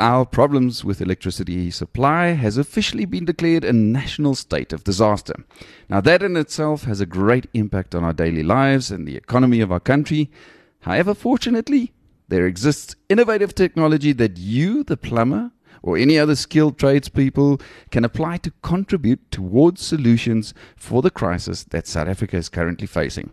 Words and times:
Our 0.00 0.26
problems 0.26 0.84
with 0.84 1.00
electricity 1.00 1.72
supply 1.72 2.28
has 2.28 2.56
officially 2.56 3.04
been 3.04 3.24
declared 3.24 3.64
a 3.64 3.72
national 3.72 4.36
state 4.36 4.72
of 4.72 4.84
disaster. 4.84 5.34
Now, 5.88 6.00
that 6.02 6.22
in 6.22 6.36
itself 6.36 6.84
has 6.84 7.00
a 7.00 7.06
great 7.06 7.48
impact 7.52 7.96
on 7.96 8.04
our 8.04 8.12
daily 8.12 8.44
lives 8.44 8.92
and 8.92 9.08
the 9.08 9.16
economy 9.16 9.60
of 9.60 9.72
our 9.72 9.80
country. 9.80 10.30
However, 10.82 11.14
fortunately, 11.14 11.92
there 12.28 12.46
exists 12.46 12.94
innovative 13.08 13.56
technology 13.56 14.12
that 14.12 14.38
you, 14.38 14.84
the 14.84 14.96
plumber, 14.96 15.50
or 15.82 15.96
any 15.96 16.16
other 16.16 16.36
skilled 16.36 16.78
tradespeople 16.78 17.60
can 17.90 18.04
apply 18.04 18.36
to 18.36 18.52
contribute 18.62 19.28
towards 19.32 19.84
solutions 19.84 20.54
for 20.76 21.02
the 21.02 21.10
crisis 21.10 21.64
that 21.64 21.88
South 21.88 22.06
Africa 22.06 22.36
is 22.36 22.48
currently 22.48 22.86
facing. 22.86 23.32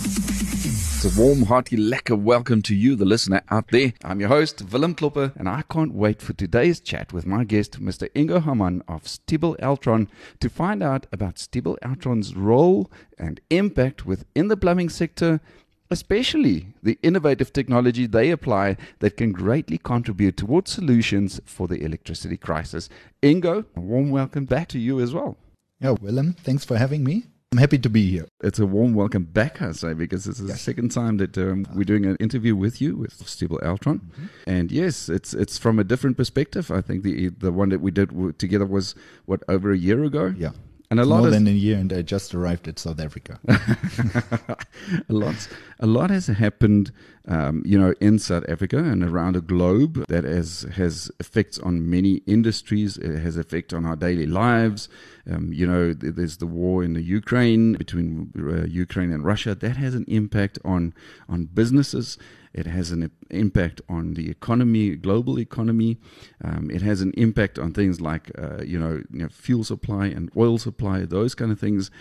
It's 1.03 1.17
a 1.17 1.19
warm, 1.19 1.41
hearty, 1.45 1.77
lekker 1.77 2.15
welcome 2.15 2.61
to 2.61 2.75
you, 2.75 2.95
the 2.95 3.05
listener 3.05 3.41
out 3.49 3.69
there. 3.71 3.91
I'm 4.03 4.19
your 4.19 4.29
host, 4.29 4.61
Willem 4.71 4.93
Klopper, 4.93 5.33
and 5.35 5.49
I 5.49 5.63
can't 5.63 5.95
wait 5.95 6.21
for 6.21 6.33
today's 6.33 6.79
chat 6.79 7.11
with 7.11 7.25
my 7.25 7.43
guest, 7.43 7.81
Mr. 7.81 8.07
Ingo 8.11 8.43
Hamann 8.43 8.83
of 8.87 9.05
Stiebel 9.05 9.57
Eltron, 9.57 10.09
to 10.39 10.47
find 10.47 10.83
out 10.83 11.07
about 11.11 11.37
Stiebel 11.37 11.79
Eltron's 11.79 12.35
role 12.35 12.91
and 13.17 13.41
impact 13.49 14.05
within 14.05 14.47
the 14.47 14.55
plumbing 14.55 14.89
sector, 14.89 15.41
especially 15.89 16.67
the 16.83 16.99
innovative 17.01 17.51
technology 17.51 18.05
they 18.05 18.29
apply 18.29 18.77
that 18.99 19.17
can 19.17 19.31
greatly 19.31 19.79
contribute 19.79 20.37
towards 20.37 20.71
solutions 20.71 21.41
for 21.45 21.67
the 21.67 21.83
electricity 21.83 22.37
crisis. 22.37 22.89
Ingo, 23.23 23.65
a 23.75 23.79
warm 23.79 24.11
welcome 24.11 24.45
back 24.45 24.67
to 24.67 24.77
you 24.77 24.99
as 24.99 25.15
well. 25.15 25.35
Yeah, 25.79 25.95
Willem, 25.99 26.33
thanks 26.33 26.63
for 26.63 26.77
having 26.77 27.03
me. 27.03 27.25
I'm 27.53 27.57
happy 27.57 27.79
to 27.79 27.89
be 27.89 28.09
here. 28.09 28.29
It's 28.41 28.59
a 28.59 28.65
warm 28.65 28.93
welcome 28.93 29.25
back, 29.25 29.61
I 29.61 29.73
say, 29.73 29.93
because 29.93 30.23
this 30.23 30.39
is 30.39 30.47
yes. 30.47 30.57
the 30.57 30.63
second 30.63 30.89
time 30.91 31.17
that 31.17 31.37
um, 31.37 31.67
we're 31.73 31.83
doing 31.83 32.05
an 32.05 32.15
interview 32.15 32.55
with 32.55 32.79
you 32.81 32.95
with 32.95 33.19
Stiebel 33.25 33.61
Eltron, 33.61 33.99
mm-hmm. 33.99 34.25
and 34.47 34.71
yes, 34.71 35.09
it's 35.09 35.33
it's 35.33 35.57
from 35.57 35.77
a 35.77 35.83
different 35.83 36.15
perspective. 36.15 36.71
I 36.71 36.79
think 36.79 37.03
the 37.03 37.27
the 37.27 37.51
one 37.51 37.67
that 37.67 37.81
we 37.81 37.91
did 37.91 38.39
together 38.39 38.65
was 38.65 38.95
what 39.25 39.43
over 39.49 39.69
a 39.73 39.77
year 39.77 40.01
ago. 40.05 40.33
Yeah, 40.37 40.51
and 40.91 40.99
a 40.99 41.05
lot 41.05 41.21
more 41.21 41.29
than 41.29 41.47
a 41.47 41.51
year, 41.51 41.77
and 41.77 41.91
I 41.93 42.01
just 42.01 42.35
arrived 42.35 42.67
at 42.67 42.77
South 42.77 42.99
Africa. 42.99 43.39
a 43.47 45.13
lot, 45.13 45.47
a 45.79 45.87
lot 45.87 46.09
has 46.09 46.27
happened, 46.27 46.91
um, 47.29 47.63
you 47.65 47.79
know, 47.79 47.93
in 48.01 48.19
South 48.19 48.43
Africa 48.49 48.77
and 48.77 49.01
around 49.01 49.35
the 49.35 49.41
globe 49.41 50.05
that 50.09 50.25
has 50.25 50.63
has 50.75 51.09
effects 51.21 51.57
on 51.59 51.89
many 51.89 52.15
industries. 52.27 52.97
It 52.97 53.19
has 53.19 53.37
effect 53.37 53.73
on 53.73 53.85
our 53.85 53.95
daily 53.95 54.27
lives. 54.27 54.89
Um, 55.31 55.53
you 55.53 55.65
know, 55.65 55.93
there's 55.93 56.37
the 56.37 56.45
war 56.45 56.83
in 56.83 56.91
the 56.91 57.01
Ukraine 57.01 57.73
between 57.73 58.33
uh, 58.37 58.65
Ukraine 58.65 59.13
and 59.13 59.23
Russia. 59.23 59.55
That 59.55 59.77
has 59.77 59.95
an 59.95 60.03
impact 60.09 60.59
on 60.65 60.93
on 61.29 61.45
businesses. 61.45 62.17
It 62.53 62.65
has 62.65 62.91
an 62.91 63.09
impact 63.29 63.81
on 63.87 64.15
the 64.15 64.29
economy, 64.29 64.95
global 64.95 65.39
economy. 65.39 65.97
Um, 66.43 66.69
it 66.69 66.81
has 66.81 67.01
an 67.01 67.11
impact 67.15 67.57
on 67.57 67.73
things 67.73 68.01
like, 68.01 68.31
uh, 68.37 68.63
you, 68.63 68.79
know, 68.79 69.01
you, 69.11 69.23
know, 69.23 69.29
fuel 69.29 69.63
supply 69.63 70.07
and 70.07 70.29
oil 70.35 70.57
supply, 70.57 71.05
those 71.05 71.33
kind 71.33 71.51
of 71.51 71.59
things. 71.59 71.91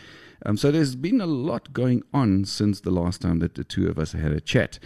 Um, 0.46 0.56
so 0.56 0.70
there's 0.70 0.94
been 0.94 1.20
a 1.20 1.26
lot 1.26 1.72
going 1.72 2.02
on 2.12 2.44
since 2.44 2.80
the 2.80 2.90
last 2.90 3.20
time 3.20 3.40
that 3.40 3.54
the 3.54 3.64
two 3.64 3.88
of 3.88 3.98
us 3.98 4.12
had 4.12 4.32
a 4.32 4.40
chat. 4.40 4.78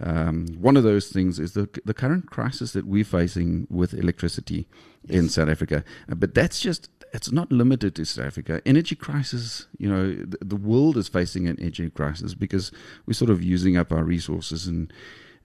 Um, 0.00 0.48
one 0.58 0.76
of 0.76 0.84
those 0.84 1.08
things 1.08 1.38
is 1.38 1.52
the 1.52 1.68
the 1.84 1.94
current 1.94 2.30
crisis 2.30 2.72
that 2.72 2.86
we're 2.86 3.04
facing 3.04 3.66
with 3.70 3.94
electricity 3.94 4.66
yes. 5.04 5.18
in 5.18 5.28
South 5.28 5.48
Africa. 5.48 5.84
Uh, 6.10 6.14
but 6.14 6.34
that's 6.34 6.60
just 6.60 6.88
it's 7.12 7.30
not 7.30 7.52
limited 7.52 7.94
to 7.96 8.04
South 8.04 8.26
Africa. 8.26 8.62
Energy 8.64 8.94
crisis, 8.94 9.66
you 9.78 9.88
know, 9.88 10.14
the, 10.14 10.38
the, 10.40 10.56
world 10.56 10.96
is 10.96 11.08
facing 11.08 11.46
an 11.46 11.58
energy 11.60 11.90
crisis 11.90 12.32
because 12.32 12.72
we're 13.06 13.12
sort 13.12 13.30
of 13.30 13.42
using 13.42 13.76
up 13.76 13.92
our 13.92 14.04
resources 14.04 14.66
and. 14.66 14.92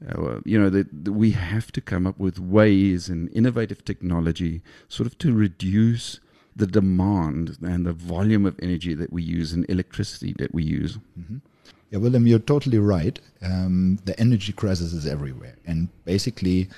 Uh, 0.07 0.39
you 0.45 0.59
know 0.59 0.69
that 0.69 1.09
we 1.09 1.31
have 1.31 1.71
to 1.71 1.81
come 1.81 2.05
up 2.05 2.19
with 2.19 2.37
ways 2.37 3.09
and 3.09 3.31
innovative 3.33 3.83
technology, 3.83 4.61
sort 4.87 5.07
of 5.07 5.17
to 5.17 5.33
reduce 5.33 6.19
the 6.57 6.67
demand 6.67 7.57
and 7.61 7.85
the 7.85 7.93
volume 7.93 8.45
of 8.45 8.55
energy 8.61 8.93
that 8.95 9.13
we 9.13 9.21
use 9.21 9.53
and 9.53 9.65
electricity 9.69 10.33
that 10.39 10.53
we 10.53 10.63
use. 10.63 10.97
Mm-hmm. 11.19 11.37
Yeah, 11.91 11.99
Willem, 11.99 12.27
you're 12.27 12.39
totally 12.39 12.79
right. 12.79 13.17
Um, 13.41 13.99
the 14.03 14.19
energy 14.19 14.51
crisis 14.51 14.91
is 14.91 15.07
everywhere, 15.07 15.55
and 15.65 15.87
basically, 16.03 16.69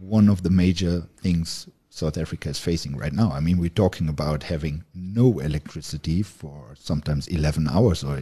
one 0.00 0.28
of 0.28 0.42
the 0.44 0.50
major 0.50 1.02
things 1.16 1.66
South 1.96 2.18
Africa 2.18 2.50
is 2.50 2.58
facing 2.58 2.94
right 2.94 3.12
now. 3.12 3.32
I 3.32 3.40
mean, 3.40 3.56
we're 3.56 3.70
talking 3.70 4.08
about 4.08 4.42
having 4.42 4.84
no 4.94 5.38
electricity 5.38 6.22
for 6.22 6.74
sometimes 6.78 7.26
11 7.26 7.68
hours 7.68 8.04
or 8.04 8.20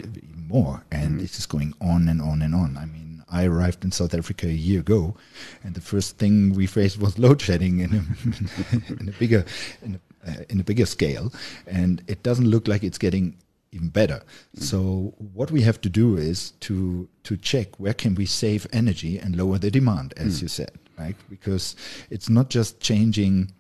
more, 0.49 0.85
and 0.93 1.11
mm-hmm. 1.11 1.19
this 1.19 1.41
is 1.41 1.47
going 1.47 1.75
on 1.81 2.09
and 2.09 2.23
on 2.23 2.41
and 2.41 2.55
on. 2.55 2.77
I 2.79 2.87
mean, 2.87 3.25
I 3.29 3.47
arrived 3.47 3.85
in 3.85 3.91
South 3.91 4.15
Africa 4.15 4.47
a 4.47 4.51
year 4.51 4.79
ago, 4.79 5.17
and 5.65 5.75
the 5.75 5.81
first 5.81 6.19
thing 6.19 6.53
we 6.55 6.69
faced 6.69 7.01
was 7.01 7.19
load 7.25 7.43
shedding 7.43 7.81
in 7.81 7.93
a, 7.93 8.93
in 9.01 9.09
a 9.09 9.13
bigger 9.19 9.45
in 9.83 9.97
a, 9.97 10.01
uh, 10.27 10.45
in 10.49 10.61
a 10.61 10.65
bigger 10.65 10.87
scale, 10.87 11.33
and 11.67 12.03
it 12.07 12.23
doesn't 12.23 12.47
look 12.49 12.69
like 12.69 12.83
it's 12.83 12.99
getting 12.99 13.37
even 13.73 13.89
better. 13.89 14.23
Mm-hmm. 14.23 14.63
So 14.63 15.15
what 15.33 15.51
we 15.51 15.63
have 15.63 15.81
to 15.83 15.89
do 15.89 16.17
is 16.17 16.53
to 16.61 17.09
to 17.25 17.37
check 17.37 17.79
where 17.81 17.95
can 17.95 18.15
we 18.15 18.27
save 18.27 18.67
energy 18.73 19.19
and 19.19 19.37
lower 19.37 19.59
the 19.59 19.71
demand, 19.71 20.15
as 20.17 20.39
mm. 20.39 20.43
you 20.43 20.49
said, 20.49 20.73
right? 20.99 21.17
Because 21.29 21.77
it's 22.11 22.29
not 22.29 22.51
just 22.51 22.81
changing 22.81 23.53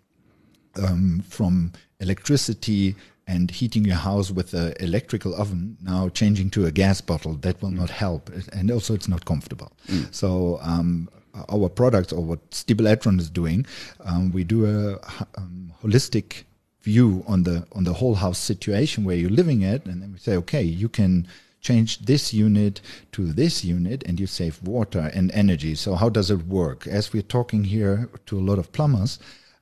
um, 0.76 1.22
from 1.28 1.72
electricity 2.00 2.94
and 3.26 3.50
heating 3.50 3.84
your 3.84 3.97
house 3.97 4.30
with 4.30 4.53
an 4.54 4.74
electrical 4.80 5.34
oven 5.34 5.76
now 5.82 6.08
changing 6.10 6.50
to 6.50 6.66
a 6.66 6.70
gas 6.70 7.00
bottle 7.00 7.34
that 7.36 7.60
will 7.62 7.70
mm. 7.70 7.78
not 7.78 7.91
help 7.91 8.30
and 8.53 8.70
also 8.70 8.94
it's 8.94 9.08
not 9.08 9.24
comfortable 9.24 9.72
mm. 9.88 10.12
so 10.14 10.58
um, 10.62 11.08
our 11.48 11.69
products 11.69 12.12
or 12.12 12.22
what 12.22 12.50
Stiebel 12.50 13.19
is 13.19 13.30
doing 13.30 13.64
um, 14.00 14.30
we 14.32 14.44
do 14.44 14.66
a 14.66 14.98
um, 15.38 15.72
holistic 15.82 16.44
view 16.84 17.25
on 17.27 17.43
the 17.43 17.67
on 17.72 17.84
the 17.84 17.95
whole 17.95 18.15
house 18.15 18.39
situation 18.39 19.05
where 19.05 19.17
you're 19.17 19.39
living 19.43 19.65
at 19.65 19.84
and 19.87 20.03
then 20.03 20.12
we 20.12 20.19
say 20.19 20.37
okay 20.37 20.62
you 20.62 20.89
can 20.89 21.27
change 21.61 21.99
this 22.00 22.34
unit 22.34 22.81
to 23.11 23.33
this 23.33 23.65
unit 23.65 24.03
and 24.06 24.21
you 24.21 24.27
save 24.27 24.62
water 24.62 25.11
and 25.15 25.31
energy 25.33 25.75
so 25.75 25.95
how 25.95 26.11
does 26.11 26.31
it 26.31 26.47
work 26.47 26.87
as 26.87 27.12
we're 27.12 27.22
talking 27.39 27.65
here 27.65 28.09
to 28.27 28.39
a 28.39 28.47
lot 28.49 28.59
of 28.59 28.71
plumbers 28.72 29.19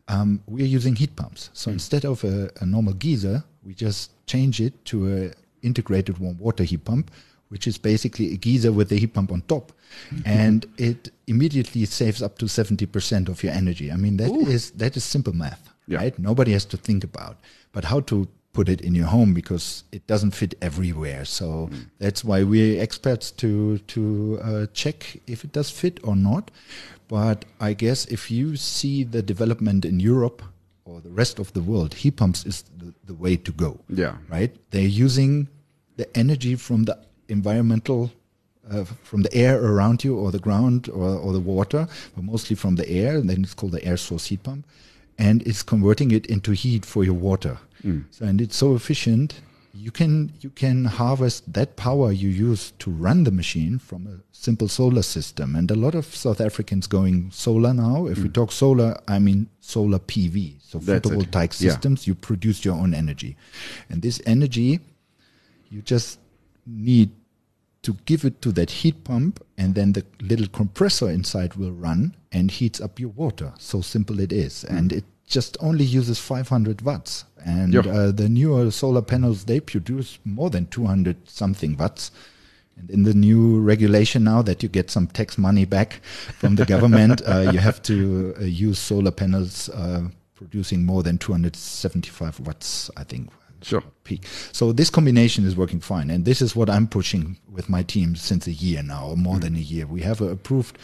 um, 0.09 0.43
we're 0.47 0.67
using 0.67 0.97
heat 0.97 1.15
pumps. 1.17 1.51
So 1.53 1.71
mm. 1.71 1.75
instead 1.75 2.05
of 2.05 2.25
a, 2.25 2.51
a, 2.61 2.67
normal 2.67 2.95
geyser, 2.95 3.43
we 3.65 3.75
just 3.75 4.11
change 4.27 4.61
it 4.61 4.85
to 4.87 4.97
a 5.17 5.67
integrated 5.67 6.19
warm 6.19 6.39
water 6.39 6.65
heat 6.65 6.85
pump, 6.85 7.11
which 7.49 7.67
is 7.67 7.79
basically 7.79 8.33
a 8.35 8.37
geyser 8.37 8.73
with 8.73 8.91
a 8.93 8.97
heat 8.97 9.15
pump 9.15 9.33
on 9.33 9.43
top, 9.43 9.73
mm-hmm. 10.11 10.23
and 10.27 10.67
it 10.77 11.11
immediately 11.27 11.85
saves 11.85 12.23
up 12.23 12.39
to 12.39 12.49
seventy 12.49 12.87
percent 12.87 13.29
of 13.29 13.43
your 13.43 13.53
energy. 13.53 13.93
I 13.93 13.97
mean 13.97 14.17
that 14.17 14.31
Ooh. 14.31 14.47
is 14.47 14.73
that 14.73 14.97
is 14.97 15.05
simple 15.05 15.33
math, 15.33 15.72
yeah. 15.87 15.99
right? 15.99 16.19
Nobody 16.19 16.53
has 16.53 16.65
to 16.67 16.77
think 16.77 17.05
about, 17.05 17.37
but 17.73 17.85
how 17.85 18.01
to 18.01 18.29
put 18.53 18.69
it 18.69 18.81
in 18.83 18.95
your 18.95 19.07
home 19.07 19.33
because 19.33 19.85
it 19.93 20.07
doesn't 20.07 20.33
fit 20.33 20.55
everywhere. 20.61 21.25
So 21.25 21.69
mm. 21.73 21.87
that's 21.99 22.25
why 22.25 22.43
we're 22.43 22.81
experts 22.81 23.31
to 23.33 23.79
to 23.79 24.41
uh, 24.43 24.67
check 24.73 25.21
if 25.27 25.45
it 25.45 25.53
does 25.53 25.71
fit 25.71 26.01
or 26.05 26.17
not. 26.17 26.51
But 27.09 27.45
I 27.61 27.75
guess 27.75 28.07
if 28.07 28.31
you 28.31 28.57
see 28.57 29.05
the 29.05 29.23
development 29.23 29.85
in 29.85 30.01
Europe 30.01 30.43
or 30.85 31.01
the 31.01 31.11
rest 31.11 31.39
of 31.39 31.53
the 31.53 31.63
world, 31.63 31.95
heat 31.95 32.17
pumps 32.17 32.47
is 32.47 32.65
the, 32.79 32.95
the 33.05 33.15
way 33.15 33.37
to 33.37 33.53
go. 33.53 33.81
Yeah. 33.89 34.17
Right? 34.31 34.55
They're 34.71 34.83
using 34.83 35.49
the 35.97 36.09
energy 36.17 36.55
from 36.57 36.85
the 36.85 36.99
environmental 37.29 38.11
uh, 38.71 38.85
from 39.03 39.23
the 39.23 39.35
air 39.35 39.63
around 39.63 40.05
you 40.05 40.17
or 40.17 40.31
the 40.31 40.39
ground 40.39 40.89
or, 40.89 41.19
or 41.19 41.33
the 41.33 41.41
water, 41.41 41.89
but 42.15 42.25
mostly 42.25 42.57
from 42.57 42.77
the 42.77 42.89
air. 42.89 43.17
And 43.17 43.29
then 43.29 43.43
it's 43.43 43.55
called 43.55 43.73
the 43.73 43.85
air 43.85 43.97
source 43.97 44.27
heat 44.27 44.43
pump. 44.43 44.67
And 45.19 45.43
it's 45.43 45.63
converting 45.63 46.11
it 46.11 46.27
into 46.27 46.53
heat 46.53 46.85
for 46.85 47.05
your 47.05 47.15
water. 47.15 47.59
Mm. 47.85 48.05
So, 48.11 48.25
and 48.25 48.41
it's 48.41 48.57
so 48.57 48.75
efficient 48.75 49.41
you 49.75 49.91
can 49.91 50.33
you 50.41 50.51
can 50.51 50.85
harvest 50.85 51.51
that 51.53 51.77
power 51.77 52.13
you 52.13 52.29
use 52.29 52.73
to 52.79 52.91
run 52.91 53.25
the 53.25 53.31
machine 53.31 53.79
from 53.79 54.07
a 54.07 54.21
simple 54.33 54.69
solar 54.69 55.03
system 55.03 55.57
and 55.57 55.71
a 55.71 55.75
lot 55.75 55.95
of 55.95 56.05
south 56.05 56.41
africans 56.41 56.87
going 56.87 57.31
solar 57.31 57.73
now 57.73 58.07
if 58.07 58.19
mm. 58.19 58.25
we 58.25 58.29
talk 58.29 58.53
solar 58.53 59.01
i 59.09 59.19
mean 59.19 59.49
solar 59.61 59.99
pv 59.99 60.55
so 60.61 60.79
That's 60.79 61.09
photovoltaic 61.09 61.55
systems 61.55 62.07
you 62.07 62.15
produce 62.15 62.65
your 62.65 62.75
own 62.75 62.93
energy 62.93 63.37
and 63.89 64.03
this 64.03 64.21
energy 64.27 64.81
you 65.71 65.81
just 65.81 66.19
need 66.67 67.11
to 67.83 67.97
give 68.05 68.25
it 68.25 68.41
to 68.41 68.53
that 68.53 68.71
heat 68.71 69.05
pump 69.05 69.45
and 69.59 69.75
then 69.75 69.93
the 69.93 70.05
little 70.21 70.47
compressor 70.47 71.11
inside 71.11 71.55
will 71.55 71.73
run 71.73 72.15
and 72.31 72.51
heats 72.51 72.81
up 72.81 73.01
your 73.01 73.11
water 73.11 73.53
so 73.59 73.81
simple 73.81 74.21
it 74.21 74.33
is 74.33 74.65
mm. 74.69 74.79
and 74.79 74.93
it 74.93 75.05
just 75.33 75.57
only 75.61 75.85
uses 75.85 76.19
500 76.19 76.83
watts. 76.83 77.25
And 77.45 77.75
Yeah. 77.75 77.81
uh, 77.81 78.13
the 78.13 78.29
newer 78.29 78.71
solar 78.71 79.03
panels, 79.03 79.45
they 79.45 79.61
produce 79.61 80.19
more 80.25 80.51
than 80.51 80.67
200 80.67 81.17
something 81.29 81.77
watts. 81.77 82.11
And 82.77 82.91
in 82.91 83.03
the 83.03 83.15
new 83.15 83.61
regulation 83.61 84.25
now 84.25 84.43
that 84.43 84.63
you 84.63 84.69
get 84.69 84.91
some 84.91 85.07
tax 85.07 85.37
money 85.39 85.65
back 85.65 86.01
from 86.39 86.57
the 86.57 86.65
government, 86.65 87.23
uh, 87.27 87.51
you 87.53 87.59
have 87.59 87.83
to 87.83 88.35
uh, 88.41 88.45
use 88.45 88.79
solar 88.79 89.11
panels 89.11 89.69
uh, 89.71 90.09
producing 90.35 90.85
more 90.85 91.03
than 91.03 91.19
275 91.19 92.41
watts, 92.41 92.91
I 92.97 93.05
think. 93.05 93.31
Sure. 93.63 93.83
Peak. 94.05 94.27
So 94.53 94.73
this 94.73 94.91
combination 94.91 95.47
is 95.47 95.57
working 95.57 95.81
fine, 95.81 96.11
and 96.11 96.25
this 96.25 96.43
is 96.43 96.57
what 96.57 96.69
I'm 96.69 96.87
pushing 96.87 97.39
with 97.51 97.69
my 97.69 97.83
team 97.83 98.17
since 98.17 98.47
a 98.47 98.53
year 98.53 98.83
now, 98.83 99.09
or 99.09 99.17
more 99.17 99.39
than 99.39 99.55
a 99.57 99.61
year. 99.61 99.87
We 99.87 100.03
have 100.03 100.21
a 100.21 100.29
approved 100.29 100.79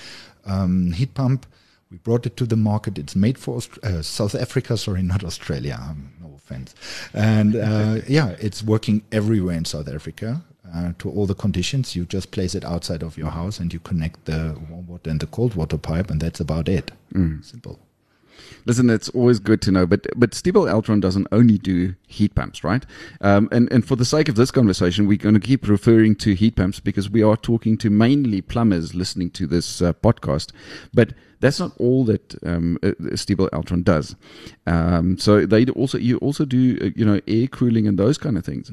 um, 0.46 0.92
heat 0.92 1.14
pump. 1.14 1.46
We 1.90 1.96
brought 1.98 2.26
it 2.26 2.36
to 2.36 2.46
the 2.46 2.56
market. 2.56 2.98
It's 2.98 3.16
made 3.16 3.38
for 3.38 3.56
Aust- 3.56 3.78
uh, 3.82 4.02
South 4.02 4.34
Africa, 4.34 4.76
sorry, 4.76 5.02
not 5.02 5.24
Australia. 5.24 5.78
Um, 5.88 6.10
no 6.20 6.34
offense. 6.36 6.74
And 7.14 7.56
uh, 7.56 8.00
yeah, 8.08 8.36
it's 8.40 8.62
working 8.62 9.02
everywhere 9.10 9.56
in 9.56 9.64
South 9.64 9.88
Africa. 9.88 10.42
Uh, 10.74 10.92
to 10.98 11.08
all 11.08 11.24
the 11.26 11.34
conditions, 11.34 11.96
you 11.96 12.04
just 12.04 12.30
place 12.30 12.54
it 12.54 12.62
outside 12.62 13.02
of 13.02 13.16
your 13.16 13.30
house 13.30 13.58
and 13.58 13.72
you 13.72 13.78
connect 13.80 14.26
the 14.26 14.54
warm 14.68 14.86
water 14.86 15.08
and 15.08 15.18
the 15.18 15.26
cold 15.26 15.54
water 15.54 15.78
pipe, 15.78 16.10
and 16.10 16.20
that's 16.20 16.40
about 16.40 16.68
it. 16.68 16.90
Simple. 17.42 17.78
Listen, 18.64 18.90
it's 18.90 19.08
always 19.10 19.38
good 19.38 19.60
to 19.62 19.72
know, 19.72 19.86
but 19.86 20.06
but 20.16 20.32
Stiebel 20.32 20.70
Eltron 20.70 21.00
doesn't 21.00 21.26
only 21.32 21.58
do 21.58 21.94
heat 22.06 22.34
pumps, 22.34 22.64
right? 22.64 22.84
Um, 23.20 23.48
and 23.52 23.70
and 23.72 23.86
for 23.86 23.96
the 23.96 24.04
sake 24.04 24.28
of 24.28 24.34
this 24.34 24.50
conversation, 24.50 25.06
we're 25.06 25.18
going 25.18 25.34
to 25.34 25.40
keep 25.40 25.68
referring 25.68 26.14
to 26.16 26.34
heat 26.34 26.56
pumps 26.56 26.80
because 26.80 27.10
we 27.10 27.22
are 27.22 27.36
talking 27.36 27.76
to 27.78 27.90
mainly 27.90 28.40
plumbers 28.40 28.94
listening 28.94 29.30
to 29.32 29.46
this 29.46 29.82
uh, 29.82 29.92
podcast. 29.94 30.52
But 30.92 31.14
that's 31.40 31.60
not 31.60 31.72
all 31.78 32.04
that 32.04 32.34
um, 32.44 32.78
uh, 32.82 32.88
Stiebel 33.12 33.48
Eltron 33.50 33.84
does. 33.84 34.16
Um, 34.66 35.18
so 35.18 35.46
they 35.46 35.66
also 35.66 35.98
you 35.98 36.18
also 36.18 36.44
do 36.44 36.78
uh, 36.80 36.90
you 36.96 37.04
know 37.04 37.20
air 37.28 37.46
cooling 37.46 37.86
and 37.86 37.98
those 37.98 38.18
kind 38.18 38.36
of 38.36 38.44
things. 38.44 38.70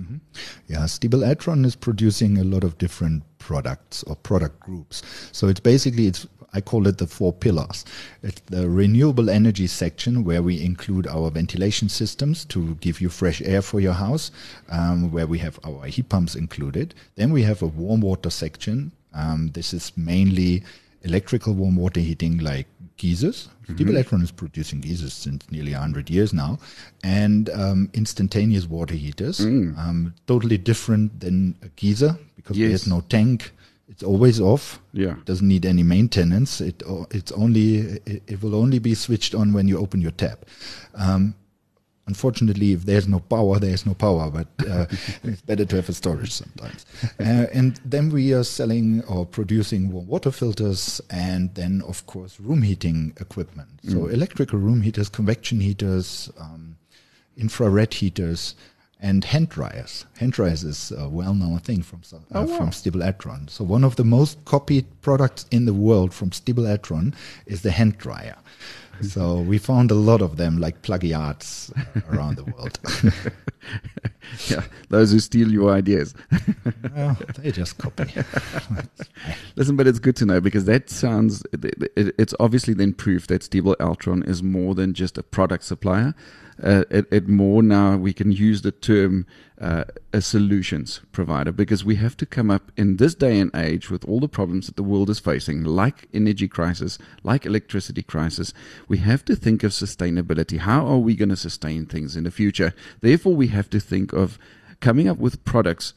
Yeah, 0.68 0.80
Stiebel 0.80 1.24
Eltron 1.24 1.66
is 1.66 1.76
producing 1.76 2.38
a 2.38 2.44
lot 2.44 2.64
of 2.64 2.78
different 2.78 3.24
products 3.38 4.04
or 4.04 4.16
product 4.16 4.60
groups. 4.60 5.04
So 5.32 5.48
it's 5.48 5.60
basically 5.60 6.08
it's 6.08 6.26
I 6.54 6.62
call 6.62 6.88
it 6.88 6.98
the 6.98 7.08
four 7.08 7.34
pillars. 7.34 7.86
It's 8.24 8.42
the 8.46 8.70
renewable 8.70 9.30
energy 9.30 9.68
section 9.68 10.24
where 10.24 10.42
we 10.42 10.64
include 10.64 11.08
our 11.08 11.30
ventilation 11.32 11.90
systems 11.90 12.46
to 12.46 12.76
give 12.76 13.02
you 13.02 13.10
fresh 13.10 13.42
air 13.42 13.62
for 13.62 13.80
your 13.80 13.94
house, 13.94 14.32
um, 14.70 15.12
where 15.12 15.28
we 15.28 15.40
have 15.40 15.60
our 15.64 15.86
heat 15.86 16.10
pumps 16.10 16.36
included. 16.36 16.94
Then 17.16 17.32
we 17.34 17.44
have 17.44 17.62
a 17.62 17.68
warm 17.68 18.02
water 18.02 18.30
section. 18.30 18.92
Um, 19.14 19.50
this 19.54 19.74
is 19.74 19.92
mainly 19.98 20.64
electrical 21.04 21.54
warm 21.54 21.76
water 21.76 22.00
heating 22.00 22.40
like 22.40 22.68
geysers. 22.98 23.50
Stiebel 23.68 24.02
Eltron 24.04 24.22
is 24.24 24.32
producing 24.32 24.80
geysers 24.80 25.14
since 25.14 25.50
nearly 25.52 25.72
100 25.74 26.10
years 26.10 26.34
now, 26.34 26.60
and 27.04 27.50
um, 27.50 27.90
instantaneous 27.94 28.68
water 28.68 28.94
heaters. 28.94 29.40
Um, 29.78 30.14
totally 30.28 30.58
different 30.58 31.20
than 31.20 31.56
a 31.64 31.68
geyser 31.76 32.18
because 32.36 32.58
Yes. 32.58 32.70
there's 32.70 32.88
no 32.88 33.02
tank. 33.02 33.52
It's 33.88 34.04
always 34.04 34.42
off. 34.42 34.80
Yeah. 34.94 35.12
It 35.12 35.26
doesn't 35.26 35.48
need 35.48 35.66
any 35.66 35.84
maintenance. 35.84 36.60
It 36.60 36.82
it's 37.12 37.32
only 37.32 37.78
it, 38.06 38.24
it 38.28 38.44
will 38.44 38.56
only 38.56 38.80
be 38.80 38.96
switched 38.96 39.36
on 39.36 39.54
when 39.54 39.68
you 39.68 39.78
open 39.78 40.02
your 40.02 40.12
tap. 40.12 40.46
Um, 40.96 41.36
unfortunately, 42.08 42.74
if 42.74 42.86
there's 42.86 43.08
no 43.08 43.20
power, 43.20 43.60
there's 43.60 43.86
no 43.86 43.94
power. 43.94 44.32
But 44.32 44.48
uh, 44.68 44.86
it's 45.24 45.42
better 45.42 45.66
to 45.66 45.76
have 45.76 45.90
a 45.90 45.94
storage 45.94 46.32
sometimes. 46.32 46.86
Uh, 47.20 47.46
and 47.54 47.80
then 47.86 48.10
we 48.10 48.34
are 48.34 48.44
selling 48.44 49.04
or 49.04 49.26
producing 49.26 49.92
warm 49.92 50.08
water 50.08 50.32
filters, 50.32 51.00
and 51.10 51.54
then 51.56 51.84
of 51.88 52.06
course 52.08 52.40
room 52.40 52.64
heating 52.64 53.14
equipment. 53.20 53.70
So 53.84 54.08
electrical 54.08 54.60
room 54.60 54.82
heaters, 54.82 55.10
convection 55.10 55.60
heaters, 55.60 56.32
um, 56.40 56.78
infrared 57.38 57.94
heaters. 57.94 58.56
And 59.06 59.24
hand 59.24 59.50
dryers. 59.50 60.06
Hand 60.18 60.32
dryers 60.34 60.64
is 60.64 60.92
a 60.92 61.08
well-known 61.08 61.60
thing 61.60 61.84
from 61.84 62.02
so- 62.02 62.18
uh, 62.34 62.40
Oh, 62.40 62.46
wow. 62.46 62.58
from 62.58 62.70
Stiebel 62.72 63.04
Eltron. 63.04 63.48
So 63.50 63.64
one 63.64 63.84
of 63.84 63.98
the 63.98 64.04
most 64.04 64.44
copied 64.46 64.86
products 65.02 65.46
in 65.52 65.66
the 65.66 65.74
world 65.76 66.12
from 66.12 66.32
Stiebel 66.32 66.66
Eltron 66.66 67.14
is 67.46 67.62
the 67.62 67.72
hand 67.72 67.98
dryer. 68.00 68.36
So 69.02 69.42
we 69.42 69.58
found 69.58 69.92
a 69.92 69.94
lot 70.10 70.22
of 70.22 70.38
them, 70.38 70.58
like 70.58 70.82
plagiates 70.82 71.70
around 72.10 72.38
the 72.38 72.46
world. 72.46 72.80
Yeah, 74.50 74.64
those 74.90 75.12
who 75.12 75.20
steal 75.20 75.52
your 75.52 75.72
ideas. 75.72 76.16
well, 76.96 77.16
they 77.38 77.52
just 77.52 77.78
copy. 77.78 78.06
Listen, 79.56 79.76
but 79.76 79.88
it's 79.88 80.00
good 80.00 80.16
to 80.18 80.26
know 80.26 80.42
because 80.42 80.66
that 80.66 80.90
sounds, 80.90 81.44
it- 81.54 81.92
it- 81.96 82.16
it's 82.18 82.34
obviously 82.40 82.74
then 82.74 82.94
proof 82.94 83.28
that 83.28 83.42
Stiebel 83.44 83.76
Eltron 83.78 84.28
is 84.28 84.42
more 84.44 84.76
than 84.76 84.94
just 84.94 85.18
a 85.18 85.24
product 85.24 85.64
supplier. 85.64 86.14
Uh, 86.64 86.86
it, 86.90 87.06
it 87.12 87.28
more 87.28 87.62
now 87.62 87.98
we 87.98 88.14
can 88.14 88.32
use 88.32 88.62
the 88.62 88.72
term 88.72 89.26
uh, 89.60 89.84
a 90.14 90.22
solutions 90.22 91.02
provider 91.12 91.52
because 91.52 91.84
we 91.84 91.96
have 91.96 92.16
to 92.16 92.26
come 92.26 92.50
up 92.50 92.72
in 92.78 92.96
this 92.96 93.14
day 93.14 93.40
and 93.40 93.52
age 93.54 93.90
with 93.90 94.06
all 94.06 94.22
the 94.22 94.30
problems 94.30 94.68
that 94.68 94.78
the 94.78 94.84
world 94.84 95.10
is 95.10 95.20
facing, 95.20 95.64
like 95.66 96.08
energy 96.14 96.48
crisis, 96.48 96.98
like 97.24 97.46
electricity 97.46 98.02
crisis. 98.04 98.54
We 98.88 98.98
have 99.00 99.26
to 99.26 99.36
think 99.36 99.64
of 99.64 99.72
sustainability. 99.72 100.60
How 100.60 100.86
are 100.88 100.98
we 100.98 101.16
going 101.16 101.28
to 101.30 101.36
sustain 101.36 101.86
things 101.86 102.16
in 102.16 102.24
the 102.24 102.32
future? 102.32 102.74
Therefore, 103.02 103.36
we 103.36 103.48
have 103.56 103.70
to 103.72 103.80
think 103.80 104.14
of 104.14 104.38
coming 104.80 105.08
up 105.08 105.18
with 105.18 105.44
products 105.46 105.94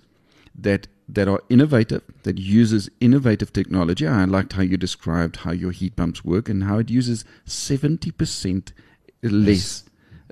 that 0.54 0.88
that 1.10 1.26
are 1.26 1.40
innovative, 1.48 2.02
that 2.24 2.38
uses 2.38 2.90
innovative 3.00 3.50
technology. 3.52 4.06
I 4.06 4.24
liked 4.24 4.52
how 4.52 4.62
you 4.62 4.76
described 4.76 5.36
how 5.36 5.52
your 5.52 5.70
heat 5.70 5.96
pumps 5.96 6.24
work 6.24 6.48
and 6.48 6.64
how 6.64 6.78
it 6.78 6.90
uses 6.90 7.24
seventy 7.44 8.10
percent 8.10 8.72
less. 9.22 9.84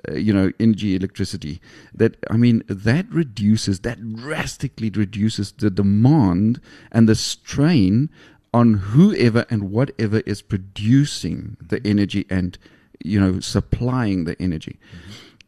Uh, 0.07 0.13
you 0.13 0.31
know, 0.31 0.51
energy, 0.59 0.95
electricity. 0.95 1.59
That 1.91 2.17
I 2.29 2.37
mean, 2.37 2.63
that 2.67 3.09
reduces, 3.09 3.79
that 3.79 3.97
drastically 4.15 4.91
reduces 4.91 5.51
the 5.51 5.71
demand 5.71 6.61
and 6.91 7.09
the 7.09 7.15
strain 7.15 8.11
on 8.53 8.75
whoever 8.75 9.45
and 9.49 9.71
whatever 9.71 10.19
is 10.19 10.43
producing 10.43 11.57
the 11.59 11.81
energy 11.85 12.25
and 12.29 12.57
you 13.03 13.19
know 13.19 13.39
supplying 13.39 14.25
the 14.25 14.39
energy 14.41 14.79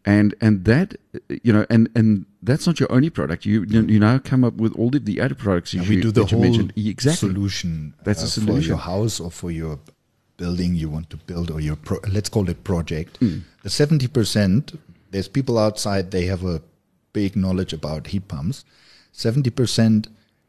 and 0.09 0.33
and 0.41 0.65
that 0.65 0.95
you 1.43 1.53
know 1.53 1.65
and 1.69 1.89
and 1.95 2.25
that's 2.41 2.65
not 2.65 2.79
your 2.79 2.91
only 2.91 3.09
product 3.09 3.45
you 3.45 3.63
you 3.63 3.99
now 3.99 4.17
come 4.17 4.43
up 4.43 4.55
with 4.55 4.73
all 4.79 4.95
of 4.95 5.05
the 5.05 5.21
other 5.21 5.35
products 5.35 5.73
you, 5.73 5.83
we 5.83 6.01
do 6.01 6.11
the 6.11 6.25
whole 6.25 6.41
mentioned. 6.41 6.73
exactly 6.75 7.29
solution. 7.29 7.93
That's 8.03 8.23
a 8.23 8.41
uh, 8.41 8.45
for 8.45 8.59
your 8.59 8.77
house 8.77 9.19
or 9.19 9.29
for 9.29 9.51
your 9.51 9.79
building 10.37 10.73
you 10.75 10.89
want 10.89 11.09
to 11.09 11.17
build 11.17 11.51
or 11.51 11.59
your 11.59 11.75
pro- 11.75 12.05
let's 12.09 12.29
call 12.29 12.49
it 12.49 12.63
project. 12.63 13.17
Hmm. 13.17 13.39
The 13.63 13.69
seventy 13.69 14.07
percent. 14.07 14.79
There's 15.11 15.27
people 15.27 15.57
outside. 15.57 16.11
They 16.11 16.25
have 16.25 16.43
a 16.45 16.61
big 17.13 17.35
knowledge 17.35 17.73
about 17.73 18.07
heat 18.07 18.27
pumps. 18.27 18.65
Seventy 19.11 19.51
percent 19.51 20.07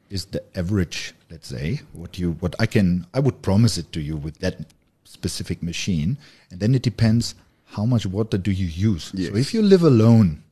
is 0.09 0.27
the 0.27 0.43
average. 0.57 1.15
Let's 1.31 1.49
say 1.49 1.81
what 1.93 2.19
you 2.19 2.33
what 2.41 2.55
I 2.59 2.67
can 2.67 3.07
I 3.13 3.21
would 3.21 3.43
promise 3.43 3.77
it 3.79 3.93
to 3.93 4.01
you 4.01 4.17
with 4.17 4.39
that 4.39 4.57
specific 5.05 5.63
machine, 5.63 6.19
and 6.51 6.61
then 6.61 6.75
it 6.75 6.83
depends 6.83 7.35
how 7.71 7.85
much 7.87 8.05
water 8.07 8.39
do 8.39 8.51
you 8.51 8.67
use. 8.67 9.05
So 9.15 9.37
if 9.37 9.55
you 9.55 9.63
live 9.63 9.83
alone, 9.83 10.43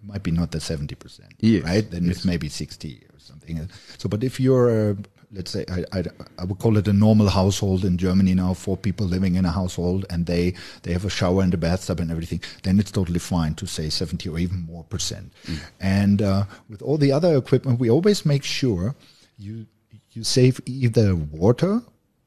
it 0.00 0.06
might 0.06 0.22
be 0.22 0.30
not 0.30 0.50
the 0.50 0.60
seventy 0.60 0.94
percent, 0.94 1.32
Yes, 1.40 1.64
right? 1.64 1.90
Then 1.90 2.04
yes. 2.04 2.16
it's 2.16 2.24
maybe 2.24 2.48
sixty 2.48 3.02
or 3.12 3.18
something. 3.18 3.68
So, 3.98 4.08
but 4.08 4.22
if 4.22 4.38
you're, 4.38 4.90
uh, 4.90 4.94
let's 5.32 5.50
say, 5.50 5.64
I, 5.68 5.98
I, 5.98 6.04
I 6.38 6.44
would 6.44 6.58
call 6.58 6.76
it 6.76 6.86
a 6.88 6.92
normal 6.92 7.28
household 7.28 7.84
in 7.84 7.98
Germany 7.98 8.34
now, 8.34 8.54
four 8.54 8.76
people 8.76 9.06
living 9.06 9.34
in 9.34 9.44
a 9.44 9.50
household, 9.50 10.06
and 10.08 10.26
they 10.26 10.54
they 10.82 10.92
have 10.92 11.04
a 11.04 11.10
shower 11.10 11.42
and 11.42 11.52
a 11.52 11.56
bathtub 11.56 12.00
and 12.00 12.10
everything, 12.10 12.40
then 12.62 12.78
it's 12.78 12.92
totally 12.92 13.18
fine 13.18 13.54
to 13.54 13.66
say 13.66 13.90
seventy 13.90 14.28
or 14.28 14.38
even 14.38 14.64
more 14.66 14.84
percent. 14.84 15.32
And 15.80 16.22
uh, 16.22 16.44
with 16.68 16.80
all 16.82 16.98
the 16.98 17.10
other 17.12 17.36
equipment, 17.36 17.80
we 17.80 17.90
always 17.90 18.24
make 18.24 18.44
sure 18.44 18.94
you 19.36 19.66
you 20.12 20.24
save 20.24 20.60
either 20.64 21.14
water 21.16 21.82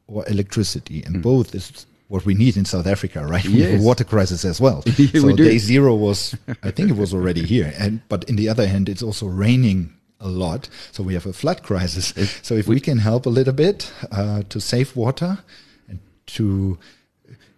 or 0.07 0.27
electricity, 0.27 1.03
and 1.05 1.23
both 1.23 1.55
is 1.55 1.85
what 2.11 2.25
we 2.25 2.33
need 2.33 2.57
in 2.57 2.65
South 2.65 2.87
Africa, 2.87 3.25
right? 3.25 3.45
We 3.45 3.61
have 3.61 3.79
a 3.79 3.83
water 3.83 4.03
crisis 4.03 4.43
as 4.43 4.59
well. 4.59 4.83
Yeah, 4.97 5.21
so 5.21 5.27
we 5.27 5.33
day 5.33 5.57
zero 5.57 5.95
was, 5.95 6.35
I 6.61 6.69
think 6.69 6.89
it 6.89 6.97
was 6.97 7.13
already 7.13 7.43
here. 7.43 7.73
And 7.79 8.01
but 8.09 8.25
in 8.25 8.35
the 8.35 8.49
other 8.49 8.67
hand, 8.67 8.89
it's 8.89 9.01
also 9.01 9.25
raining 9.27 9.93
a 10.19 10.27
lot, 10.27 10.69
so 10.91 11.03
we 11.03 11.13
have 11.13 11.25
a 11.25 11.33
flood 11.33 11.63
crisis. 11.63 12.13
so 12.43 12.53
if 12.55 12.67
we 12.67 12.79
can 12.79 12.97
help 12.99 13.25
a 13.25 13.29
little 13.29 13.53
bit 13.53 13.91
uh, 14.11 14.43
to 14.49 14.59
save 14.59 14.95
water 14.95 15.39
and 15.87 15.99
to 16.35 16.77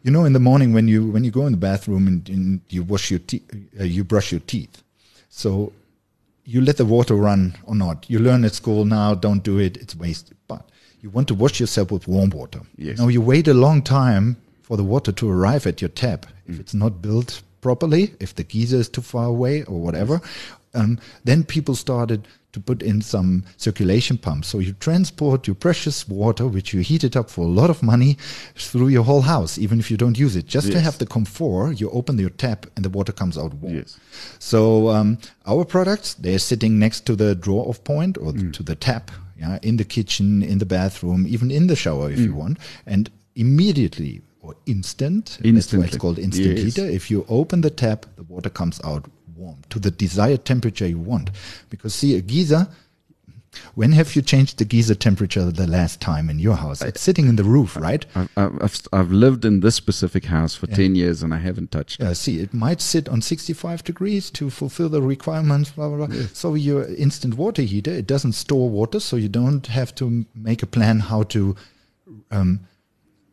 you 0.03 0.11
know, 0.11 0.25
in 0.25 0.33
the 0.33 0.39
morning 0.39 0.73
when 0.73 0.87
you 0.87 1.09
when 1.09 1.23
you 1.23 1.31
go 1.31 1.45
in 1.47 1.53
the 1.53 1.65
bathroom 1.71 2.07
and, 2.07 2.29
and 2.29 2.61
you 2.69 2.83
wash 2.83 3.09
your 3.09 3.21
teeth, 3.29 3.43
uh, 3.79 3.83
you 3.83 4.03
brush 4.03 4.31
your 4.31 4.41
teeth. 4.41 4.83
So 5.29 5.73
you 6.45 6.61
let 6.61 6.77
the 6.77 6.85
water 6.85 7.15
run 7.15 7.55
or 7.63 7.75
not. 7.75 8.09
You 8.09 8.19
learn 8.19 8.45
at 8.45 8.53
school 8.53 8.85
now, 8.85 9.15
don't 9.15 9.43
do 9.43 9.57
it, 9.59 9.77
it's 9.77 9.95
wasted. 9.95 10.37
But 10.47 10.69
you 11.01 11.09
want 11.09 11.27
to 11.29 11.35
wash 11.35 11.59
yourself 11.59 11.91
with 11.91 12.07
warm 12.07 12.29
water. 12.29 12.61
Yes. 12.77 12.99
Now 12.99 13.07
you 13.07 13.21
wait 13.21 13.47
a 13.47 13.53
long 13.53 13.81
time 13.81 14.37
for 14.63 14.77
the 14.77 14.83
water 14.83 15.11
to 15.11 15.29
arrive 15.29 15.67
at 15.67 15.81
your 15.81 15.89
tap. 15.89 16.25
If 16.47 16.59
it's 16.59 16.73
not 16.73 17.01
built 17.01 17.41
properly, 17.61 18.15
if 18.19 18.33
the 18.35 18.43
geyser 18.43 18.77
is 18.77 18.89
too 18.89 19.01
far 19.01 19.25
away 19.25 19.63
or 19.63 19.79
whatever, 19.79 20.21
um, 20.73 20.99
then 21.23 21.43
people 21.43 21.75
started 21.75 22.27
to 22.53 22.59
put 22.59 22.83
in 22.83 23.01
some 23.01 23.43
circulation 23.57 24.17
pumps. 24.17 24.47
So 24.47 24.59
you 24.59 24.73
transport 24.73 25.47
your 25.47 25.55
precious 25.55 26.07
water, 26.07 26.47
which 26.47 26.73
you 26.73 26.81
heated 26.81 27.17
up 27.17 27.29
for 27.29 27.41
a 27.41 27.47
lot 27.47 27.69
of 27.69 27.81
money, 27.81 28.17
through 28.55 28.89
your 28.89 29.03
whole 29.03 29.21
house, 29.23 29.57
even 29.57 29.79
if 29.79 29.89
you 29.89 29.97
don't 29.97 30.17
use 30.17 30.35
it. 30.35 30.45
Just 30.45 30.71
to 30.71 30.79
have 30.79 30.97
the 30.99 31.05
comfort, 31.05 31.81
you 31.81 31.89
open 31.89 32.17
your 32.19 32.29
tap 32.29 32.67
and 32.75 32.85
the 32.85 32.89
water 32.89 33.11
comes 33.11 33.37
out 33.37 33.53
warm. 33.55 33.75
Yes. 33.75 33.99
So 34.39 34.89
um, 34.89 35.17
our 35.47 35.65
products, 35.65 36.13
they're 36.13 36.39
sitting 36.39 36.77
next 36.77 37.05
to 37.07 37.15
the 37.15 37.33
draw 37.33 37.63
off 37.63 37.83
point 37.83 38.17
or 38.17 38.33
to 38.33 38.63
the 38.63 38.75
tap, 38.75 39.09
yeah, 39.39 39.57
in 39.63 39.77
the 39.77 39.85
kitchen, 39.85 40.43
in 40.43 40.59
the 40.59 40.65
bathroom, 40.65 41.25
even 41.27 41.49
in 41.49 41.67
the 41.67 41.75
shower 41.75 42.11
if 42.11 42.19
you 42.19 42.35
want. 42.35 42.59
And 42.85 43.09
immediately 43.35 44.21
or 44.43 44.55
instant, 44.65 45.39
that's 45.41 45.73
why 45.73 45.85
it's 45.85 45.97
called 45.97 46.19
instant 46.19 46.57
Yes. 46.57 46.75
heater. 46.75 46.85
If 46.85 47.09
you 47.09 47.25
open 47.29 47.61
the 47.61 47.69
tap, 47.69 48.05
the 48.17 48.23
water 48.23 48.49
comes 48.49 48.79
out 48.83 49.09
warm 49.35 49.57
to 49.69 49.79
the 49.79 49.89
desired 49.89 50.45
temperature 50.45 50.87
you 50.87 50.99
want. 50.99 51.31
Because 51.69 51.95
see, 51.95 52.15
a 52.15 52.21
geyser, 52.21 52.67
when 53.75 53.93
have 53.93 54.15
you 54.15 54.21
changed 54.21 54.57
the 54.57 54.65
geyser 54.65 54.95
temperature 54.95 55.49
the 55.49 55.65
last 55.67 56.01
time 56.01 56.29
in 56.29 56.39
your 56.39 56.55
house? 56.55 56.81
It's 56.81 57.01
sitting 57.01 57.27
in 57.27 57.35
the 57.37 57.43
roof, 57.43 57.77
right? 57.77 58.05
I've, 58.15 58.29
I've, 58.35 58.61
I've, 58.61 58.81
I've 58.91 59.11
lived 59.11 59.45
in 59.45 59.61
this 59.61 59.75
specific 59.75 60.25
house 60.25 60.55
for 60.55 60.67
10 60.67 60.95
years 60.95 61.23
and 61.23 61.33
I 61.33 61.37
haven't 61.37 61.71
touched 61.71 62.01
it. 62.01 62.05
Uh, 62.05 62.13
see, 62.13 62.39
it 62.39 62.53
might 62.53 62.81
sit 62.81 63.07
on 63.07 63.21
65 63.21 63.83
degrees 63.83 64.29
to 64.31 64.49
fulfill 64.49 64.89
the 64.89 65.01
requirements, 65.01 65.71
blah, 65.71 65.87
blah, 65.89 66.07
blah. 66.07 66.15
So 66.33 66.55
your 66.55 66.85
instant 66.95 67.35
water 67.35 67.61
heater, 67.61 67.91
it 67.91 68.07
doesn't 68.07 68.33
store 68.33 68.69
water, 68.69 68.99
so 68.99 69.15
you 69.15 69.29
don't 69.29 69.67
have 69.67 69.95
to 69.95 70.25
make 70.35 70.63
a 70.63 70.67
plan 70.67 70.99
how 70.99 71.23
to 71.23 71.55
um, 72.31 72.61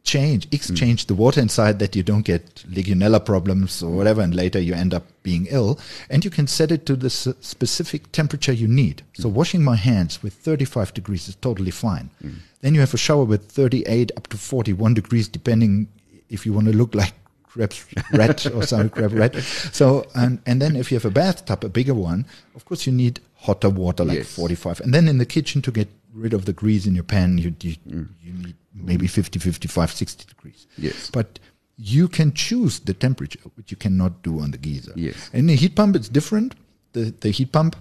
change, 0.02 0.48
exchange 0.52 1.04
hmm. 1.04 1.08
the 1.08 1.14
water 1.14 1.40
inside 1.40 1.78
that 1.78 1.94
you 1.94 2.02
don't 2.02 2.24
get 2.24 2.54
Legionella 2.70 3.24
problems 3.24 3.82
or 3.82 3.90
whatever, 3.90 4.20
and 4.22 4.34
later 4.34 4.58
you 4.58 4.74
end 4.74 4.94
up 4.94 5.04
being 5.22 5.46
ill. 5.50 5.78
And 6.08 6.24
you 6.24 6.30
can 6.30 6.46
set 6.46 6.72
it 6.72 6.86
to 6.86 6.96
the 6.96 7.06
s- 7.06 7.28
specific 7.40 8.10
temperature 8.12 8.52
you 8.52 8.68
need. 8.68 9.02
So 9.14 9.28
hmm. 9.28 9.34
washing 9.34 9.62
my 9.64 9.76
hands 9.76 10.22
with 10.22 10.34
35 10.34 10.94
degrees 10.94 11.28
is 11.28 11.34
totally 11.36 11.70
fine. 11.70 12.10
Hmm. 12.22 12.30
Then 12.60 12.74
you 12.74 12.80
have 12.80 12.94
a 12.94 12.98
shower 12.98 13.24
with 13.24 13.50
38 13.50 14.12
up 14.16 14.26
to 14.28 14.36
41 14.36 14.94
degrees, 14.94 15.28
depending 15.28 15.88
if 16.28 16.46
you 16.46 16.52
want 16.52 16.66
to 16.66 16.76
look 16.76 16.94
like 16.94 17.14
crab's 17.50 17.84
rat 18.12 18.46
or 18.54 18.62
some 18.64 18.88
crab 18.88 19.12
rat. 19.12 19.34
So 19.72 20.06
and 20.14 20.40
and 20.46 20.62
then 20.62 20.76
if 20.76 20.90
you 20.90 20.96
have 20.96 21.04
a 21.04 21.10
bathtub, 21.10 21.64
a 21.64 21.68
bigger 21.68 21.94
one, 21.94 22.26
of 22.54 22.64
course 22.64 22.86
you 22.86 22.92
need 22.92 23.20
hotter 23.36 23.70
water 23.70 24.04
like 24.04 24.18
Yes. 24.18 24.34
45. 24.34 24.80
And 24.80 24.94
then 24.94 25.08
in 25.08 25.18
the 25.18 25.26
kitchen 25.26 25.62
to 25.62 25.72
get 25.72 25.88
rid 26.12 26.32
of 26.34 26.44
the 26.44 26.52
grease 26.52 26.86
in 26.86 26.94
your 26.94 27.04
pan, 27.04 27.38
you 27.38 27.54
you, 27.60 27.76
you 28.22 28.32
need 28.32 28.56
maybe 28.74 29.06
50, 29.06 29.38
55, 29.38 29.90
60 29.92 30.24
degrees. 30.26 30.66
Yes. 30.78 31.10
But 31.10 31.38
you 31.76 32.08
can 32.08 32.32
choose 32.32 32.80
the 32.80 32.94
temperature, 32.94 33.40
which 33.56 33.70
you 33.70 33.76
cannot 33.76 34.22
do 34.22 34.40
on 34.40 34.50
the 34.50 34.58
geyser. 34.58 34.92
Yes. 34.96 35.30
In 35.32 35.46
the 35.46 35.54
heat 35.56 35.74
pump, 35.76 35.96
it's 35.96 36.08
different. 36.08 36.54
The 36.92 37.14
the 37.20 37.30
heat 37.30 37.52
pump 37.52 37.76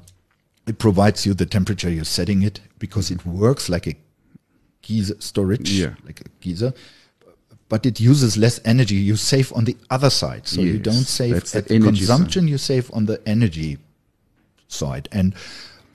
it 0.67 0.77
provides 0.77 1.25
you 1.25 1.34
the 1.34 1.46
temperature 1.48 1.89
you're 1.89 2.05
setting 2.05 2.43
it 2.43 2.62
because 2.77 3.10
it 3.10 3.25
works 3.25 3.69
like 3.69 3.88
a 3.88 3.96
geyser 4.84 5.15
storage, 5.19 5.72
Yeah. 5.72 5.96
like 6.05 6.22
a 6.22 6.29
geyser. 6.41 6.74
But 7.69 7.86
it 7.86 8.00
uses 8.00 8.38
less 8.38 8.60
energy. 8.65 8.96
You 8.96 9.15
save 9.15 9.51
on 9.53 9.65
the 9.65 9.75
other 9.89 10.10
side, 10.10 10.48
so 10.48 10.62
you 10.62 10.77
don't 10.79 11.05
save 11.08 11.36
at 11.36 11.46
the 11.67 11.74
energy 11.75 12.05
side. 12.05 12.08
consumption. 12.08 12.48
You 12.48 12.58
save 12.58 12.89
on 12.93 13.05
the 13.05 13.19
energy 13.27 13.77
side. 14.67 15.10
And 15.12 15.34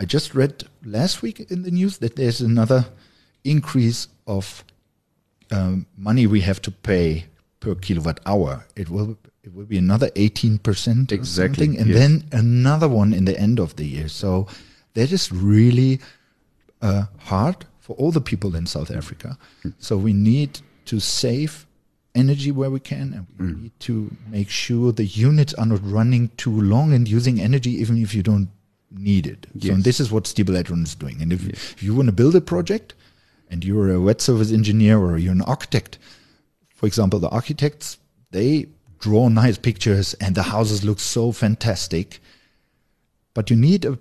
I 0.00 0.04
just 0.04 0.34
read 0.34 0.64
last 0.84 1.22
week 1.22 1.40
in 1.50 1.62
the 1.62 1.70
news 1.70 1.98
that 1.98 2.16
there's 2.16 2.40
another 2.40 2.86
increase 3.44 4.08
of 4.26 4.64
um, 5.50 5.86
money 5.96 6.26
we 6.26 6.40
have 6.40 6.60
to 6.62 6.70
pay 6.70 7.26
per 7.60 7.74
kilowatt 7.74 8.20
hour. 8.26 8.64
It 8.76 8.88
will 8.90 9.16
it 9.42 9.54
will 9.54 9.66
be 9.66 9.78
another 9.78 10.10
eighteen 10.16 10.58
percent 10.58 11.12
Exactly, 11.12 11.66
something, 11.66 11.80
and 11.80 11.88
yes. 11.90 11.98
then 11.98 12.24
another 12.32 12.88
one 12.88 13.12
in 13.12 13.24
the 13.24 13.38
end 13.38 13.58
of 13.60 13.76
the 13.76 13.84
year. 13.84 14.08
So 14.08 14.46
that 14.94 15.12
is 15.12 15.30
really 15.32 16.00
uh, 16.82 17.04
hard 17.18 17.66
for 17.80 17.94
all 17.96 18.10
the 18.10 18.20
people 18.20 18.56
in 18.56 18.66
South 18.66 18.90
Africa. 18.90 19.36
So 19.78 19.96
we 19.98 20.12
need 20.12 20.60
to 20.86 21.00
save 21.00 21.66
energy 22.14 22.50
where 22.52 22.70
we 22.70 22.80
can, 22.80 23.12
and 23.12 23.26
we 23.38 23.46
Mm. 23.46 23.62
need 23.62 23.80
to 23.80 24.16
make 24.30 24.48
sure 24.48 24.92
the 24.92 25.04
units 25.04 25.52
are 25.54 25.66
not 25.66 25.80
running 25.82 26.30
too 26.36 26.58
long 26.60 26.92
and 26.94 27.08
using 27.08 27.40
energy 27.40 27.72
even 27.82 27.98
if 27.98 28.14
you 28.14 28.22
don't 28.22 28.48
need 28.90 29.26
it. 29.26 29.46
So 29.52 29.66
Yes. 29.66 29.74
and 29.74 29.84
this 29.84 29.98
is 30.00 30.10
what 30.12 30.24
Stiebel 30.24 30.54
Eltron 30.62 30.84
is 30.84 30.94
doing. 30.94 31.20
And 31.20 31.32
if, 31.32 31.46
if 31.48 31.82
you 31.82 31.94
want 31.94 32.06
to 32.06 32.12
build 32.12 32.34
a 32.36 32.40
project 32.40 32.94
and 33.50 33.64
you're 33.64 33.92
a 33.92 34.00
wet 34.00 34.20
service 34.20 34.52
engineer 34.52 34.98
or 34.98 35.18
you're 35.18 35.32
an 35.32 35.42
architect, 35.42 35.98
for 36.74 36.86
example, 36.86 37.18
the 37.18 37.28
architects, 37.28 37.98
they 38.30 38.66
draw 38.98 39.28
nice 39.28 39.58
pictures 39.58 40.14
and 40.14 40.34
the 40.34 40.42
houses 40.42 40.84
look 40.84 40.98
so 41.00 41.32
fantastic. 41.32 42.20
But 43.34 43.50
you 43.50 43.56
need 43.56 43.84
a, 43.84 43.98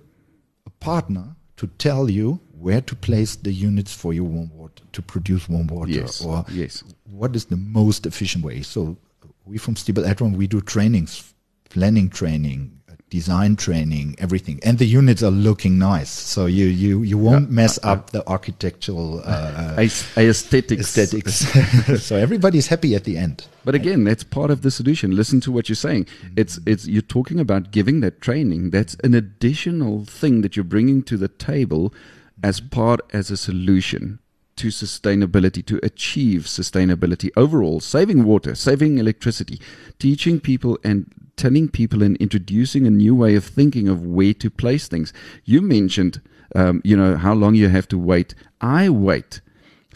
a 0.66 0.70
partner 0.80 1.36
to 1.56 1.66
tell 1.78 2.10
you 2.10 2.40
where 2.58 2.80
to 2.80 2.96
place 2.96 3.36
the 3.36 3.52
units 3.52 3.92
for 3.92 4.12
your 4.12 4.24
warm 4.24 4.50
water 4.54 4.82
to 4.92 5.02
produce 5.02 5.48
warm 5.48 5.66
water 5.66 5.90
Yes, 5.90 6.24
or 6.24 6.44
yes. 6.50 6.82
what 7.04 7.36
is 7.36 7.44
the 7.46 7.56
most 7.56 8.06
efficient 8.06 8.44
way. 8.44 8.62
So 8.62 8.96
we 9.44 9.58
from 9.58 9.74
Stiebel 9.74 10.06
Eltron, 10.06 10.36
we 10.36 10.46
do 10.46 10.60
trainings, 10.60 11.34
planning 11.68 12.08
training, 12.08 12.80
design 13.14 13.54
training, 13.54 14.16
everything. 14.18 14.58
And 14.64 14.76
the 14.78 14.86
units 14.86 15.22
are 15.22 15.30
looking 15.30 15.78
nice. 15.78 16.10
So 16.10 16.46
you, 16.46 16.66
you, 16.66 17.02
you 17.04 17.16
won't 17.16 17.48
mess 17.48 17.78
up 17.84 18.10
the 18.10 18.28
architectural 18.28 19.22
uh, 19.24 19.76
Aes- 19.78 20.04
Aesthetics. 20.18 20.98
aesthetics. 20.98 22.02
so 22.04 22.16
everybody's 22.16 22.66
happy 22.66 22.96
at 22.96 23.04
the 23.04 23.16
end. 23.16 23.46
But 23.64 23.76
again, 23.76 24.02
that's 24.02 24.24
part 24.24 24.50
of 24.50 24.62
the 24.62 24.70
solution. 24.72 25.14
Listen 25.14 25.40
to 25.42 25.52
what 25.52 25.68
you're 25.68 25.76
saying. 25.76 26.06
Mm-hmm. 26.06 26.40
It's 26.40 26.58
it's 26.66 26.86
you're 26.86 27.02
talking 27.18 27.38
about 27.38 27.70
giving 27.70 28.00
that 28.00 28.20
training. 28.20 28.70
That's 28.70 28.94
an 29.04 29.14
additional 29.14 30.04
thing 30.04 30.42
that 30.42 30.56
you're 30.56 30.64
bringing 30.64 31.02
to 31.04 31.16
the 31.16 31.28
table 31.28 31.94
as 32.42 32.60
part 32.60 33.00
as 33.12 33.30
a 33.30 33.36
solution 33.36 34.18
to 34.56 34.68
sustainability 34.68 35.64
to 35.66 35.80
achieve 35.82 36.42
sustainability 36.42 37.30
overall, 37.36 37.80
saving 37.80 38.24
water, 38.24 38.54
saving 38.54 38.98
electricity, 38.98 39.60
teaching 39.98 40.40
people 40.40 40.78
and 40.84 41.12
telling 41.36 41.68
people 41.68 42.02
and 42.02 42.16
introducing 42.18 42.86
a 42.86 42.90
new 42.90 43.14
way 43.14 43.34
of 43.34 43.44
thinking 43.44 43.88
of 43.88 44.06
where 44.06 44.34
to 44.34 44.50
place 44.50 44.86
things. 44.88 45.12
You 45.44 45.60
mentioned, 45.60 46.20
um, 46.54 46.80
you 46.84 46.96
know, 46.96 47.16
how 47.16 47.34
long 47.34 47.54
you 47.54 47.68
have 47.68 47.88
to 47.88 47.98
wait. 47.98 48.34
I 48.60 48.88
wait 48.88 49.40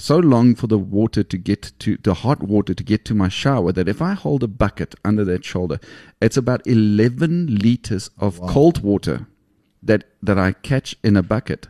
so 0.01 0.19
long 0.19 0.55
for 0.55 0.69
the 0.69 0.79
water 0.79 1.23
to 1.25 1.37
get 1.37 1.73
to 1.81 1.97
the 2.03 2.15
hot 2.15 2.43
water 2.43 2.73
to 2.73 2.85
get 2.85 3.05
to 3.05 3.15
my 3.15 3.29
shower 3.29 3.73
that 3.73 3.89
if 3.89 4.01
I 4.01 4.15
hold 4.15 4.43
a 4.43 4.49
bucket 4.49 4.95
under 5.05 5.25
that 5.25 5.45
shoulder, 5.45 5.81
it's 6.23 6.37
about 6.37 6.67
11 6.67 7.59
liters 7.59 8.09
of 8.19 8.41
cold 8.41 8.83
water 8.83 9.27
that 9.83 10.05
that 10.23 10.39
I 10.39 10.53
catch 10.53 10.97
in 11.03 11.17
a 11.17 11.23
bucket. 11.23 11.69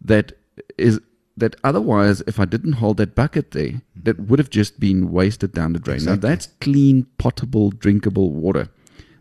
That 0.00 0.32
is 0.78 1.00
that 1.40 1.56
otherwise, 1.64 2.22
if 2.26 2.38
I 2.38 2.44
didn't 2.44 2.74
hold 2.74 2.96
that 2.98 3.14
bucket 3.14 3.50
there, 3.50 3.70
hmm. 3.70 4.00
that 4.04 4.20
would 4.20 4.38
have 4.38 4.50
just 4.50 4.78
been 4.78 5.10
wasted 5.10 5.52
down 5.52 5.72
the 5.72 5.78
drain. 5.78 5.96
Exactly. 5.96 6.16
Now 6.16 6.28
that's 6.28 6.46
clean, 6.60 7.06
potable, 7.18 7.70
drinkable 7.70 8.30
water 8.30 8.68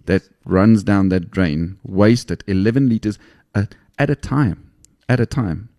that 0.06 0.24
runs 0.46 0.84
down 0.84 1.10
that 1.10 1.30
drain, 1.30 1.78
wasted 1.84 2.44
11 2.48 2.90
liters 2.90 3.20
at, 3.54 3.76
at 3.98 4.10
a 4.10 4.16
time, 4.16 4.72
at 5.08 5.20
a 5.20 5.26
time. 5.26 5.70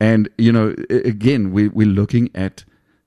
And 0.00 0.28
you 0.36 0.52
know, 0.52 0.74
again, 0.90 1.52
we 1.52 1.68
we're 1.68 1.86
looking 1.86 2.28
at 2.34 2.64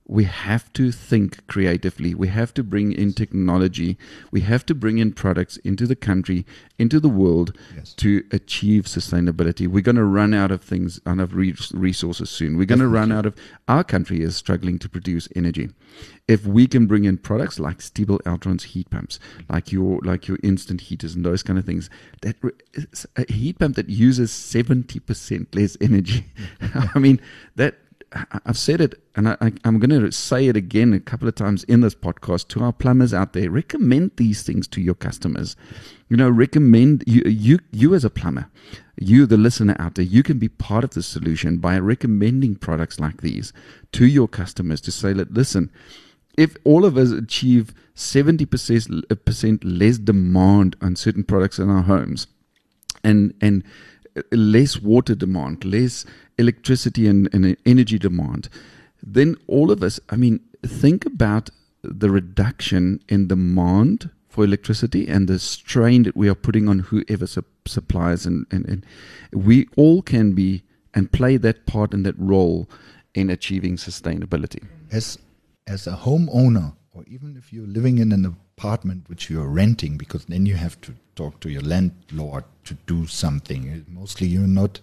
we 0.09 0.23
have 0.23 0.73
to 0.73 0.91
think 0.91 1.45
creatively. 1.45 2.15
We 2.15 2.29
have 2.29 2.51
to 2.55 2.63
bring 2.63 2.91
in 2.91 3.13
technology. 3.13 3.95
We 4.31 4.41
have 4.41 4.65
to 4.65 4.73
bring 4.73 4.97
in 4.97 5.13
products 5.13 5.57
into 5.57 5.85
the 5.85 5.95
country, 5.95 6.47
into 6.79 6.99
the 6.99 7.07
world 7.09 7.55
Yes. 7.75 7.93
to 7.97 8.23
achieve 8.31 8.85
sustainability. 8.85 9.67
We're 9.67 9.83
going 9.83 9.97
to 9.97 10.03
run 10.03 10.33
out 10.33 10.49
of 10.49 10.63
things, 10.63 10.99
out 11.05 11.19
of 11.19 11.35
resources 11.35 12.27
soon. 12.31 12.57
We're 12.57 12.65
going 12.65 12.79
to 12.79 12.87
run 12.87 13.11
out 13.11 13.27
of. 13.27 13.35
Our 13.67 13.83
country 13.83 14.21
is 14.21 14.35
struggling 14.35 14.79
to 14.79 14.89
produce 14.89 15.29
energy. 15.35 15.69
If 16.27 16.43
we 16.43 16.65
can 16.65 16.87
bring 16.87 17.05
in 17.05 17.17
products 17.19 17.59
like 17.59 17.77
Stiebel 17.77 18.19
Eltron's 18.23 18.63
heat 18.63 18.89
pumps, 18.89 19.19
like 19.47 19.71
your 19.71 19.99
like 20.03 20.27
your 20.27 20.39
instant 20.41 20.81
heaters 20.81 21.13
and 21.13 21.23
those 21.23 21.43
kind 21.43 21.59
of 21.59 21.65
things, 21.65 21.87
that 22.23 22.35
a 23.15 23.31
heat 23.31 23.59
pump 23.59 23.75
that 23.75 23.89
uses 23.89 24.31
seventy 24.31 24.99
percent 24.99 25.53
less 25.53 25.77
energy. 25.79 26.25
I 26.95 26.97
mean 26.97 27.21
that 27.55 27.77
I've 28.45 28.57
said 28.57 28.81
it, 28.81 28.99
and 29.15 29.29
I, 29.29 29.37
I'm 29.63 29.77
going 29.79 29.89
to 29.89 30.11
say 30.11 30.47
it 30.47 30.57
again 30.57 30.93
a 30.93 30.99
couple 30.99 31.27
of 31.27 31.35
times 31.35 31.63
in 31.65 31.81
this 31.81 31.93
podcast 31.93 32.47
to 32.49 32.63
our 32.63 32.73
plumbers 32.73 33.13
out 33.13 33.33
there. 33.33 33.51
Recommend 33.51 34.11
these 34.15 34.41
things 34.41 34.67
to 34.69 34.81
your 34.81 34.95
customers. 34.95 35.55
You 36.07 36.17
know, 36.17 36.29
recommend 36.29 37.03
you, 37.05 37.21
you, 37.25 37.59
you 37.71 37.93
as 37.93 38.03
a 38.03 38.09
plumber, 38.09 38.49
you, 38.97 39.27
the 39.27 39.37
listener 39.37 39.75
out 39.77 39.95
there, 39.95 40.05
you 40.05 40.23
can 40.23 40.39
be 40.39 40.49
part 40.49 40.83
of 40.83 40.91
the 40.91 41.03
solution 41.03 41.57
by 41.57 41.77
recommending 41.77 42.55
products 42.55 42.99
like 42.99 43.21
these 43.21 43.53
to 43.91 44.07
your 44.07 44.27
customers 44.27 44.81
to 44.81 44.91
say, 44.91 45.13
listen, 45.13 45.71
if 46.35 46.57
all 46.63 46.85
of 46.85 46.97
us 46.97 47.11
achieve 47.11 47.73
70% 47.95 49.59
less 49.63 49.97
demand 49.99 50.75
on 50.81 50.95
certain 50.95 51.23
products 51.23 51.59
in 51.59 51.69
our 51.69 51.83
homes, 51.83 52.27
and 53.03 53.33
and 53.39 53.63
less 54.31 54.81
water 54.81 55.15
demand, 55.15 55.65
less 55.65 56.05
electricity 56.37 57.07
and, 57.07 57.29
and 57.33 57.55
energy 57.65 57.99
demand, 57.99 58.49
then 59.01 59.35
all 59.47 59.71
of 59.71 59.83
us, 59.83 59.99
I 60.09 60.15
mean, 60.15 60.39
think 60.65 61.05
about 61.05 61.49
the 61.83 62.09
reduction 62.09 63.01
in 63.07 63.27
demand 63.27 64.09
for 64.27 64.43
electricity 64.43 65.07
and 65.07 65.27
the 65.27 65.39
strain 65.39 66.03
that 66.03 66.15
we 66.15 66.29
are 66.29 66.35
putting 66.35 66.67
on 66.67 66.79
whoever 66.79 67.25
su- 67.25 67.43
supplies, 67.65 68.25
and, 68.25 68.45
and, 68.51 68.65
and 68.67 68.85
we 69.33 69.67
all 69.75 70.01
can 70.01 70.33
be 70.33 70.63
and 70.93 71.11
play 71.11 71.37
that 71.37 71.65
part 71.65 71.93
and 71.93 72.05
that 72.05 72.17
role 72.17 72.69
in 73.13 73.29
achieving 73.29 73.75
sustainability. 73.75 74.65
As 74.91 75.17
as 75.67 75.85
a 75.85 75.91
homeowner, 75.91 76.75
or 76.91 77.03
even 77.07 77.37
if 77.37 77.53
you're 77.53 77.67
living 77.67 77.99
in 77.99 78.11
an 78.11 78.35
apartment 78.59 79.03
which 79.07 79.29
you're 79.29 79.47
renting, 79.47 79.97
because 79.97 80.25
then 80.25 80.45
you 80.45 80.55
have 80.55 80.79
to 80.81 80.93
talk 81.15 81.39
to 81.39 81.49
your 81.49 81.61
landlord 81.61 82.43
to 82.65 82.73
do 82.85 83.07
something. 83.07 83.85
Mostly, 83.87 84.27
you're 84.27 84.47
not 84.63 84.79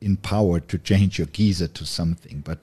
empowered 0.00 0.68
to 0.68 0.78
change 0.78 1.18
your 1.18 1.26
geyser 1.28 1.68
to 1.68 1.84
something, 1.84 2.40
but 2.44 2.58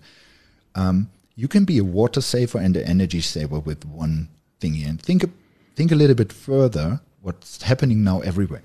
um, 0.75 1.09
you 1.35 1.47
can 1.47 1.65
be 1.65 1.77
a 1.77 1.83
water 1.83 2.21
saver 2.21 2.57
and 2.57 2.75
an 2.75 2.83
energy 2.83 3.21
saver 3.21 3.59
with 3.59 3.85
one 3.85 4.27
thing. 4.59 4.83
And 4.83 4.99
think 5.01 5.23
think 5.75 5.91
a 5.91 5.95
little 5.95 6.15
bit 6.15 6.33
further. 6.33 6.99
What's 7.21 7.61
happening 7.63 8.03
now 8.03 8.21
everywhere? 8.21 8.63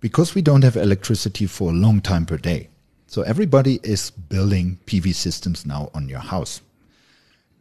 Because 0.00 0.34
we 0.34 0.42
don't 0.42 0.64
have 0.64 0.76
electricity 0.76 1.46
for 1.46 1.70
a 1.70 1.74
long 1.86 2.00
time 2.00 2.26
per 2.26 2.36
day, 2.36 2.68
so 3.06 3.22
everybody 3.22 3.80
is 3.82 4.10
building 4.10 4.78
PV 4.86 5.14
systems 5.14 5.64
now 5.64 5.90
on 5.94 6.08
your 6.08 6.20
house. 6.34 6.60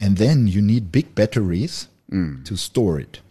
And 0.01 0.17
then 0.17 0.47
you 0.47 0.61
need 0.61 0.91
big 0.91 1.15
batteries 1.15 1.87
Mm. 2.11 2.43
to 2.43 2.57
store 2.57 2.99
it. 2.99 3.21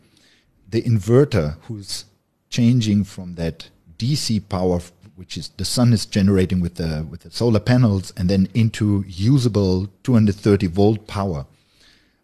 The 0.70 0.82
inverter, 0.82 1.56
who's 1.62 2.04
changing 2.48 3.04
from 3.04 3.34
that 3.34 3.68
DC 3.98 4.48
power, 4.48 4.80
which 5.16 5.36
is 5.36 5.48
the 5.56 5.64
sun 5.64 5.92
is 5.92 6.06
generating 6.06 6.60
with 6.60 6.76
the 6.76 7.06
with 7.10 7.20
the 7.20 7.30
solar 7.30 7.60
panels, 7.60 8.12
and 8.16 8.28
then 8.28 8.48
into 8.54 9.04
usable 9.06 9.88
230 10.04 10.66
volt 10.68 11.06
power. 11.06 11.46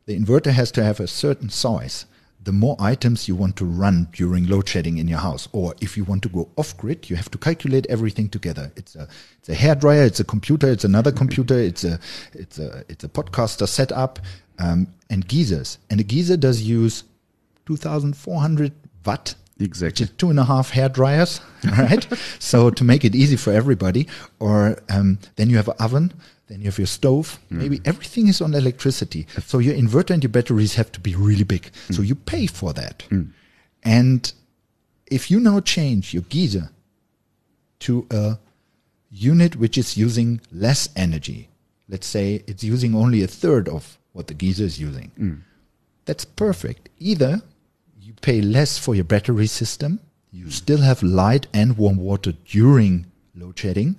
The 0.06 0.16
inverter 0.18 0.52
has 0.52 0.70
to 0.72 0.84
have 0.84 1.00
a 1.00 1.08
certain 1.08 1.48
size. 1.48 2.06
The 2.42 2.52
more 2.52 2.76
items 2.78 3.26
you 3.26 3.34
want 3.34 3.56
to 3.56 3.64
run 3.64 4.06
during 4.12 4.46
load 4.46 4.68
shedding 4.68 4.98
in 4.98 5.08
your 5.08 5.18
house, 5.18 5.48
or 5.50 5.74
if 5.80 5.96
you 5.96 6.04
want 6.04 6.22
to 6.22 6.28
go 6.28 6.48
off 6.56 6.76
grid, 6.76 7.10
you 7.10 7.16
have 7.16 7.28
to 7.32 7.38
calculate 7.38 7.86
everything 7.88 8.28
together. 8.28 8.70
It's 8.76 8.94
a 8.94 9.08
it's 9.40 9.48
a 9.48 9.56
hairdryer, 9.56 10.06
it's 10.06 10.20
a 10.20 10.24
computer, 10.24 10.70
it's 10.70 10.84
another 10.84 11.10
computer, 11.10 11.58
it's 11.58 11.82
a 11.82 11.98
it's 12.32 12.60
a 12.60 12.84
it's 12.88 13.02
a 13.02 13.08
podcaster 13.08 13.66
setup, 13.66 14.20
um, 14.60 14.86
and 15.10 15.26
geysers. 15.26 15.78
And 15.90 15.98
a 15.98 16.04
geyser 16.04 16.36
does 16.36 16.62
use 16.62 17.02
2,400 17.66 18.72
watt 19.04 19.34
Exactly. 19.58 20.06
two 20.18 20.28
and 20.28 20.38
a 20.38 20.44
half 20.44 20.70
hair 20.70 20.88
dryers, 20.88 21.40
right? 21.78 22.06
so 22.38 22.68
to 22.70 22.84
make 22.84 23.04
it 23.04 23.14
easy 23.14 23.36
for 23.36 23.52
everybody, 23.52 24.06
or 24.38 24.78
um, 24.90 25.18
then 25.36 25.48
you 25.48 25.56
have 25.56 25.68
an 25.68 25.76
oven, 25.80 26.12
then 26.48 26.60
you 26.60 26.66
have 26.66 26.78
your 26.78 26.86
stove. 26.86 27.38
Mm. 27.50 27.56
Maybe 27.56 27.80
everything 27.84 28.28
is 28.28 28.40
on 28.40 28.54
electricity. 28.54 29.26
So 29.46 29.58
your 29.58 29.74
inverter 29.74 30.10
and 30.10 30.22
your 30.22 30.30
batteries 30.30 30.74
have 30.74 30.92
to 30.92 31.00
be 31.00 31.14
really 31.14 31.44
big. 31.44 31.70
Mm. 31.88 31.94
So 31.94 32.02
you 32.02 32.14
pay 32.14 32.46
for 32.46 32.72
that. 32.74 33.04
Mm. 33.10 33.30
And 33.82 34.32
if 35.06 35.30
you 35.30 35.40
now 35.40 35.60
change 35.60 36.12
your 36.12 36.24
geyser 36.28 36.70
to 37.80 38.06
a 38.10 38.38
unit 39.10 39.56
which 39.56 39.78
is 39.78 39.96
using 39.96 40.40
less 40.52 40.90
energy, 40.96 41.48
let's 41.88 42.06
say 42.06 42.44
it's 42.46 42.62
using 42.62 42.94
only 42.94 43.22
a 43.22 43.26
third 43.26 43.68
of 43.68 43.96
what 44.12 44.26
the 44.26 44.34
geyser 44.34 44.64
is 44.64 44.78
using, 44.78 45.42
that's 46.04 46.24
perfect. 46.24 46.88
Either 46.98 47.42
you 48.06 48.14
pay 48.20 48.40
less 48.40 48.78
for 48.78 48.94
your 48.94 49.04
battery 49.04 49.48
system, 49.48 49.98
you 50.30 50.48
still 50.50 50.78
have 50.78 51.02
light 51.02 51.48
and 51.52 51.76
warm 51.76 51.96
water 51.96 52.32
during 52.44 53.06
load 53.34 53.58
shedding. 53.58 53.96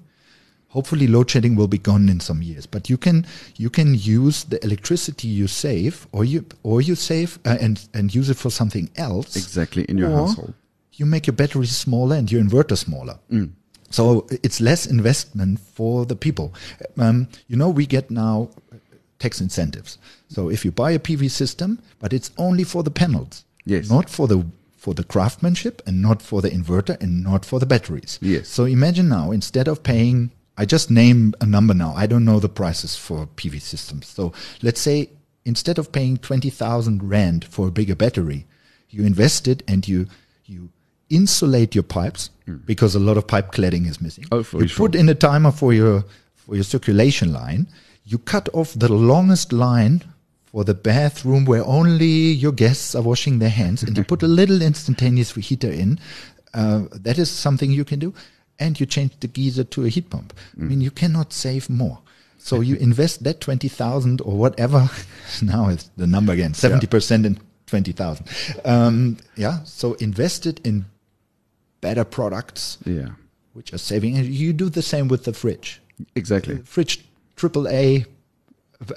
Hopefully, 0.69 1.07
load 1.07 1.29
shedding 1.29 1.55
will 1.55 1.67
be 1.67 1.77
gone 1.77 2.07
in 2.07 2.19
some 2.21 2.41
years, 2.41 2.65
but 2.65 2.89
you 2.89 2.97
can 2.97 3.25
you 3.57 3.69
can 3.69 3.95
use 3.95 4.45
the 4.45 4.63
electricity 4.63 5.27
you 5.27 5.47
save, 5.47 6.07
or 6.13 6.23
you 6.23 6.45
or 6.63 6.81
you 6.81 6.95
save 6.95 7.39
uh, 7.45 7.57
and 7.59 7.87
and 7.93 8.15
use 8.15 8.29
it 8.29 8.37
for 8.37 8.49
something 8.49 8.89
else. 8.95 9.35
Exactly, 9.35 9.83
in 9.89 9.97
your 9.97 10.09
household. 10.09 10.53
You 10.93 11.05
make 11.05 11.27
your 11.27 11.35
battery 11.35 11.65
smaller 11.65 12.15
and 12.15 12.31
your 12.31 12.41
inverter 12.41 12.77
smaller. 12.77 13.19
So 13.89 14.27
it's 14.43 14.59
less 14.59 14.85
investment 14.85 15.59
for 15.59 16.05
the 16.05 16.15
people. 16.15 16.53
Um, 16.97 17.27
you 17.47 17.55
know, 17.55 17.69
we 17.69 17.85
get 17.85 18.09
now 18.11 18.49
tax 19.19 19.41
incentives. 19.41 19.97
So 20.27 20.49
if 20.49 20.65
you 20.65 20.71
buy 20.71 20.91
a 20.91 20.99
PV 20.99 21.29
system, 21.31 21.79
but 21.99 22.13
it's 22.13 22.31
only 22.37 22.63
for 22.63 22.83
the 22.83 22.91
panels, 22.91 23.45
Yes. 23.67 23.89
not 23.89 24.09
for 24.09 24.27
the 24.27 24.45
for 24.77 24.93
the 24.93 25.03
craftsmanship 25.03 25.81
and 25.85 26.01
not 26.01 26.21
for 26.21 26.41
the 26.41 26.49
inverter 26.49 26.99
and 27.01 27.21
not 27.21 27.43
for 27.43 27.59
the 27.59 27.65
batteries. 27.65 28.17
Yes. 28.21 28.47
So 28.47 28.63
imagine 28.63 29.09
now 29.09 29.31
instead 29.31 29.67
of 29.67 29.83
paying, 29.83 30.31
I 30.57 30.65
just 30.65 30.89
name 30.89 31.33
a 31.41 31.45
number 31.45 31.73
now. 31.73 31.93
I 31.95 32.05
don't 32.07 32.23
know 32.23 32.39
the 32.39 32.47
prices 32.47 32.95
for 32.95 33.27
PV 33.27 33.61
systems. 33.61 34.07
So 34.07 34.31
let's 34.61 34.79
say 34.79 35.09
instead 35.43 35.77
of 35.77 35.91
paying 35.91 36.17
twenty 36.17 36.49
thousand 36.49 37.09
rand 37.09 37.43
for 37.45 37.67
a 37.67 37.71
bigger 37.71 37.95
battery, 37.95 38.45
you 38.89 39.05
invest 39.05 39.47
it 39.47 39.61
and 39.67 39.85
you 39.87 40.07
you 40.45 40.69
insulate 41.09 41.75
your 41.75 41.83
pipes 41.83 42.29
mm. 42.47 42.65
because 42.65 42.95
a 42.95 42.99
lot 42.99 43.17
of 43.17 43.27
pipe 43.27 43.51
cladding 43.51 43.87
is 43.87 43.99
missing. 43.99 44.25
Oh, 44.31 44.43
for 44.43 44.61
you 44.61 44.67
sure. 44.67 44.87
put 44.87 44.95
in 44.95 45.09
a 45.09 45.15
timer 45.15 45.51
for 45.51 45.73
your 45.73 46.05
for 46.35 46.55
your 46.55 46.63
circulation 46.63 47.33
line. 47.33 47.67
You 48.05 48.19
cut 48.19 48.47
off 48.53 48.73
the 48.73 48.91
longest 48.91 49.51
line 49.51 50.03
for 50.51 50.63
the 50.63 50.73
bathroom 50.73 51.45
where 51.45 51.63
only 51.65 52.05
your 52.07 52.51
guests 52.51 52.95
are 52.95 53.01
washing 53.03 53.39
their 53.39 53.49
hands, 53.49 53.83
and 53.83 53.97
you 53.97 54.03
put 54.03 54.23
a 54.23 54.27
little 54.27 54.61
instantaneous 54.61 55.33
heater 55.35 55.71
in. 55.71 55.99
Uh, 56.53 56.85
that 56.91 57.17
is 57.17 57.29
something 57.29 57.69
you 57.71 57.83
can 57.85 57.99
do, 57.99 58.13
and 58.59 58.79
you 58.79 58.85
change 58.85 59.11
the 59.19 59.27
geyser 59.27 59.63
to 59.63 59.85
a 59.85 59.89
heat 59.89 60.09
pump. 60.09 60.33
I 60.59 60.63
mean, 60.63 60.81
you 60.81 60.91
cannot 60.91 61.33
save 61.33 61.69
more. 61.69 61.99
So 62.37 62.61
you 62.61 62.75
invest 62.89 63.23
that 63.23 63.41
twenty 63.41 63.67
thousand 63.67 64.21
or 64.21 64.37
whatever. 64.37 64.89
Now 65.41 65.69
it's 65.69 65.89
the 65.97 66.07
number 66.07 66.33
again, 66.33 66.53
seventy 66.53 66.87
percent 66.87 67.25
in 67.25 67.37
twenty 67.65 67.91
thousand. 67.91 68.25
Um, 68.65 69.17
yeah. 69.35 69.59
So 69.65 69.93
invest 69.95 70.45
it 70.45 70.59
in 70.65 70.85
better 71.81 72.05
products 72.05 72.77
Yeah, 72.85 73.09
which 73.53 73.73
are 73.73 73.77
saving. 73.77 74.17
And 74.17 74.25
you 74.25 74.53
do 74.53 74.69
the 74.69 74.81
same 74.81 75.07
with 75.09 75.25
the 75.25 75.33
fridge. 75.33 75.81
exactly. 76.15 76.57
Fridge 76.63 77.03
AAA 77.35 78.05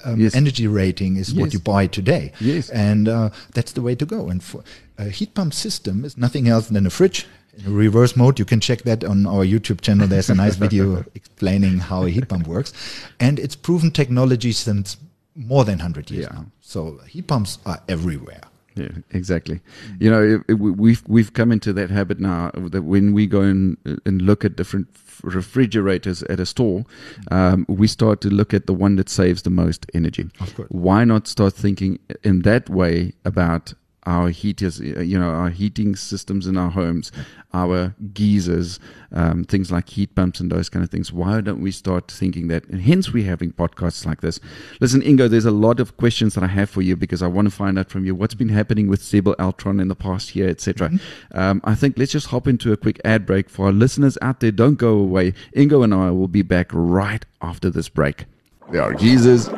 um, 0.03 0.19
Yes. 0.19 0.35
energy 0.35 0.67
rating 0.67 1.17
is 1.17 1.33
what 1.33 1.53
you 1.53 1.59
buy 1.59 1.87
today. 1.87 2.31
Yes. 2.39 2.69
And 2.69 3.07
uh, 3.07 3.29
that's 3.53 3.71
the 3.73 3.81
way 3.81 3.95
to 3.95 4.05
go. 4.05 4.29
And 4.29 4.43
for, 4.43 4.63
a 4.97 5.05
heat 5.09 5.33
pump 5.33 5.53
system 5.53 6.05
is 6.05 6.17
nothing 6.17 6.47
else 6.47 6.67
than 6.67 6.85
a 6.85 6.89
fridge. 6.89 7.25
In 7.65 7.73
reverse 7.75 8.15
mode, 8.15 8.39
you 8.39 8.45
can 8.45 8.59
check 8.59 8.83
that 8.83 9.03
on 9.03 9.25
our 9.25 9.43
YouTube 9.45 9.81
channel. 9.81 10.07
There's 10.07 10.29
a 10.29 10.35
nice 10.35 10.55
video 10.55 11.03
explaining 11.15 11.79
how 11.79 12.05
a 12.05 12.09
heat 12.09 12.27
pump 12.29 12.47
works. 12.47 12.71
And 13.19 13.39
it's 13.39 13.55
proven 13.55 13.91
technology 13.91 14.51
since 14.53 14.97
more 15.35 15.65
than 15.65 15.77
100 15.79 16.11
years 16.11 16.27
Yeah. 16.29 16.35
now. 16.39 16.45
So 16.61 16.99
heat 17.07 17.27
pumps 17.27 17.57
are 17.65 17.81
everywhere. 17.89 18.41
Yeah, 18.75 18.89
exactly. 19.11 19.59
You 19.99 20.09
know, 20.09 20.23
it, 20.23 20.41
it, 20.47 20.53
we- 20.59 20.71
we've 20.71 21.03
we've 21.07 21.33
come 21.33 21.51
into 21.51 21.73
that 21.73 21.89
habit 21.89 22.19
now 22.19 22.51
that 22.55 22.83
when 22.83 23.13
we 23.13 23.27
go 23.27 23.41
and 23.41 23.77
and 24.05 24.21
look 24.21 24.45
at 24.45 24.55
different 24.55 24.87
refrigerators 25.23 26.23
at 26.23 26.39
a 26.39 26.45
store, 26.45 26.83
um, 27.31 27.65
we 27.67 27.87
start 27.87 28.21
to 28.21 28.29
look 28.29 28.53
at 28.53 28.65
the 28.67 28.73
one 28.73 28.95
that 28.95 29.09
saves 29.09 29.41
the 29.43 29.49
most 29.49 29.85
energy. 29.93 30.29
Of 30.39 30.55
course. 30.55 30.67
Why 30.71 31.03
not 31.03 31.27
start 31.27 31.53
thinking 31.53 31.99
in 32.23 32.41
that 32.43 32.69
way 32.69 33.13
about 33.25 33.73
our 34.05 34.29
heaters, 34.29 34.79
uh, 34.79 35.01
you 35.01 35.19
know, 35.19 35.29
our 35.29 35.49
heating 35.49 35.95
systems 35.95 36.47
in 36.47 36.57
our 36.57 36.71
homes, 36.71 37.11
our 37.53 37.93
geysers, 38.13 38.79
um, 39.11 39.43
things 39.43 39.71
like 39.71 39.89
heat 39.89 40.15
pumps 40.15 40.39
and 40.39 40.51
those 40.51 40.69
kind 40.69 40.83
of 40.83 40.89
things. 40.89 41.11
Why 41.11 41.41
don't 41.41 41.61
we 41.61 41.71
start 41.71 42.09
thinking 42.09 42.47
that? 42.47 42.65
And 42.69 42.81
hence 42.81 43.13
we're 43.13 43.25
having 43.25 43.51
podcasts 43.51 44.05
like 44.05 44.21
this. 44.21 44.39
Listen, 44.79 45.01
Ingo, 45.01 45.29
there's 45.29 45.45
a 45.45 45.51
lot 45.51 45.79
of 45.79 45.97
questions 45.97 46.33
that 46.35 46.43
I 46.43 46.47
have 46.47 46.69
for 46.69 46.81
you 46.81 46.95
because 46.95 47.21
I 47.21 47.27
want 47.27 47.47
to 47.47 47.53
find 47.53 47.77
out 47.77 47.89
from 47.89 48.05
you 48.05 48.15
what's 48.15 48.33
been 48.33 48.49
happening 48.49 48.87
with 48.87 49.01
Stiebel 49.01 49.35
Eltron 49.35 49.81
in 49.81 49.87
the 49.87 49.95
past 49.95 50.35
year, 50.35 50.49
etc. 50.49 50.91
Um, 51.33 51.61
I 51.63 51.75
think 51.75 51.97
let's 51.97 52.11
just 52.11 52.27
hop 52.27 52.47
into 52.47 52.71
a 52.71 52.77
quick 52.77 52.99
ad 53.05 53.25
break 53.25 53.49
for 53.49 53.67
our 53.67 53.71
listeners 53.71 54.17
out 54.21 54.39
there. 54.39 54.51
Don't 54.51 54.75
go 54.75 54.93
away. 54.93 55.33
Ingo 55.55 55.83
and 55.83 55.93
I 55.93 56.11
will 56.11 56.27
be 56.27 56.41
back 56.41 56.67
right 56.71 57.23
after 57.41 57.69
this 57.69 57.89
break. 57.89 58.25
There 58.71 58.81
are 58.81 58.93
geezers, 58.93 59.49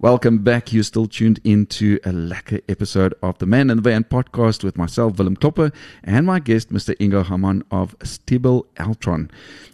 Welcome 0.02 0.46
back. 0.46 0.72
You're 0.72 0.84
still 0.84 1.08
tuned 1.08 1.42
into 1.44 2.00
a 2.06 2.12
lekker 2.12 2.62
episode 2.70 3.14
of 3.22 3.38
the 3.40 3.46
Man 3.46 3.70
in 3.70 3.76
the 3.76 3.84
Van 3.84 4.06
podcast 4.06 4.64
with 4.64 4.78
myself, 4.78 5.18
Willem 5.18 5.36
Klopper, 5.36 5.74
and 6.06 6.26
my 6.26 6.40
guest, 6.40 6.72
Mr. 6.72 6.96
Ingo 7.00 7.26
Hamann 7.26 7.64
of 7.70 8.00
Stiebel 8.00 8.66
Eltron. 8.78 9.30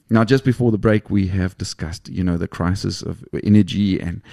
Now, 0.09 0.23
just 0.23 0.43
before 0.43 0.71
the 0.71 0.79
break, 0.79 1.11
we 1.11 1.27
have 1.27 1.55
discussed, 1.59 2.09
you 2.09 2.23
know, 2.23 2.38
the 2.38 2.47
crisis 2.47 3.03
of 3.03 3.23
energy 3.43 3.99
and 3.99 4.23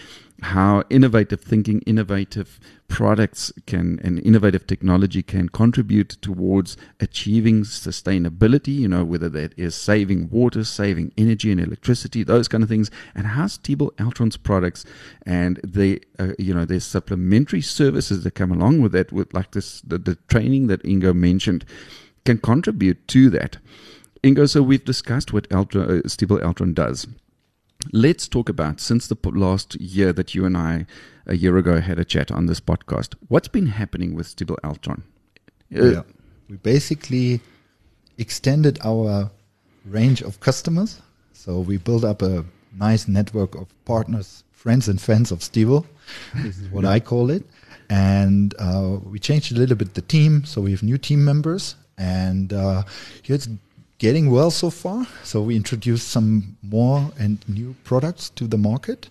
how 0.43 0.83
innovative 0.91 1.41
thinking, 1.41 1.81
innovative 1.83 2.59
products 2.89 3.53
can, 3.67 4.01
and 4.03 4.19
innovative 4.21 4.67
technology 4.67 5.23
can 5.23 5.49
contribute 5.49 6.11
towards 6.21 6.77
achieving 7.01 7.63
sustainability, 7.63 8.75
you 8.75 8.89
know, 8.89 9.05
whether 9.05 9.29
that 9.29 9.57
is 9.57 9.75
saving 9.75 10.29
water, 10.31 10.65
saving 10.65 11.13
energy 11.17 11.53
and 11.53 11.61
electricity, 11.61 12.25
those 12.25 12.49
kind 12.49 12.63
of 12.63 12.69
things, 12.69 12.91
and 13.15 13.29
how 13.29 13.45
Stiebel 13.45 13.93
Eltron's 13.95 14.37
products 14.37 14.85
and 15.25 15.61
the, 15.63 16.03
uh, 16.19 16.33
you 16.39 16.53
know, 16.53 16.65
there's 16.65 16.85
supplementary 16.85 17.61
services 17.61 18.25
that 18.25 18.35
come 18.35 18.51
along 18.51 18.81
with 18.83 18.93
that, 18.93 19.13
with 19.13 19.33
like 19.33 19.53
this, 19.53 19.81
the, 19.83 19.97
the 19.97 20.17
training 20.27 20.67
that 20.67 20.83
Ingo 20.83 21.15
mentioned, 21.15 21.65
can 22.25 22.39
contribute 22.39 23.07
to 23.09 23.31
that. 23.31 23.59
Ingo, 24.25 24.49
so 24.49 24.63
we've 24.63 24.85
discussed 24.85 25.33
what 25.33 25.49
Eltron, 25.51 26.01
uh, 26.01 26.03
Stiebel 26.09 26.41
Eltron 26.43 26.75
does. 26.75 27.07
Let's 27.91 28.29
talk 28.29 28.49
about 28.49 28.81
since 28.81 29.09
the 29.09 29.17
last 29.31 29.75
year 29.81 30.13
that 30.13 30.35
you 30.35 30.45
and 30.45 30.57
I 30.57 30.87
a 31.27 31.37
year 31.37 31.57
ago 31.57 31.81
had 31.81 31.99
a 31.99 32.05
chat 32.05 32.31
on 32.31 32.47
this 32.47 32.61
podcast. 32.61 33.15
What's 33.29 33.49
been 33.49 33.67
happening 33.67 34.15
with 34.15 34.27
Stiebel 34.29 34.57
Eltron? 34.63 35.03
Uh, 35.75 35.85
yeah. 35.85 36.03
We 36.49 36.57
basically 36.59 37.41
extended 38.19 38.79
our 38.85 39.31
range 39.85 40.23
of 40.23 40.41
customers. 40.41 41.01
So 41.33 41.61
we 41.61 41.77
built 41.79 42.05
up 42.05 42.23
a 42.23 42.45
nice 42.79 43.09
network 43.09 43.55
of 43.55 43.67
partners, 43.85 44.45
friends 44.53 44.89
and 44.89 45.01
fans 45.01 45.33
of 45.33 45.41
Stiebel. 45.41 45.85
This 46.37 46.59
is 46.63 46.69
what 46.69 46.85
I 46.85 47.01
call 47.01 47.31
it. 47.31 47.45
And 47.91 48.55
uh, 48.59 48.99
we 49.05 49.19
changed 49.19 49.53
a 49.53 49.59
little 49.59 49.77
bit 49.77 49.95
the 49.95 50.03
team. 50.03 50.45
So 50.45 50.61
we 50.61 50.71
have 50.71 50.83
new 50.83 50.99
team 50.99 51.25
members. 51.25 51.75
And 51.99 52.53
uh, 52.53 52.85
it's 53.25 53.49
getting 54.03 54.33
well 54.33 54.51
so 54.51 54.69
far. 54.69 55.07
So 55.23 55.41
we 55.41 55.55
introduced 55.55 56.09
some 56.09 56.57
more 56.61 57.13
and 57.21 57.39
new 57.49 57.77
products 57.85 58.31
to 58.31 58.49
the 58.49 58.59
market, 58.59 59.09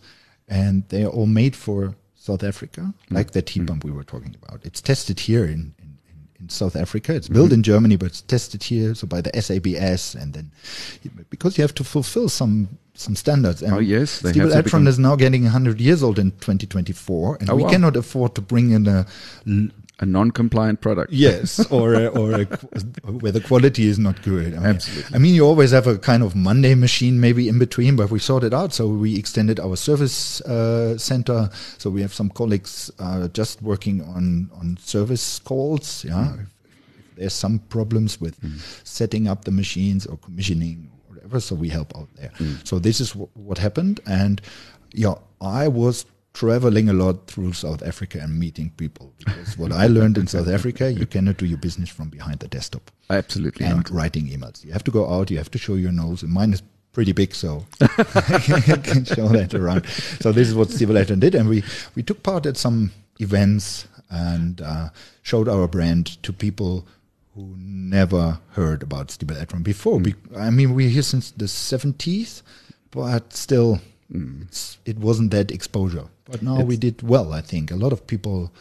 and 0.49 0.84
they 0.89 1.04
are 1.06 1.13
all 1.17 1.27
made 1.27 1.56
for 1.56 1.95
South 2.13 2.43
Africa, 2.43 2.82
mm. 2.82 2.93
like 3.17 3.32
the 3.32 3.41
heat 3.51 3.65
pump 3.67 3.84
mm. 3.84 3.86
we 3.86 3.91
were 3.91 4.04
talking 4.04 4.36
about. 4.43 4.60
It's 4.65 4.82
tested 4.82 5.17
here 5.21 5.45
in, 5.45 5.73
in, 5.84 5.91
in 6.41 6.49
South 6.49 6.75
Africa. 6.75 7.15
It's 7.15 7.30
built 7.30 7.51
mm-hmm. 7.51 7.54
in 7.54 7.63
Germany, 7.63 7.95
but 7.95 8.08
it's 8.08 8.21
tested 8.21 8.63
here. 8.63 8.93
So 8.93 9.08
by 9.08 9.21
the 9.21 9.32
SABS, 9.45 10.13
and 10.13 10.34
then 10.34 10.51
because 11.30 11.58
you 11.58 11.62
have 11.62 11.75
to 11.75 11.86
fulfill 11.86 12.27
some 12.27 12.67
some 12.93 13.15
standards. 13.15 13.62
And 13.63 13.73
oh 13.73 13.80
yes, 13.80 14.21
Stiebel 14.21 14.51
Eltron 14.58 14.88
is 14.88 14.99
now 14.99 15.15
getting 15.15 15.43
100 15.43 15.80
years 15.80 16.04
old 16.04 16.19
in 16.19 16.32
2024, 16.32 17.38
and 17.39 17.49
oh, 17.49 17.56
we 17.56 17.63
wow. 17.63 17.69
cannot 17.69 17.95
afford 17.95 18.36
to 18.36 18.41
bring 18.41 18.71
in 18.71 18.88
a 18.88 19.06
a 20.01 20.05
non-compliant 20.05 20.81
product. 20.81 21.13
Yes, 21.13 21.65
or 21.71 21.93
a, 21.93 22.07
or 22.07 22.41
a, 22.41 22.45
where 23.05 23.31
the 23.31 23.39
quality 23.39 23.87
is 23.87 23.99
not 23.99 24.21
good. 24.23 24.53
I 24.55 24.57
mean, 24.57 24.65
Absolutely. 24.65 25.15
I 25.15 25.19
mean, 25.19 25.35
you 25.35 25.45
always 25.45 25.71
have 25.71 25.87
a 25.87 25.97
kind 25.97 26.23
of 26.23 26.35
Monday 26.35 26.73
machine 26.75 27.21
maybe 27.21 27.47
in 27.47 27.59
between, 27.59 27.95
but 27.95 28.09
we 28.09 28.19
sorted 28.19 28.53
out. 28.53 28.73
So 28.73 28.87
we 28.87 29.17
extended 29.17 29.59
our 29.59 29.75
service 29.77 30.41
uh, 30.41 30.97
center. 30.97 31.49
So 31.77 31.89
we 31.91 32.01
have 32.01 32.13
some 32.13 32.29
colleagues 32.29 32.91
uh, 32.99 33.27
just 33.29 33.61
working 33.61 34.01
on 34.01 34.49
on 34.59 34.77
service 34.77 35.39
calls. 35.39 36.03
Yeah, 36.03 36.13
mm. 36.13 36.33
if, 36.33 36.39
if, 36.41 37.15
there's 37.15 37.33
some 37.33 37.59
problems 37.69 38.19
with 38.19 38.41
mm. 38.41 38.59
setting 38.83 39.27
up 39.27 39.45
the 39.45 39.51
machines 39.51 40.07
or 40.07 40.17
commissioning 40.17 40.89
or 41.07 41.15
whatever, 41.15 41.39
so 41.39 41.55
we 41.55 41.69
help 41.69 41.95
out 41.95 42.07
there. 42.15 42.31
Mm. 42.39 42.67
So 42.67 42.79
this 42.79 42.99
is 42.99 43.11
w- 43.11 43.29
what 43.35 43.59
happened, 43.59 43.99
and 44.07 44.41
yeah, 44.93 45.13
I 45.39 45.67
was 45.67 46.05
traveling 46.33 46.89
a 46.89 46.93
lot 46.93 47.27
through 47.27 47.53
South 47.53 47.83
Africa 47.83 48.19
and 48.21 48.39
meeting 48.39 48.71
people. 48.77 49.13
Because 49.17 49.57
what 49.57 49.71
I 49.71 49.87
learned 49.87 50.17
in 50.17 50.27
South 50.27 50.47
Africa, 50.47 50.91
you 50.91 51.05
cannot 51.05 51.37
do 51.37 51.45
your 51.45 51.57
business 51.57 51.89
from 51.89 52.09
behind 52.09 52.39
the 52.39 52.47
desktop. 52.47 52.91
Absolutely. 53.09 53.65
And 53.65 53.77
not. 53.77 53.89
writing 53.89 54.27
emails. 54.27 54.63
You 54.63 54.71
have 54.71 54.83
to 54.85 54.91
go 54.91 55.09
out, 55.09 55.29
you 55.29 55.37
have 55.37 55.51
to 55.51 55.57
show 55.57 55.75
your 55.75 55.91
nose. 55.91 56.23
And 56.23 56.31
mine 56.31 56.53
is 56.53 56.63
pretty 56.93 57.11
big, 57.11 57.33
so 57.33 57.65
I 57.81 58.79
can 58.83 59.05
show 59.05 59.27
that 59.29 59.53
around. 59.53 59.85
So 60.19 60.31
this 60.31 60.47
is 60.47 60.55
what 60.55 60.69
Eltron 60.69 61.19
did. 61.19 61.35
And 61.35 61.49
we, 61.49 61.63
we 61.95 62.03
took 62.03 62.23
part 62.23 62.45
at 62.45 62.57
some 62.57 62.91
events 63.19 63.87
and 64.09 64.61
uh, 64.61 64.89
showed 65.23 65.47
our 65.47 65.67
brand 65.67 66.21
to 66.23 66.33
people 66.33 66.85
who 67.35 67.55
never 67.57 68.39
heard 68.51 68.83
about 68.83 69.07
Stiebel 69.07 69.41
Eltron 69.41 69.63
before. 69.63 69.99
Mm. 69.99 70.15
I 70.37 70.49
mean, 70.49 70.73
we're 70.75 70.89
here 70.89 71.01
since 71.01 71.31
the 71.31 71.45
70s, 71.45 72.41
but 72.91 73.33
still 73.33 73.79
mm. 74.11 74.77
it 74.85 74.97
wasn't 74.97 75.31
that 75.31 75.51
exposure. 75.51 76.07
But 76.31 76.41
now 76.41 76.61
we 76.61 76.77
did 76.77 77.01
well, 77.01 77.33
I 77.33 77.41
think. 77.41 77.71
A 77.71 77.75
lot 77.75 77.93
of 77.93 78.07
people 78.07 78.51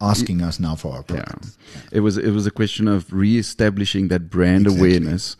asking 0.00 0.42
us 0.42 0.58
now 0.58 0.74
for 0.74 0.92
our 0.92 1.02
products. 1.02 1.56
Yeah. 1.74 1.98
It 1.98 2.00
was 2.00 2.18
it 2.18 2.30
was 2.30 2.46
a 2.46 2.50
question 2.50 2.88
of 2.88 3.12
re-establishing 3.12 4.08
that 4.08 4.30
brand 4.30 4.66
exactly. 4.66 4.88
awareness. 4.88 5.36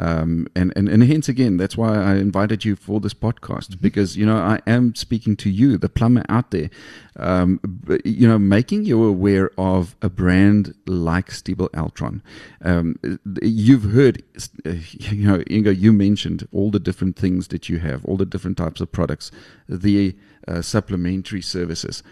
Um, 0.00 0.46
and, 0.54 0.72
and, 0.76 0.88
and 0.88 1.02
hence 1.02 1.28
again, 1.28 1.56
that's 1.56 1.76
why 1.76 1.96
I 1.96 2.16
invited 2.16 2.64
you 2.64 2.76
for 2.76 3.00
this 3.00 3.14
podcast 3.14 3.70
mm-hmm. 3.70 3.80
because, 3.80 4.16
you 4.16 4.24
know, 4.24 4.36
I 4.36 4.60
am 4.64 4.94
speaking 4.94 5.34
to 5.38 5.50
you, 5.50 5.76
the 5.76 5.88
plumber 5.88 6.24
out 6.28 6.52
there, 6.52 6.70
um, 7.16 7.58
you 8.04 8.28
know, 8.28 8.38
making 8.38 8.84
you 8.84 9.02
aware 9.02 9.50
of 9.58 9.96
a 10.00 10.08
brand 10.08 10.74
like 10.86 11.30
Stiebel 11.30 11.68
Eltron. 11.70 12.20
Um, 12.62 12.94
you've 13.42 13.90
heard, 13.90 14.22
you 14.64 15.26
know, 15.26 15.38
Ingo, 15.38 15.76
you 15.76 15.92
mentioned 15.92 16.46
all 16.52 16.70
the 16.70 16.78
different 16.78 17.16
things 17.16 17.48
that 17.48 17.68
you 17.68 17.80
have, 17.80 18.04
all 18.04 18.16
the 18.16 18.26
different 18.26 18.56
types 18.56 18.80
of 18.80 18.92
products, 18.92 19.32
the 19.68 20.14
uh, 20.48 20.62
supplementary 20.62 21.42
services. 21.42 22.02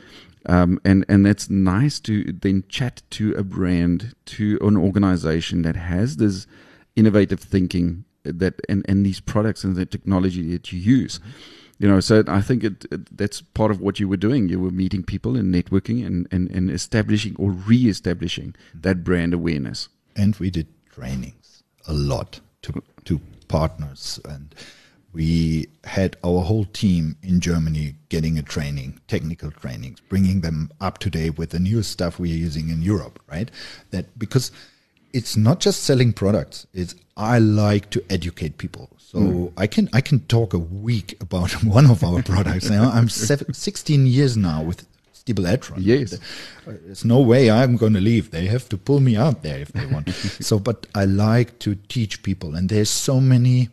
Um, 0.48 0.80
and 0.84 1.04
and 1.08 1.26
that's 1.26 1.50
nice 1.50 1.98
to 2.00 2.32
then 2.32 2.62
chat 2.68 3.02
to 3.10 3.34
a 3.34 3.42
brand, 3.42 4.14
to 4.26 4.58
an 4.60 4.76
organization 4.76 5.62
that 5.62 5.74
has 5.74 6.16
this 6.18 6.46
innovative 6.94 7.40
thinking 7.40 8.04
that 8.22 8.60
and, 8.68 8.84
and 8.88 9.04
these 9.04 9.20
products 9.20 9.64
and 9.64 9.74
the 9.74 9.86
technology 9.86 10.52
that 10.52 10.72
you 10.72 10.78
use. 10.78 11.18
Mm-hmm. 11.18 11.30
You 11.78 11.88
know, 11.88 12.00
so 12.00 12.24
I 12.26 12.40
think 12.40 12.64
it, 12.64 12.86
it, 12.90 13.16
that's 13.16 13.42
part 13.42 13.70
of 13.70 13.80
what 13.80 14.00
you 14.00 14.08
were 14.08 14.16
doing. 14.16 14.48
You 14.48 14.60
were 14.60 14.70
meeting 14.70 15.02
people 15.02 15.36
and 15.36 15.54
networking 15.54 16.06
and, 16.06 16.26
and, 16.30 16.50
and 16.50 16.70
establishing 16.70 17.36
or 17.38 17.50
re-establishing 17.50 18.52
mm-hmm. 18.52 18.80
that 18.80 19.04
brand 19.04 19.34
awareness. 19.34 19.90
And 20.14 20.34
we 20.36 20.50
did 20.50 20.68
trainings 20.90 21.62
a 21.86 21.92
lot 21.92 22.40
to 22.62 22.82
to 23.04 23.20
partners 23.48 24.18
and 24.24 24.54
we 25.16 25.66
had 25.84 26.14
our 26.22 26.42
whole 26.42 26.66
team 26.66 27.16
in 27.22 27.40
Germany 27.40 27.94
getting 28.10 28.36
a 28.38 28.42
training, 28.42 29.00
technical 29.08 29.50
trainings, 29.50 29.98
bringing 29.98 30.42
them 30.42 30.70
up 30.78 30.98
to 30.98 31.08
date 31.08 31.38
with 31.38 31.50
the 31.50 31.58
new 31.58 31.82
stuff 31.82 32.18
we 32.18 32.30
are 32.32 32.36
using 32.36 32.68
in 32.68 32.82
Europe, 32.82 33.18
right? 33.26 33.50
That 33.92 34.18
because 34.18 34.52
it's 35.14 35.34
not 35.34 35.58
just 35.60 35.84
selling 35.84 36.12
products. 36.12 36.66
It's 36.74 36.94
I 37.16 37.38
like 37.38 37.88
to 37.90 38.04
educate 38.10 38.58
people. 38.58 38.90
So 38.98 39.18
mm. 39.18 39.52
I 39.56 39.66
can 39.66 39.88
I 39.94 40.02
can 40.02 40.20
talk 40.26 40.52
a 40.52 40.58
week 40.58 41.16
about 41.22 41.50
one 41.64 41.90
of 41.90 42.04
our 42.04 42.22
products. 42.22 42.68
now 42.68 42.90
I'm 42.90 43.08
seven, 43.08 43.54
16 43.54 44.06
years 44.06 44.36
now 44.36 44.62
with 44.62 44.86
Stiebel 45.14 45.46
Eltron. 45.50 45.78
Yes, 45.78 46.18
there's 46.66 47.06
no 47.06 47.20
way 47.20 47.50
I'm 47.50 47.78
going 47.78 47.94
to 47.94 48.02
leave. 48.02 48.32
They 48.32 48.48
have 48.48 48.68
to 48.68 48.76
pull 48.76 49.00
me 49.00 49.16
out 49.16 49.42
there 49.42 49.60
if 49.60 49.72
they 49.72 49.86
want. 49.86 50.10
so, 50.48 50.58
but 50.58 50.86
I 50.94 51.06
like 51.06 51.58
to 51.60 51.74
teach 51.88 52.22
people, 52.22 52.54
and 52.54 52.68
there's 52.68 52.90
so 52.90 53.18
many 53.18 53.70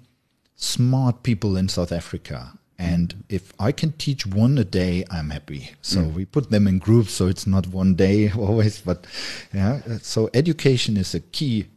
smart 0.56 1.24
people 1.24 1.58
in 1.58 1.70
South 1.70 1.92
Africa. 1.92 2.54
And 2.80 3.24
if 3.30 3.54
I 3.60 3.72
can 3.72 3.92
teach 3.94 4.26
one 4.26 4.58
a 4.58 4.64
day, 4.64 5.06
I'm 5.10 5.30
happy. 5.30 5.72
So 5.82 6.00
mm. 6.02 6.14
we 6.14 6.26
put 6.26 6.50
them 6.50 6.68
in 6.68 6.80
groups, 6.80 7.14
so 7.14 7.28
it's 7.28 7.48
not 7.48 7.68
one 7.68 7.96
day 7.96 8.32
always. 8.38 8.82
But 8.82 9.06
yeah, 9.54 9.82
so 10.02 10.30
education 10.34 10.98
is 10.98 11.14
a 11.14 11.20
key 11.20 11.68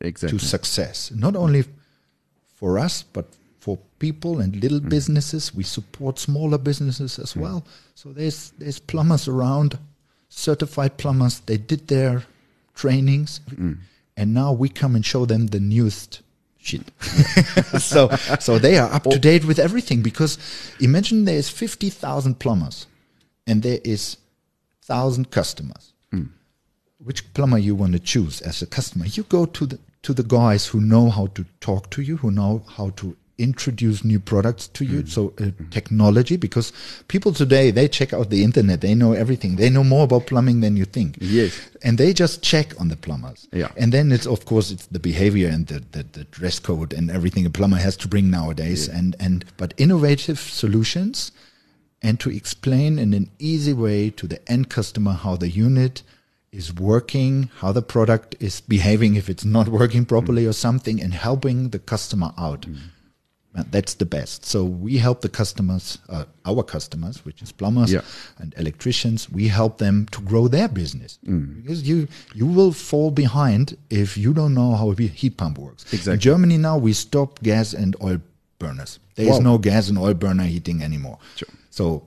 exactly. 0.00 0.38
to 0.38 0.44
success, 0.44 1.10
not 1.10 1.36
only 1.36 1.64
for 2.54 2.78
us, 2.78 3.02
but 3.02 3.26
for 3.58 3.78
people 3.98 4.40
and 4.40 4.56
little 4.62 4.80
mm. 4.80 4.88
businesses. 4.88 5.54
We 5.54 5.64
support 5.64 6.18
smaller 6.18 6.58
businesses 6.58 7.18
as 7.18 7.34
mm. 7.34 7.42
well. 7.42 7.66
So 7.94 8.12
there's 8.12 8.52
there's 8.58 8.78
plumbers 8.78 9.28
around, 9.28 9.78
certified 10.28 10.96
plumbers. 10.96 11.40
They 11.40 11.58
did 11.58 11.88
their 11.88 12.22
trainings, 12.74 13.40
mm. 13.50 13.78
and 14.16 14.32
now 14.32 14.52
we 14.52 14.68
come 14.68 14.94
and 14.94 15.04
show 15.04 15.26
them 15.26 15.48
the 15.48 15.60
newest 15.60 16.22
shit. 16.66 16.90
so 17.80 18.08
so 18.40 18.58
they 18.58 18.78
are 18.78 18.92
up 18.92 19.04
to 19.04 19.18
date 19.18 19.44
with 19.44 19.58
everything 19.58 20.02
because 20.02 20.38
imagine 20.80 21.24
there 21.24 21.36
is 21.36 21.48
50,000 21.48 22.38
plumbers 22.38 22.86
and 23.46 23.62
there 23.62 23.80
is 23.84 24.16
1000 24.86 25.30
customers. 25.30 25.92
Mm. 26.12 26.30
Which 26.98 27.32
plumber 27.34 27.58
you 27.58 27.74
want 27.74 27.92
to 27.92 27.98
choose 27.98 28.40
as 28.40 28.62
a 28.62 28.66
customer? 28.66 29.06
You 29.06 29.22
go 29.24 29.46
to 29.46 29.66
the 29.66 29.78
to 30.02 30.14
the 30.14 30.22
guys 30.22 30.66
who 30.66 30.80
know 30.80 31.10
how 31.10 31.26
to 31.28 31.44
talk 31.60 31.90
to 31.90 32.00
you, 32.00 32.16
who 32.18 32.30
know 32.30 32.62
how 32.76 32.90
to 32.90 33.16
introduce 33.38 34.04
new 34.04 34.18
products 34.18 34.68
to 34.68 34.84
you. 34.84 35.02
Mm. 35.02 35.08
So 35.08 35.28
uh, 35.38 35.50
mm. 35.50 35.70
technology, 35.70 36.36
because 36.36 36.72
people 37.08 37.32
today 37.32 37.70
they 37.70 37.88
check 37.88 38.12
out 38.12 38.30
the 38.30 38.42
internet, 38.42 38.80
they 38.80 38.94
know 38.94 39.12
everything, 39.12 39.56
they 39.56 39.70
know 39.70 39.84
more 39.84 40.04
about 40.04 40.26
plumbing 40.26 40.60
than 40.60 40.76
you 40.76 40.84
think. 40.84 41.18
Yes, 41.20 41.58
and 41.82 41.98
they 41.98 42.12
just 42.12 42.42
check 42.42 42.78
on 42.80 42.88
the 42.88 42.96
plumbers. 42.96 43.48
Yeah, 43.52 43.68
and 43.76 43.92
then 43.92 44.12
it's 44.12 44.26
of 44.26 44.44
course 44.44 44.70
it's 44.70 44.86
the 44.86 44.98
behavior 44.98 45.48
and 45.48 45.66
the, 45.66 45.80
the, 45.92 46.02
the 46.12 46.24
dress 46.24 46.58
code 46.58 46.92
and 46.92 47.10
everything 47.10 47.46
a 47.46 47.50
plumber 47.50 47.78
has 47.78 47.96
to 47.98 48.08
bring 48.08 48.30
nowadays. 48.30 48.88
Yeah. 48.88 48.98
And 48.98 49.16
and 49.20 49.44
but 49.56 49.74
innovative 49.76 50.38
solutions 50.38 51.32
and 52.02 52.20
to 52.20 52.30
explain 52.30 52.98
in 52.98 53.14
an 53.14 53.30
easy 53.38 53.72
way 53.72 54.10
to 54.10 54.26
the 54.26 54.40
end 54.50 54.68
customer 54.70 55.12
how 55.12 55.36
the 55.36 55.48
unit 55.48 56.02
is 56.52 56.72
working, 56.72 57.50
how 57.58 57.72
the 57.72 57.82
product 57.82 58.34
is 58.40 58.60
behaving 58.60 59.14
if 59.16 59.28
it's 59.28 59.44
not 59.44 59.68
working 59.68 60.04
properly 60.04 60.44
mm. 60.44 60.48
or 60.48 60.52
something, 60.52 61.02
and 61.02 61.12
helping 61.12 61.70
the 61.70 61.78
customer 61.78 62.32
out. 62.38 62.62
Mm. 62.62 62.78
That's 63.70 63.94
the 63.94 64.04
best. 64.04 64.44
So 64.44 64.64
we 64.64 64.98
help 64.98 65.20
the 65.22 65.28
customers, 65.28 65.98
uh, 66.08 66.24
our 66.44 66.62
customers, 66.62 67.24
which 67.24 67.42
is 67.42 67.52
plumbers 67.52 67.92
yeah. 67.92 68.02
and 68.38 68.54
electricians. 68.58 69.30
We 69.30 69.48
help 69.48 69.78
them 69.78 70.06
to 70.12 70.20
grow 70.20 70.48
their 70.48 70.68
business 70.68 71.18
mm. 71.26 71.62
because 71.62 71.88
you 71.88 72.08
you 72.34 72.46
will 72.46 72.72
fall 72.72 73.10
behind 73.10 73.76
if 73.88 74.16
you 74.16 74.34
don't 74.34 74.54
know 74.54 74.74
how 74.74 74.90
a 74.90 74.94
heat 74.94 75.36
pump 75.36 75.58
works. 75.58 75.84
Exactly. 75.92 76.14
In 76.14 76.20
Germany 76.20 76.58
now 76.58 76.76
we 76.76 76.92
stop 76.92 77.42
gas 77.42 77.72
and 77.72 77.96
oil 78.02 78.20
burners. 78.58 78.98
There 79.14 79.30
is 79.30 79.40
no 79.40 79.58
gas 79.58 79.88
and 79.88 79.98
oil 79.98 80.14
burner 80.14 80.44
heating 80.44 80.82
anymore. 80.82 81.18
Sure. 81.36 81.48
So 81.70 82.06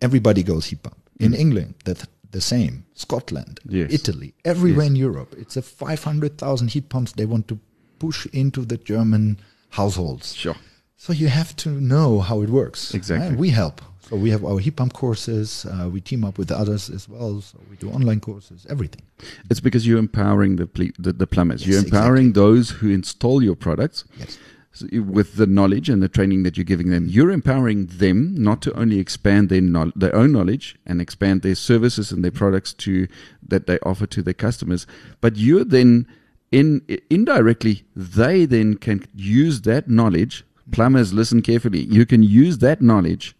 everybody 0.00 0.42
goes 0.42 0.66
heat 0.66 0.82
pump. 0.82 0.98
In 1.20 1.32
mm. 1.32 1.38
England, 1.38 1.74
that 1.84 2.04
the 2.34 2.40
same. 2.40 2.84
Scotland, 2.94 3.60
yes. 3.68 3.92
Italy, 3.92 4.34
everywhere 4.44 4.84
yes. 4.84 4.90
in 4.90 4.96
Europe. 4.96 5.34
It's 5.38 5.56
a 5.56 5.62
500,000 5.62 6.68
heat 6.68 6.88
pumps 6.88 7.12
they 7.12 7.26
want 7.26 7.48
to 7.48 7.58
push 7.98 8.26
into 8.26 8.64
the 8.64 8.76
German 8.76 9.38
households. 9.74 10.34
Sure. 10.34 10.56
So 10.96 11.12
you 11.12 11.28
have 11.28 11.54
to 11.56 11.68
know 11.68 12.20
how 12.20 12.42
it 12.42 12.48
works. 12.48 12.94
Exactly. 12.94 13.30
Right? 13.30 13.38
We 13.38 13.50
help. 13.50 13.82
So 14.08 14.16
we 14.16 14.30
have 14.30 14.44
our 14.44 14.58
heat 14.58 14.76
pump 14.76 14.92
courses. 14.92 15.66
Uh, 15.66 15.88
we 15.88 16.00
team 16.00 16.24
up 16.24 16.38
with 16.38 16.50
others 16.52 16.90
as 16.90 17.08
well. 17.08 17.40
So 17.40 17.58
we 17.70 17.76
do 17.76 17.90
online 17.90 18.20
courses, 18.20 18.66
everything. 18.68 19.02
It's 19.50 19.60
because 19.60 19.86
you're 19.86 19.98
empowering 19.98 20.56
the 20.56 20.66
ple- 20.66 20.96
the, 20.98 21.12
the, 21.12 21.26
plumbers. 21.26 21.66
Yes, 21.66 21.68
you're 21.68 21.84
empowering 21.84 22.28
exactly. 22.28 22.42
those 22.42 22.70
who 22.70 22.90
install 22.90 23.42
your 23.42 23.56
products. 23.56 24.04
Yes. 24.18 24.38
So 24.72 24.86
with 25.00 25.36
the 25.36 25.46
knowledge 25.46 25.88
and 25.88 26.02
the 26.02 26.08
training 26.08 26.42
that 26.42 26.56
you're 26.56 26.64
giving 26.64 26.90
them, 26.90 27.06
you're 27.08 27.30
empowering 27.30 27.86
them 27.86 28.34
not 28.34 28.60
to 28.62 28.76
only 28.78 28.98
expand 28.98 29.48
their 29.48 29.60
no- 29.62 29.92
their 29.96 30.14
own 30.14 30.32
knowledge 30.32 30.76
and 30.84 31.00
expand 31.00 31.42
their 31.42 31.54
services 31.54 32.12
and 32.12 32.22
their 32.22 32.36
products 32.42 32.72
to 32.84 33.06
that 33.48 33.66
they 33.66 33.78
offer 33.80 34.06
to 34.06 34.22
their 34.22 34.34
customers, 34.34 34.86
but 35.20 35.36
you're 35.36 35.64
then 35.64 36.06
in 36.58 36.68
indirectly 37.10 37.76
they 37.94 38.46
then 38.46 38.74
can 38.86 38.98
use 39.14 39.62
that 39.62 39.88
knowledge 39.88 40.44
plumbers 40.70 41.12
listen 41.12 41.40
carefully 41.42 41.82
you 41.98 42.04
can 42.06 42.22
use 42.22 42.58
that 42.58 42.80
knowledge 42.80 43.34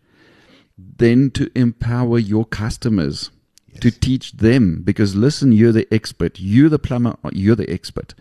then 0.76 1.30
to 1.30 1.50
empower 1.54 2.18
your 2.18 2.44
customers 2.44 3.30
yes. 3.68 3.80
to 3.80 3.90
teach 3.90 4.32
them. 4.32 4.82
Because 4.82 5.14
listen 5.14 5.52
you're 5.52 5.72
the 5.72 5.92
expert. 5.92 6.38
You're 6.40 6.68
the 6.68 6.78
plumber 6.78 7.16
you're 7.32 7.56
the 7.56 7.70
expert. 7.70 8.14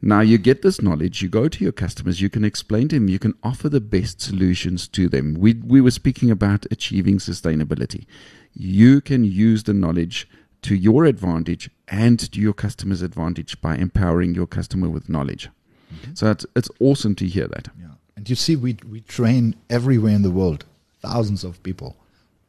Now 0.00 0.20
you 0.20 0.38
get 0.38 0.62
this 0.62 0.80
knowledge 0.80 1.22
you 1.22 1.28
go 1.28 1.48
to 1.48 1.64
your 1.64 1.72
customers 1.72 2.20
you 2.20 2.30
can 2.30 2.44
explain 2.44 2.86
to 2.88 2.96
them 2.96 3.08
you 3.08 3.18
can 3.18 3.34
offer 3.42 3.68
the 3.68 3.80
best 3.80 4.20
solutions 4.20 4.86
to 4.88 5.08
them. 5.08 5.34
We 5.34 5.54
we 5.54 5.80
were 5.80 5.90
speaking 5.90 6.30
about 6.30 6.66
achieving 6.70 7.18
sustainability. 7.18 8.06
You 8.54 9.00
can 9.00 9.24
use 9.24 9.64
the 9.64 9.74
knowledge 9.74 10.28
to 10.62 10.74
your 10.74 11.04
advantage 11.04 11.70
and 11.88 12.18
to 12.32 12.40
your 12.40 12.52
customer's 12.52 13.02
advantage 13.02 13.60
by 13.60 13.76
empowering 13.76 14.34
your 14.34 14.46
customer 14.46 14.88
with 14.88 15.08
knowledge. 15.08 15.48
Mm-hmm. 15.92 16.14
So 16.14 16.30
it's, 16.30 16.46
it's 16.56 16.70
awesome 16.80 17.14
to 17.16 17.26
hear 17.26 17.48
that. 17.48 17.68
Yeah. 17.78 17.86
And 18.16 18.28
you 18.28 18.36
see, 18.36 18.56
we, 18.56 18.76
we 18.88 19.00
train 19.02 19.54
everywhere 19.70 20.12
in 20.12 20.22
the 20.22 20.30
world, 20.30 20.64
thousands 21.00 21.44
of 21.44 21.62
people, 21.62 21.96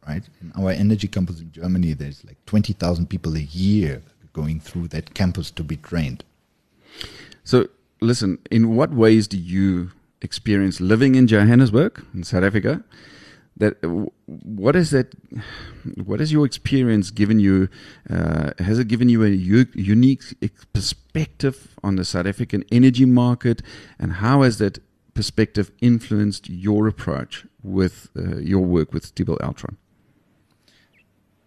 right? 0.07 0.23
In 0.41 0.51
our 0.57 0.71
energy 0.71 1.07
campus 1.07 1.39
in 1.39 1.51
Germany, 1.51 1.93
there's 1.93 2.25
like 2.25 2.43
20,000 2.45 3.07
people 3.07 3.35
a 3.35 3.39
year 3.39 4.01
going 4.33 4.59
through 4.59 4.87
that 4.89 5.13
campus 5.13 5.51
to 5.51 5.63
be 5.63 5.77
trained. 5.77 6.23
So, 7.43 7.67
listen, 8.01 8.39
in 8.51 8.75
what 8.75 8.91
ways 8.91 9.27
do 9.27 9.37
you 9.37 9.91
experience 10.21 10.81
living 10.81 11.15
in 11.15 11.27
Johannesburg, 11.27 12.03
in 12.13 12.23
South 12.23 12.43
Africa? 12.43 12.83
That 13.59 13.75
what 14.25 14.75
is 14.75 14.91
that 14.91 15.13
what 16.03 16.19
has 16.19 16.31
your 16.31 16.45
experience 16.45 17.11
given 17.11 17.39
you 17.39 17.69
uh, 18.09 18.51
has 18.59 18.79
it 18.79 18.87
given 18.87 19.09
you 19.09 19.23
a 19.23 19.29
u- 19.29 19.67
unique 19.73 20.23
perspective 20.73 21.75
on 21.83 21.95
the 21.95 22.05
south 22.05 22.25
african 22.25 22.63
energy 22.71 23.05
market 23.05 23.61
and 23.99 24.13
how 24.13 24.41
has 24.41 24.57
that 24.57 24.79
perspective 25.13 25.71
influenced 25.81 26.49
your 26.49 26.87
approach 26.87 27.45
with 27.61 28.09
uh, 28.17 28.37
your 28.37 28.61
work 28.61 28.93
with 28.93 29.13
Stiebel 29.13 29.37
Eltron 29.39 29.75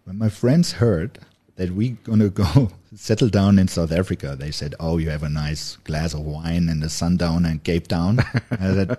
when 0.03 0.17
my 0.17 0.29
friends 0.29 0.73
heard 0.73 1.19
that 1.55 1.71
we're 1.71 1.97
going 2.03 2.19
to 2.19 2.29
go 2.29 2.69
settle 2.95 3.29
down 3.29 3.59
in 3.59 3.67
South 3.67 3.91
Africa. 3.91 4.35
They 4.37 4.51
said, 4.51 4.75
"Oh, 4.79 4.97
you 4.97 5.09
have 5.09 5.23
a 5.23 5.29
nice 5.29 5.77
glass 5.77 6.13
of 6.13 6.21
wine 6.21 6.67
and 6.69 6.81
the 6.81 6.89
sundown 6.89 7.45
and 7.45 7.63
Cape 7.63 7.87
Town." 7.87 8.19
I 8.51 8.57
said, 8.57 8.97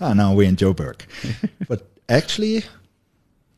"Oh, 0.00 0.12
now 0.12 0.34
we're 0.34 0.48
in 0.48 0.56
Joburg." 0.56 1.00
but 1.68 1.88
actually, 2.08 2.64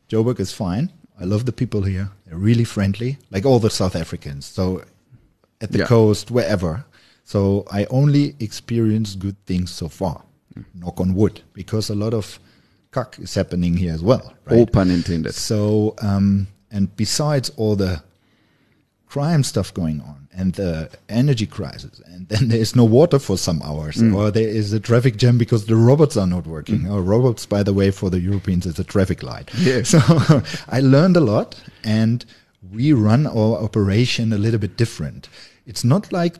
Joburg 0.09 0.39
is 0.39 0.51
fine. 0.53 0.91
I 1.19 1.25
love 1.25 1.45
the 1.45 1.51
people 1.51 1.83
here. 1.83 2.09
They're 2.25 2.37
really 2.37 2.63
friendly, 2.63 3.17
like 3.29 3.45
all 3.45 3.59
the 3.59 3.69
South 3.69 3.95
Africans. 3.95 4.45
So 4.45 4.83
at 5.61 5.71
the 5.71 5.79
yeah. 5.79 5.85
coast, 5.85 6.31
wherever. 6.31 6.85
So 7.23 7.65
I 7.71 7.85
only 7.85 8.35
experienced 8.39 9.19
good 9.19 9.37
things 9.45 9.71
so 9.71 9.87
far. 9.87 10.23
Mm. 10.55 10.65
Knock 10.75 10.99
on 10.99 11.13
wood, 11.13 11.41
because 11.53 11.89
a 11.89 11.95
lot 11.95 12.13
of 12.13 12.39
cuck 12.89 13.19
is 13.19 13.33
happening 13.33 13.77
here 13.77 13.93
as 13.93 14.03
well. 14.03 14.33
Right? 14.45 14.57
All 14.57 14.65
pun 14.65 14.89
intended. 14.89 15.33
So, 15.33 15.95
um, 16.01 16.47
and 16.71 16.93
besides 16.95 17.51
all 17.57 17.75
the 17.75 18.03
crime 19.05 19.43
stuff 19.43 19.73
going 19.73 20.01
on 20.01 20.20
and 20.33 20.53
the 20.53 20.89
energy 21.09 21.45
crisis 21.45 22.01
and 22.05 22.27
then 22.29 22.47
there's 22.47 22.75
no 22.75 22.85
water 22.85 23.19
for 23.19 23.37
some 23.37 23.61
hours 23.63 23.97
mm. 23.97 24.15
or 24.15 24.31
there 24.31 24.47
is 24.47 24.73
a 24.73 24.79
traffic 24.79 25.17
jam 25.17 25.37
because 25.37 25.65
the 25.65 25.75
robots 25.75 26.15
are 26.17 26.27
not 26.27 26.47
working 26.47 26.81
mm. 26.81 26.91
or 26.91 27.01
robots 27.01 27.45
by 27.45 27.63
the 27.63 27.73
way 27.73 27.91
for 27.91 28.09
the 28.09 28.19
europeans 28.19 28.65
is 28.65 28.79
a 28.79 28.83
traffic 28.83 29.23
light 29.23 29.49
yeah. 29.57 29.83
so 29.83 29.99
i 30.69 30.79
learned 30.79 31.17
a 31.17 31.21
lot 31.21 31.61
and 31.83 32.25
we 32.71 32.93
run 32.93 33.27
our 33.27 33.57
operation 33.57 34.31
a 34.31 34.37
little 34.37 34.59
bit 34.59 34.77
different 34.77 35.27
it's 35.65 35.83
not 35.83 36.11
like 36.11 36.35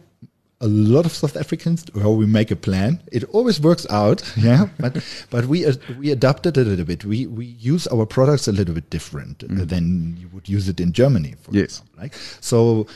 a 0.62 0.67
lot 0.67 1.06
of 1.06 1.12
South 1.12 1.36
Africans, 1.36 1.86
well, 1.95 2.15
we 2.15 2.27
make 2.27 2.51
a 2.51 2.56
plan. 2.56 3.01
It 3.12 3.23
always 3.32 3.60
works 3.60 3.88
out, 3.89 4.21
yeah. 4.38 4.67
but 4.80 5.04
but 5.30 5.45
we 5.47 5.65
uh, 5.65 5.73
we 5.99 6.12
adapted 6.12 6.58
it 6.58 6.67
a 6.67 6.69
little 6.69 6.86
bit. 6.86 7.04
We 7.04 7.25
we 7.25 7.45
use 7.45 7.88
our 7.88 8.06
products 8.06 8.47
a 8.47 8.51
little 8.51 8.75
bit 8.75 8.89
different 8.89 9.39
mm. 9.39 9.67
than 9.67 10.17
you 10.19 10.30
would 10.30 10.47
use 10.47 10.69
it 10.69 10.80
in 10.80 10.93
Germany. 10.93 11.36
For 11.41 11.51
yes. 11.51 11.63
Example, 11.63 11.99
right? 11.99 12.38
So 12.41 12.88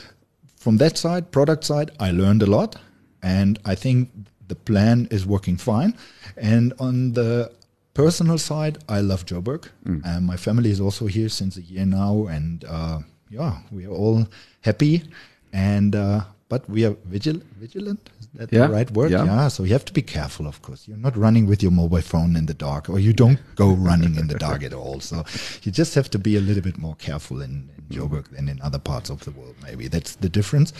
from 0.66 0.78
that 0.78 0.98
side, 0.98 1.30
product 1.30 1.62
side, 1.62 1.92
I 2.00 2.10
learned 2.10 2.42
a 2.42 2.46
lot, 2.46 2.74
and 3.22 3.56
I 3.64 3.76
think 3.76 4.10
the 4.48 4.56
plan 4.56 5.06
is 5.12 5.24
working 5.24 5.56
fine. 5.56 5.94
And 6.36 6.72
on 6.80 7.12
the 7.12 7.52
personal 7.94 8.36
side, 8.36 8.78
I 8.88 9.00
love 9.00 9.24
Joburg. 9.26 9.68
Mm. 9.84 10.02
And 10.04 10.26
my 10.26 10.36
family 10.36 10.72
is 10.72 10.80
also 10.80 11.06
here 11.06 11.28
since 11.28 11.56
a 11.56 11.62
year 11.62 11.86
now, 11.86 12.26
and 12.26 12.64
uh, 12.64 12.98
yeah, 13.30 13.60
we 13.70 13.86
are 13.86 13.92
all 13.92 14.26
happy. 14.62 15.04
And 15.52 15.94
uh, 15.94 16.24
but 16.48 16.68
we 16.70 16.84
are 16.84 16.96
vigil- 17.04 17.42
vigilant. 17.58 18.10
Is 18.20 18.28
that 18.34 18.52
yeah. 18.52 18.66
the 18.66 18.72
right 18.72 18.90
word? 18.92 19.10
Yeah. 19.10 19.24
yeah. 19.24 19.48
So 19.48 19.64
you 19.64 19.72
have 19.72 19.84
to 19.86 19.92
be 19.92 20.02
careful, 20.02 20.46
of 20.46 20.62
course. 20.62 20.86
You're 20.86 20.96
not 20.96 21.16
running 21.16 21.46
with 21.46 21.62
your 21.62 21.72
mobile 21.72 22.00
phone 22.00 22.36
in 22.36 22.46
the 22.46 22.54
dark, 22.54 22.88
or 22.88 22.98
you 22.98 23.12
don't 23.12 23.40
go 23.56 23.72
running 23.72 24.16
in 24.16 24.28
the 24.28 24.38
dark 24.38 24.62
at 24.62 24.72
all. 24.72 25.00
So 25.00 25.24
you 25.62 25.72
just 25.72 25.94
have 25.94 26.08
to 26.10 26.18
be 26.18 26.36
a 26.36 26.40
little 26.40 26.62
bit 26.62 26.78
more 26.78 26.94
careful 26.96 27.42
in, 27.42 27.70
in 27.76 27.96
Joburg 27.96 28.28
than 28.28 28.48
in 28.48 28.60
other 28.62 28.78
parts 28.78 29.10
of 29.10 29.24
the 29.24 29.32
world. 29.32 29.56
Maybe 29.62 29.88
that's 29.88 30.16
the 30.16 30.28
difference. 30.28 30.72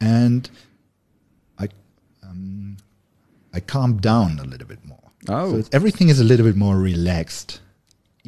And 0.00 0.48
I, 1.58 1.68
um, 2.22 2.76
I 3.52 3.60
calmed 3.60 4.00
down 4.00 4.38
a 4.38 4.44
little 4.44 4.68
bit 4.68 4.84
more. 4.84 4.98
Oh, 5.28 5.60
so 5.60 5.68
everything 5.72 6.10
is 6.10 6.20
a 6.20 6.24
little 6.24 6.46
bit 6.46 6.56
more 6.56 6.76
relaxed 6.76 7.60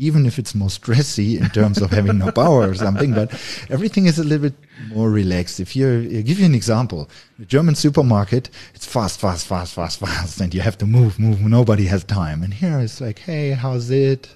even 0.00 0.24
if 0.24 0.38
it's 0.38 0.54
more 0.54 0.68
stressy 0.68 1.38
in 1.38 1.48
terms 1.50 1.78
of 1.82 1.90
having 1.90 2.18
no 2.18 2.32
power 2.32 2.68
or 2.70 2.74
something, 2.74 3.12
but 3.12 3.30
everything 3.68 4.06
is 4.06 4.18
a 4.18 4.24
little 4.24 4.48
bit 4.48 4.58
more 4.88 5.10
relaxed. 5.10 5.60
If 5.60 5.76
you 5.76 6.22
give 6.22 6.38
you 6.40 6.46
an 6.46 6.54
example, 6.54 7.08
the 7.38 7.44
German 7.44 7.74
supermarket, 7.74 8.48
it's 8.74 8.86
fast, 8.86 9.20
fast, 9.20 9.46
fast, 9.46 9.74
fast, 9.74 10.00
fast, 10.00 10.40
and 10.40 10.54
you 10.54 10.62
have 10.62 10.78
to 10.78 10.86
move, 10.86 11.18
move. 11.18 11.40
Nobody 11.42 11.84
has 11.86 12.02
time. 12.04 12.42
And 12.42 12.54
here 12.54 12.78
it's 12.80 13.00
like, 13.00 13.18
hey, 13.18 13.50
how's 13.50 13.90
it? 13.90 14.28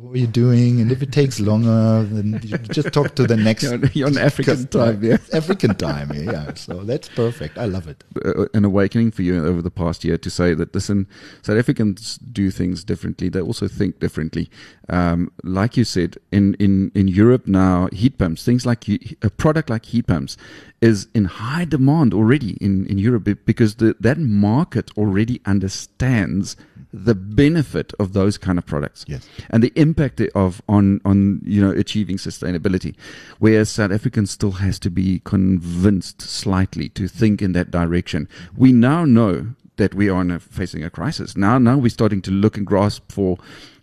What 0.00 0.14
are 0.14 0.18
you 0.18 0.26
doing? 0.26 0.80
And 0.80 0.90
if 0.90 1.02
it 1.02 1.12
takes 1.12 1.40
longer, 1.40 2.02
then 2.04 2.40
you 2.42 2.56
just 2.58 2.92
talk 2.92 3.14
to 3.16 3.26
the 3.26 3.36
next. 3.36 3.64
you're, 3.64 3.84
you're 3.92 4.08
on 4.08 4.16
African 4.16 4.66
time, 4.68 5.04
yeah. 5.04 5.18
African 5.32 5.74
time, 5.74 6.10
yeah. 6.14 6.54
So 6.54 6.84
that's 6.84 7.08
perfect. 7.08 7.58
I 7.58 7.66
love 7.66 7.86
it. 7.86 8.02
Uh, 8.24 8.46
an 8.54 8.64
awakening 8.64 9.10
for 9.10 9.22
you 9.22 9.44
over 9.44 9.60
the 9.60 9.70
past 9.70 10.02
year 10.02 10.16
to 10.16 10.30
say 10.30 10.54
that, 10.54 10.74
listen, 10.74 11.06
South 11.42 11.58
Africans 11.58 12.16
do 12.16 12.50
things 12.50 12.82
differently. 12.82 13.28
They 13.28 13.40
also 13.40 13.68
think 13.68 14.00
differently. 14.00 14.50
Um, 14.88 15.30
like 15.44 15.76
you 15.76 15.84
said, 15.84 16.16
in, 16.32 16.54
in, 16.54 16.90
in 16.94 17.06
Europe 17.06 17.46
now, 17.46 17.88
heat 17.92 18.16
pumps, 18.16 18.42
things 18.42 18.64
like 18.64 18.88
a 18.88 19.30
product 19.30 19.68
like 19.68 19.84
heat 19.84 20.06
pumps 20.06 20.38
is 20.80 21.08
in 21.14 21.26
high 21.26 21.66
demand 21.66 22.14
already 22.14 22.56
in, 22.60 22.86
in 22.86 22.96
Europe 22.96 23.28
because 23.44 23.74
the, 23.76 23.94
that 24.00 24.18
market 24.18 24.90
already 24.96 25.40
understands 25.44 26.56
the 26.92 27.14
benefit 27.14 27.92
of 27.98 28.12
those 28.12 28.36
kind 28.36 28.58
of 28.58 28.66
products 28.66 29.04
yes. 29.06 29.28
and 29.50 29.62
the 29.62 29.72
impact 29.76 30.20
of 30.34 30.60
on 30.68 31.00
on 31.04 31.40
you 31.44 31.60
know 31.60 31.70
achieving 31.70 32.16
sustainability 32.16 32.96
whereas 33.38 33.68
south 33.70 33.92
african 33.92 34.26
still 34.26 34.52
has 34.52 34.78
to 34.78 34.90
be 34.90 35.20
convinced 35.24 36.20
slightly 36.20 36.88
to 36.88 37.06
think 37.06 37.40
in 37.40 37.52
that 37.52 37.70
direction 37.70 38.28
we 38.56 38.72
now 38.72 39.04
know 39.04 39.46
that 39.76 39.94
we 39.94 40.08
are 40.08 40.20
a, 40.30 40.40
facing 40.40 40.82
a 40.82 40.90
crisis 40.90 41.36
now 41.36 41.58
now 41.58 41.76
we're 41.76 41.88
starting 41.88 42.20
to 42.20 42.30
look 42.30 42.56
and 42.56 42.66
grasp 42.66 43.10
for 43.10 43.38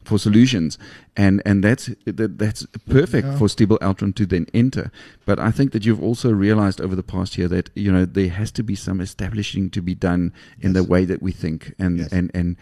for 0.07 0.17
solutions, 0.17 0.77
and 1.15 1.41
and 1.45 1.63
that's 1.63 1.85
that, 2.05 2.37
that's 2.39 2.65
perfect 2.89 3.27
for 3.37 3.47
Stiebel 3.47 3.79
Eltron 3.79 4.13
to 4.15 4.25
then 4.25 4.45
enter. 4.53 4.91
But 5.25 5.37
I 5.39 5.51
think 5.51 5.71
that 5.73 5.85
you've 5.85 6.01
also 6.09 6.31
realized 6.31 6.79
over 6.81 6.95
the 6.95 7.03
past 7.15 7.37
year 7.37 7.47
that 7.49 7.69
you 7.75 7.91
know 7.91 8.05
there 8.05 8.29
has 8.29 8.51
to 8.53 8.63
be 8.63 8.75
some 8.75 9.01
establishing 9.01 9.69
to 9.71 9.81
be 9.81 9.95
done 9.95 10.33
in 10.61 10.73
the 10.73 10.83
way 10.83 11.05
that 11.05 11.21
we 11.21 11.31
think, 11.31 11.73
and 11.77 11.99
Yes. 11.99 12.11
and 12.11 12.31
and 12.33 12.55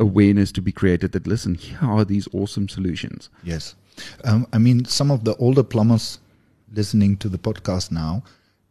awareness 0.00 0.52
to 0.52 0.62
be 0.62 0.72
created 0.72 1.12
that 1.12 1.26
listen, 1.26 1.54
here 1.54 1.78
are 1.82 2.04
these 2.04 2.28
awesome 2.32 2.68
solutions. 2.68 3.28
Yes. 3.44 3.74
Um, 4.24 4.46
I 4.52 4.58
mean, 4.58 4.84
some 4.86 5.10
of 5.10 5.24
the 5.24 5.34
older 5.36 5.62
plumbers 5.62 6.18
listening 6.72 7.16
to 7.18 7.28
the 7.28 7.38
podcast 7.38 7.90
now, 7.92 8.22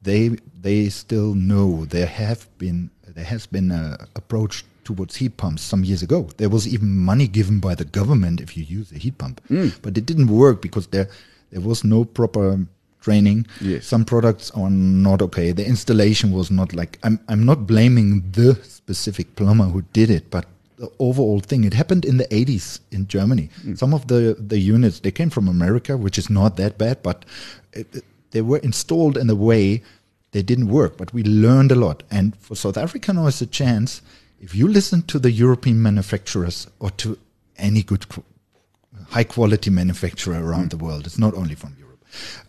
they 0.01 0.37
they 0.61 0.89
still 0.89 1.35
know 1.35 1.85
there 1.85 2.07
have 2.07 2.47
been 2.57 2.89
there 3.15 3.25
has 3.25 3.45
been 3.45 3.71
a 3.71 4.07
approach 4.15 4.63
towards 4.83 5.15
heat 5.17 5.37
pumps 5.37 5.61
some 5.61 5.83
years 5.83 6.01
ago. 6.03 6.29
There 6.37 6.49
was 6.49 6.67
even 6.67 6.95
money 6.97 7.27
given 7.27 7.59
by 7.59 7.75
the 7.75 7.85
government 7.85 8.41
if 8.41 8.55
you 8.57 8.63
use 8.63 8.91
a 8.91 8.97
heat 8.97 9.17
pump, 9.17 9.41
mm. 9.49 9.71
but 9.81 9.97
it 9.97 10.05
didn't 10.05 10.27
work 10.27 10.61
because 10.61 10.87
there 10.87 11.09
there 11.51 11.61
was 11.61 11.83
no 11.83 12.05
proper 12.05 12.65
training. 13.01 13.47
Yes. 13.59 13.85
Some 13.87 14.05
products 14.05 14.51
are 14.51 14.69
not 14.69 15.21
okay. 15.21 15.51
The 15.51 15.65
installation 15.65 16.31
was 16.31 16.49
not 16.51 16.73
like 16.73 16.97
I'm 17.03 17.19
I'm 17.27 17.45
not 17.45 17.67
blaming 17.67 18.23
the 18.31 18.55
specific 18.63 19.35
plumber 19.35 19.65
who 19.65 19.81
did 19.93 20.09
it, 20.09 20.29
but 20.29 20.45
the 20.77 20.89
overall 20.99 21.39
thing. 21.39 21.63
It 21.63 21.73
happened 21.73 22.05
in 22.05 22.17
the 22.17 22.25
80s 22.25 22.79
in 22.91 23.07
Germany. 23.07 23.49
Mm. 23.65 23.77
Some 23.77 23.93
of 23.93 24.07
the 24.07 24.35
the 24.39 24.59
units 24.59 24.99
they 25.01 25.11
came 25.11 25.29
from 25.29 25.47
America, 25.47 25.97
which 25.97 26.17
is 26.17 26.29
not 26.29 26.57
that 26.57 26.77
bad, 26.77 27.01
but 27.03 27.25
it, 27.73 27.87
it- 27.95 28.05
they 28.31 28.41
were 28.41 28.59
installed 28.59 29.17
in 29.17 29.29
a 29.29 29.35
way 29.35 29.83
they 30.31 30.41
didn't 30.41 30.69
work. 30.69 30.95
But 30.95 31.13
we 31.13 31.21
learned 31.23 31.71
a 31.71 31.75
lot. 31.75 32.03
And 32.09 32.33
for 32.37 32.55
South 32.55 32.77
Africa 32.77 33.11
now 33.11 33.27
is 33.27 33.41
a 33.41 33.45
chance. 33.45 34.01
If 34.41 34.55
you 34.55 34.67
listen 34.67 35.03
to 35.03 35.19
the 35.19 35.31
European 35.31 35.81
manufacturers 35.81 36.67
or 36.79 36.89
to 36.97 37.17
any 37.57 37.83
good 37.83 38.09
qu- 38.09 38.23
high 39.09 39.23
quality 39.23 39.69
manufacturer 39.69 40.43
around 40.43 40.71
the 40.71 40.77
world. 40.77 41.05
It's 41.05 41.19
not 41.19 41.33
only 41.35 41.55
from 41.55 41.75
Europe. 41.79 42.03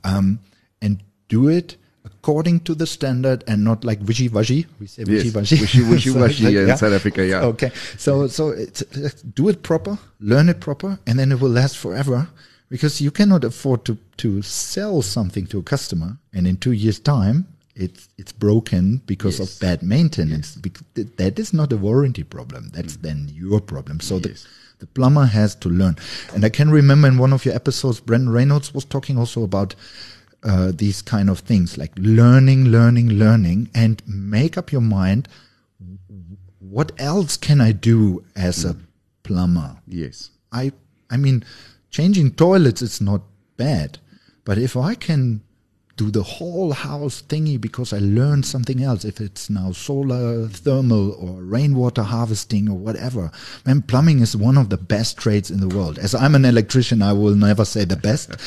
Um, 0.04 0.38
and 0.80 1.02
do 1.28 1.48
it 1.48 1.76
according 2.04 2.60
to 2.60 2.74
the 2.74 2.86
standard 2.86 3.44
and 3.46 3.62
not 3.62 3.84
like 3.84 4.00
wishy 4.06 4.28
washy. 4.28 4.66
We 4.80 4.86
say 4.86 5.04
Yes, 5.06 5.24
wishy 5.24 5.30
washy. 5.30 5.56
wishy- 5.60 5.82
wishy-washy 5.90 6.56
in 6.56 6.76
South 6.76 6.92
Africa, 6.92 7.26
yeah. 7.26 7.42
Okay. 7.42 7.70
So 7.98 8.26
so 8.28 8.48
it's, 8.50 8.82
it's- 8.82 9.22
do 9.22 9.48
it 9.50 9.62
proper, 9.62 9.98
learn 10.20 10.48
it 10.48 10.60
proper, 10.60 10.98
and 11.06 11.18
then 11.18 11.30
it 11.32 11.40
will 11.40 11.50
last 11.50 11.76
forever. 11.76 12.28
Because 12.70 13.02
you 13.04 13.10
cannot 13.10 13.44
afford 13.44 13.84
to 13.84 13.98
to 14.16 14.40
sell 14.42 15.02
something 15.02 15.46
to 15.48 15.58
a 15.58 15.62
customer 15.62 16.16
and 16.32 16.46
in 16.46 16.56
two 16.56 16.72
years' 16.72 16.98
time 17.00 17.44
it's 17.74 18.08
it's 18.18 18.32
broken 18.32 19.00
because 19.06 19.38
Yes. 19.38 19.54
of 19.54 19.60
bad 19.60 19.82
maintenance. 19.82 20.58
Th- 20.94 21.08
That 21.16 21.38
is 21.38 21.52
not 21.52 21.72
a 21.72 21.76
warranty 21.76 22.22
problem. 22.24 22.70
That's 22.72 22.96
then 22.96 23.30
your 23.34 23.60
problem. 23.60 24.00
So 24.00 24.18
the 24.18 24.28
Yes. 24.30 24.46
the 24.78 24.86
plumber 24.86 25.26
has 25.26 25.54
to 25.56 25.68
learn. 25.68 25.96
And 26.34 26.44
I 26.44 26.50
can 26.50 26.70
remember 26.70 27.08
in 27.08 27.16
one 27.18 27.32
of 27.32 27.44
your 27.44 27.54
episodes, 27.54 28.00
Brendan 28.00 28.30
Reynolds 28.30 28.74
was 28.74 28.84
talking 28.84 29.16
also 29.18 29.42
about 29.42 29.74
uh, 30.44 30.72
these 30.74 31.02
kind 31.02 31.30
of 31.30 31.38
things 31.40 31.78
like 31.78 31.92
learning, 31.96 32.64
learning, 32.66 33.08
learning, 33.10 33.68
and 33.74 34.02
make 34.06 34.58
up 34.58 34.72
your 34.72 34.80
mind. 34.82 35.28
What 36.58 36.92
else 36.98 37.36
can 37.36 37.60
I 37.60 37.72
do 37.72 38.24
as 38.34 38.64
a 38.64 38.76
plumber? 39.22 39.76
Yes. 39.86 40.30
I, 40.50 40.72
I 41.10 41.16
mean, 41.16 41.44
changing 41.90 42.32
toilets 42.32 42.82
is 42.82 43.00
not 43.00 43.22
bad, 43.56 43.98
but 44.44 44.58
if 44.58 44.76
I 44.76 44.94
can 44.96 45.42
do 45.96 46.10
the 46.10 46.22
whole 46.22 46.72
house 46.72 47.22
thingy 47.22 47.60
because 47.60 47.92
I 47.92 47.98
learned 47.98 48.46
something 48.46 48.82
else, 48.82 49.04
if 49.04 49.20
it's 49.20 49.50
now 49.50 49.72
solar 49.72 50.48
thermal 50.48 51.12
or 51.12 51.42
rainwater 51.42 52.02
harvesting 52.02 52.68
or 52.68 52.76
whatever, 52.76 53.30
man, 53.66 53.82
plumbing 53.82 54.20
is 54.20 54.36
one 54.36 54.56
of 54.56 54.70
the 54.70 54.78
best 54.78 55.18
trades 55.18 55.50
in 55.50 55.60
the 55.60 55.74
world. 55.74 55.98
As 55.98 56.14
I'm 56.14 56.34
an 56.34 56.44
electrician, 56.44 57.02
I 57.02 57.12
will 57.12 57.34
never 57.34 57.64
say 57.64 57.84
the 57.84 57.96
best. 57.96 58.38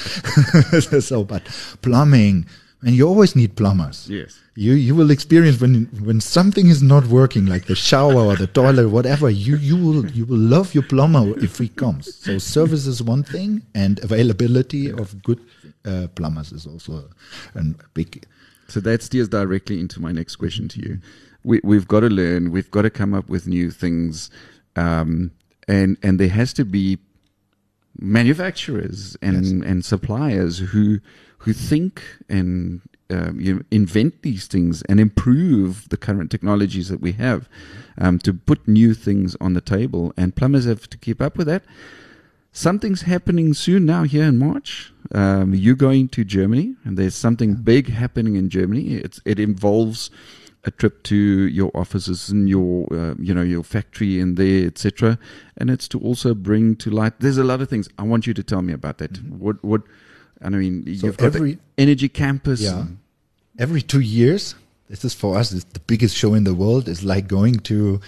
so, 1.04 1.24
but 1.24 1.44
plumbing, 1.82 2.48
and 2.82 2.96
you 2.96 3.08
always 3.08 3.36
need 3.36 3.56
plumbers. 3.56 4.08
Yes. 4.10 4.40
You 4.56 4.74
you 4.74 4.96
will 4.96 5.12
experience 5.12 5.60
when 5.60 5.86
when 6.04 6.22
something 6.22 6.68
is 6.68 6.82
not 6.82 7.08
working, 7.08 7.46
like 7.46 7.66
the 7.66 7.76
shower 7.76 8.22
or 8.30 8.36
the 8.36 8.48
toilet, 8.48 8.90
whatever. 8.90 9.30
You 9.30 9.58
you 9.58 9.76
will 9.76 10.10
you 10.12 10.26
will 10.26 10.38
love 10.38 10.74
your 10.74 10.84
plumber 10.84 11.38
if 11.44 11.58
he 11.58 11.68
comes. 11.68 12.16
So 12.16 12.38
service 12.38 12.86
is 12.86 13.02
one 13.02 13.24
thing, 13.24 13.64
and 13.74 14.00
availability 14.04 14.92
of 14.92 15.22
good 15.24 15.40
uh, 15.86 16.08
plumbers 16.16 16.52
is 16.52 16.66
also 16.66 17.10
a, 17.56 17.60
a 17.60 17.64
big. 17.94 18.26
So 18.68 18.80
that 18.82 19.04
steers 19.04 19.28
directly 19.28 19.80
into 19.80 20.00
my 20.00 20.12
next 20.12 20.38
question 20.38 20.68
to 20.70 20.80
you. 20.80 21.00
We, 21.44 21.62
we've 21.64 21.88
got 21.88 22.00
to 22.00 22.10
learn. 22.10 22.52
We've 22.52 22.72
got 22.72 22.82
to 22.84 22.90
come 22.90 23.14
up 23.14 23.30
with 23.30 23.46
new 23.48 23.72
things, 23.72 24.32
um, 24.76 25.32
and 25.68 25.98
and 26.02 26.20
there 26.20 26.30
has 26.30 26.54
to 26.54 26.66
be 26.66 26.98
manufacturers 28.00 29.16
and 29.22 29.64
and 29.64 29.86
suppliers 29.86 30.60
who 30.60 31.00
who 31.46 31.54
think 31.54 32.04
and 32.28 32.82
um, 33.10 33.40
you 33.40 33.54
know, 33.54 33.62
invent 33.70 34.24
these 34.24 34.48
things 34.48 34.82
and 34.84 35.00
improve 35.00 35.88
the 35.90 35.98
current 35.98 36.32
technologies 36.32 36.90
that 36.90 37.02
we 37.02 37.12
have 37.14 37.48
um, 38.00 38.18
to 38.20 38.34
put 38.34 38.68
new 38.68 38.96
things 38.96 39.38
on 39.40 39.54
the 39.54 39.62
table. 39.62 40.12
And 40.18 40.36
plumbers 40.36 40.66
have 40.66 40.90
to 40.90 40.98
keep 40.98 41.22
up 41.22 41.38
with 41.38 41.48
that. 41.48 41.64
Something's 42.52 43.04
happening 43.04 43.54
soon 43.54 43.86
now 43.86 44.04
here 44.04 44.24
in 44.24 44.38
March. 44.38 44.92
Um, 45.14 45.54
you're 45.54 45.76
going 45.76 46.08
to 46.10 46.24
Germany, 46.24 46.76
and 46.84 46.98
there's 46.98 47.14
something 47.14 47.56
big 47.56 47.90
happening 47.90 48.38
in 48.38 48.50
Germany. 48.50 48.96
It's, 48.96 49.22
it 49.26 49.40
involves 49.40 50.10
a 50.64 50.72
trip 50.72 51.04
to 51.04 51.16
your 51.16 51.70
offices 51.76 52.30
and 52.30 52.50
your, 52.50 52.92
uh, 52.92 53.14
you 53.20 53.36
know, 53.36 53.44
your 53.44 53.62
factory 53.62 54.20
in 54.20 54.34
there, 54.34 54.66
etc. 54.66 55.20
And 55.58 55.70
it's 55.70 55.88
to 55.90 56.00
also 56.00 56.34
bring 56.34 56.76
to 56.78 56.90
light. 56.90 57.20
There's 57.20 57.38
a 57.38 57.44
lot 57.44 57.62
of 57.62 57.70
things. 57.70 57.88
I 58.00 58.04
want 58.04 58.26
you 58.26 58.34
to 58.34 58.42
tell 58.42 58.64
me 58.64 58.74
about 58.74 58.98
that. 58.98 59.22
What, 59.24 59.64
what? 59.64 59.84
I 60.42 60.50
mean, 60.50 60.84
you've 60.86 61.18
got 61.18 61.26
every- 61.36 61.54
the 61.54 61.60
energy 61.78 62.10
campus. 62.10 62.62
Yeah. 62.62 62.86
Every 63.58 63.82
two 63.82 64.02
years, 64.02 64.56
this 64.90 65.06
is 65.06 65.14
for 65.14 65.38
us 65.38 65.50
the 65.52 65.80
biggest 65.88 66.16
show 66.16 66.34
in 66.34 66.44
the 66.44 66.54
world. 66.54 66.88
It's 66.90 67.04
like 67.04 67.28
going 67.28 67.60
to 67.72 68.00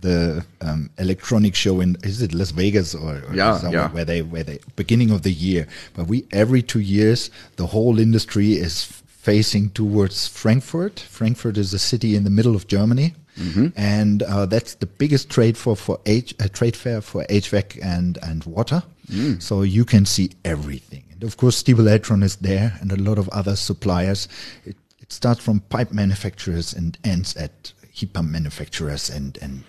the 0.00 0.44
um, 0.60 0.90
electronic 0.98 1.54
show 1.54 1.80
in 1.80 1.96
is 2.04 2.20
it 2.22 2.32
Las 2.34 2.50
Vegas 2.52 2.94
or, 2.94 3.22
or 3.28 3.34
Yeah, 3.34 3.56
somewhere 3.58 3.80
yeah. 3.82 3.88
where 3.90 4.04
they 4.04 4.22
where 4.22 4.44
they 4.44 4.58
beginning 4.76 5.10
of 5.10 5.22
the 5.22 5.32
year. 5.32 5.66
But 5.94 6.06
we 6.06 6.26
every 6.32 6.62
two 6.62 6.80
years 6.80 7.30
the 7.56 7.66
whole 7.66 7.98
industry 7.98 8.52
is 8.52 8.84
facing 8.84 9.70
towards 9.70 10.28
Frankfurt. 10.28 11.00
Frankfurt 11.00 11.56
is 11.58 11.72
a 11.74 11.78
city 11.78 12.14
in 12.14 12.22
the 12.24 12.30
middle 12.30 12.54
of 12.54 12.66
Germany. 12.68 13.14
Mm-hmm. 13.38 13.68
And 13.76 14.22
uh, 14.22 14.46
that's 14.46 14.74
the 14.76 14.86
biggest 14.86 15.28
trade 15.30 15.56
for 15.58 15.74
for 15.76 15.98
H, 16.06 16.34
uh, 16.40 16.48
trade 16.48 16.76
fair 16.76 17.00
for 17.00 17.24
HVAC 17.24 17.78
and 17.82 18.18
and 18.22 18.44
water. 18.44 18.82
Mm. 19.10 19.40
So 19.42 19.62
you 19.62 19.84
can 19.84 20.04
see 20.06 20.30
everything. 20.44 21.02
Of 21.26 21.36
course, 21.36 21.60
Stiebel 21.62 21.88
Eltron 21.88 22.22
is 22.22 22.36
there, 22.36 22.78
and 22.80 22.92
a 22.92 22.96
lot 22.96 23.18
of 23.18 23.28
other 23.30 23.56
suppliers. 23.56 24.28
It, 24.64 24.76
it 25.00 25.12
starts 25.12 25.40
from 25.40 25.60
pipe 25.60 25.92
manufacturers 25.92 26.72
and 26.72 26.96
ends 27.04 27.36
at 27.36 27.72
heat 27.90 28.12
pump 28.12 28.30
manufacturers 28.30 29.10
and 29.10 29.38
and 29.42 29.64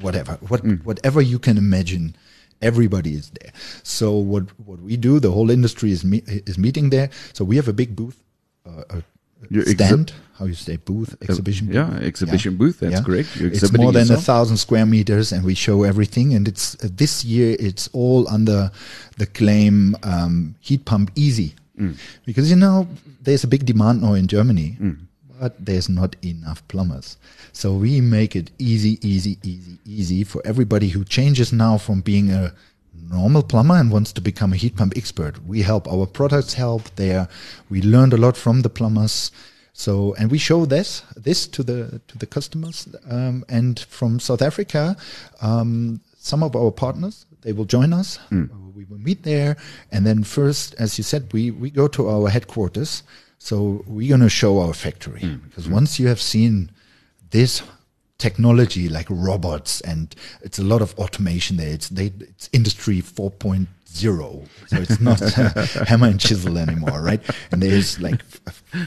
whatever 0.00 0.38
what 0.48 0.60
whatever 0.84 1.20
you 1.20 1.38
can 1.38 1.58
imagine. 1.58 2.16
Everybody 2.62 3.14
is 3.14 3.30
there. 3.30 3.52
So 3.82 4.16
what 4.16 4.44
what 4.66 4.80
we 4.80 4.96
do, 4.96 5.20
the 5.20 5.32
whole 5.32 5.50
industry 5.50 5.90
is 5.92 6.04
me- 6.04 6.22
is 6.26 6.56
meeting 6.56 6.90
there. 6.90 7.10
So 7.34 7.44
we 7.44 7.56
have 7.56 7.68
a 7.68 7.74
big 7.74 7.94
booth, 7.94 8.22
uh, 8.66 8.84
a 8.88 9.02
Your 9.50 9.64
stand. 9.66 10.12
how 10.38 10.46
you 10.46 10.54
say 10.54 10.76
booth 10.76 11.16
exhibition? 11.22 11.72
yeah, 11.72 11.84
booth. 11.90 12.02
exhibition 12.02 12.56
booth, 12.56 12.80
that's 12.80 13.00
correct. 13.00 13.36
You're 13.36 13.50
it's 13.52 13.72
more 13.72 13.92
than 13.92 14.10
a 14.10 14.16
thousand 14.16 14.56
square 14.56 14.86
meters, 14.86 15.32
and 15.32 15.44
we 15.44 15.54
show 15.54 15.82
everything. 15.84 16.34
And 16.34 16.48
it's 16.48 16.74
uh, 16.82 16.88
this 16.90 17.24
year 17.24 17.56
it's 17.60 17.88
all 17.92 18.26
under 18.28 18.70
the 19.18 19.26
claim 19.26 19.96
um, 20.02 20.54
heat 20.60 20.84
pump 20.84 21.10
easy, 21.14 21.54
Mm. 21.78 21.96
because 22.24 22.48
you 22.50 22.56
know 22.56 22.86
there's 23.22 23.42
a 23.44 23.48
big 23.48 23.66
demand 23.66 24.00
now 24.00 24.14
in 24.14 24.26
Germany, 24.28 24.76
but 25.40 25.52
there's 25.58 25.88
not 25.88 26.14
enough 26.22 26.62
plumbers. 26.68 27.16
So 27.52 27.74
we 27.74 28.00
make 28.00 28.34
it 28.36 28.50
easy, 28.58 28.98
easy, 29.02 29.38
easy, 29.42 29.78
easy 29.84 30.24
for 30.24 30.40
everybody 30.44 30.88
who 30.88 31.04
changes 31.04 31.52
now 31.52 31.76
from 31.78 32.00
being 32.00 32.30
a 32.30 32.52
normal 33.10 33.42
plumber 33.42 33.76
and 33.76 33.90
wants 33.90 34.12
to 34.12 34.20
become 34.20 34.52
a 34.52 34.56
heat 34.56 34.76
pump 34.76 34.94
expert. 34.96 35.44
We 35.46 35.62
help 35.62 35.86
our 35.88 36.06
products 36.06 36.54
help 36.54 36.82
there. 36.96 37.28
We 37.70 37.82
learned 37.82 38.12
a 38.12 38.16
lot 38.16 38.36
from 38.36 38.62
the 38.62 38.70
plumbers. 38.70 39.30
So 39.72 40.14
and 40.18 40.30
we 40.30 40.38
show 40.38 40.66
this 40.66 41.02
this 41.16 41.48
to 41.48 41.62
the 41.64 42.00
to 42.08 42.18
the 42.18 42.26
customers 42.26 42.88
um, 43.10 43.44
and 43.48 43.80
from 43.80 44.20
South 44.20 44.42
Africa, 44.42 44.96
um, 45.42 46.00
some 46.16 46.42
of 46.44 46.54
our 46.54 46.70
partners 46.70 47.26
they 47.42 47.52
will 47.52 47.66
join 47.66 47.92
us. 47.92 48.18
Uh, 48.32 48.46
We 48.74 48.84
will 48.90 48.98
meet 48.98 49.22
there, 49.22 49.56
and 49.92 50.04
then 50.04 50.24
first, 50.24 50.74
as 50.78 50.98
you 50.98 51.04
said, 51.04 51.22
we 51.32 51.50
we 51.62 51.70
go 51.70 51.86
to 51.88 52.08
our 52.08 52.28
headquarters. 52.30 53.02
So 53.38 53.84
we're 53.86 54.10
gonna 54.16 54.28
show 54.28 54.58
our 54.64 54.74
factory 54.74 55.20
because 55.46 55.68
once 55.68 56.02
you 56.02 56.08
have 56.08 56.20
seen 56.20 56.70
this 57.30 57.62
technology 58.18 58.88
like 58.88 59.06
robots 59.10 59.80
and 59.82 60.14
it's 60.42 60.58
a 60.58 60.62
lot 60.62 60.82
of 60.82 60.94
automation 60.98 61.56
there. 61.56 61.72
It's 61.72 61.88
they 61.88 62.12
it's 62.20 62.48
industry 62.52 63.02
4.0. 63.02 63.66
So 63.86 64.76
it's 64.76 65.00
not 65.00 65.20
hammer 65.88 66.08
and 66.08 66.20
chisel 66.20 66.58
anymore, 66.58 67.02
right? 67.02 67.20
And 67.50 67.62
there's 67.62 68.00
like 68.00 68.22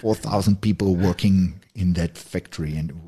4,000 0.01 0.61
people 0.61 0.95
working 0.95 1.61
in 1.75 1.93
that 1.93 2.17
factory 2.17 2.75
and 2.75 3.07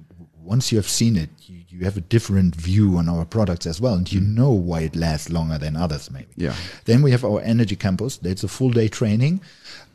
once 0.50 0.72
you 0.72 0.80
have 0.80 0.88
seen 0.88 1.16
it, 1.16 1.30
you, 1.46 1.62
you 1.70 1.86
have 1.86 1.96
a 1.96 2.02
different 2.02 2.56
view 2.56 2.98
on 2.98 3.08
our 3.08 3.24
products 3.24 3.68
as 3.68 3.80
well, 3.80 3.94
and 3.94 4.12
you 4.12 4.20
know 4.20 4.50
why 4.50 4.82
it 4.82 4.96
lasts 4.96 5.30
longer 5.30 5.60
than 5.60 5.76
others, 5.76 6.10
maybe. 6.10 6.26
Yeah. 6.36 6.56
Then 6.86 7.04
we 7.04 7.12
have 7.12 7.24
our 7.24 7.40
energy 7.42 7.76
campus. 7.76 8.18
That's 8.18 8.44
a 8.44 8.48
full 8.48 8.72
day 8.72 8.88
training. 8.88 9.42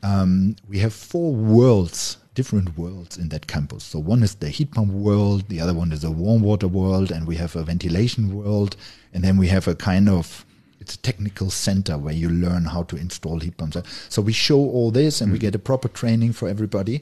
Um, 0.04 0.54
we 0.68 0.78
have 0.78 0.94
four 0.94 1.34
worlds, 1.34 2.18
different 2.34 2.76
worlds 2.76 3.16
in 3.16 3.28
that 3.30 3.46
campus. 3.46 3.84
So 3.84 3.98
one 3.98 4.22
is 4.22 4.34
the 4.34 4.48
heat 4.48 4.72
pump 4.72 4.92
world, 4.92 5.48
the 5.48 5.60
other 5.60 5.74
one 5.74 5.92
is 5.92 6.04
a 6.04 6.10
warm 6.10 6.42
water 6.42 6.68
world, 6.68 7.10
and 7.10 7.26
we 7.26 7.36
have 7.36 7.56
a 7.56 7.62
ventilation 7.62 8.34
world, 8.34 8.76
and 9.12 9.22
then 9.22 9.36
we 9.36 9.48
have 9.48 9.68
a 9.68 9.74
kind 9.74 10.08
of 10.08 10.44
it's 10.80 10.96
a 10.96 10.98
technical 10.98 11.48
center 11.48 11.96
where 11.96 12.12
you 12.12 12.28
learn 12.28 12.66
how 12.66 12.82
to 12.82 12.96
install 12.96 13.40
heat 13.40 13.56
pumps. 13.56 13.78
So 14.10 14.20
we 14.20 14.34
show 14.34 14.58
all 14.58 14.90
this, 14.90 15.22
and 15.22 15.32
we 15.32 15.38
get 15.38 15.54
a 15.54 15.58
proper 15.58 15.88
training 15.88 16.34
for 16.34 16.46
everybody. 16.46 17.00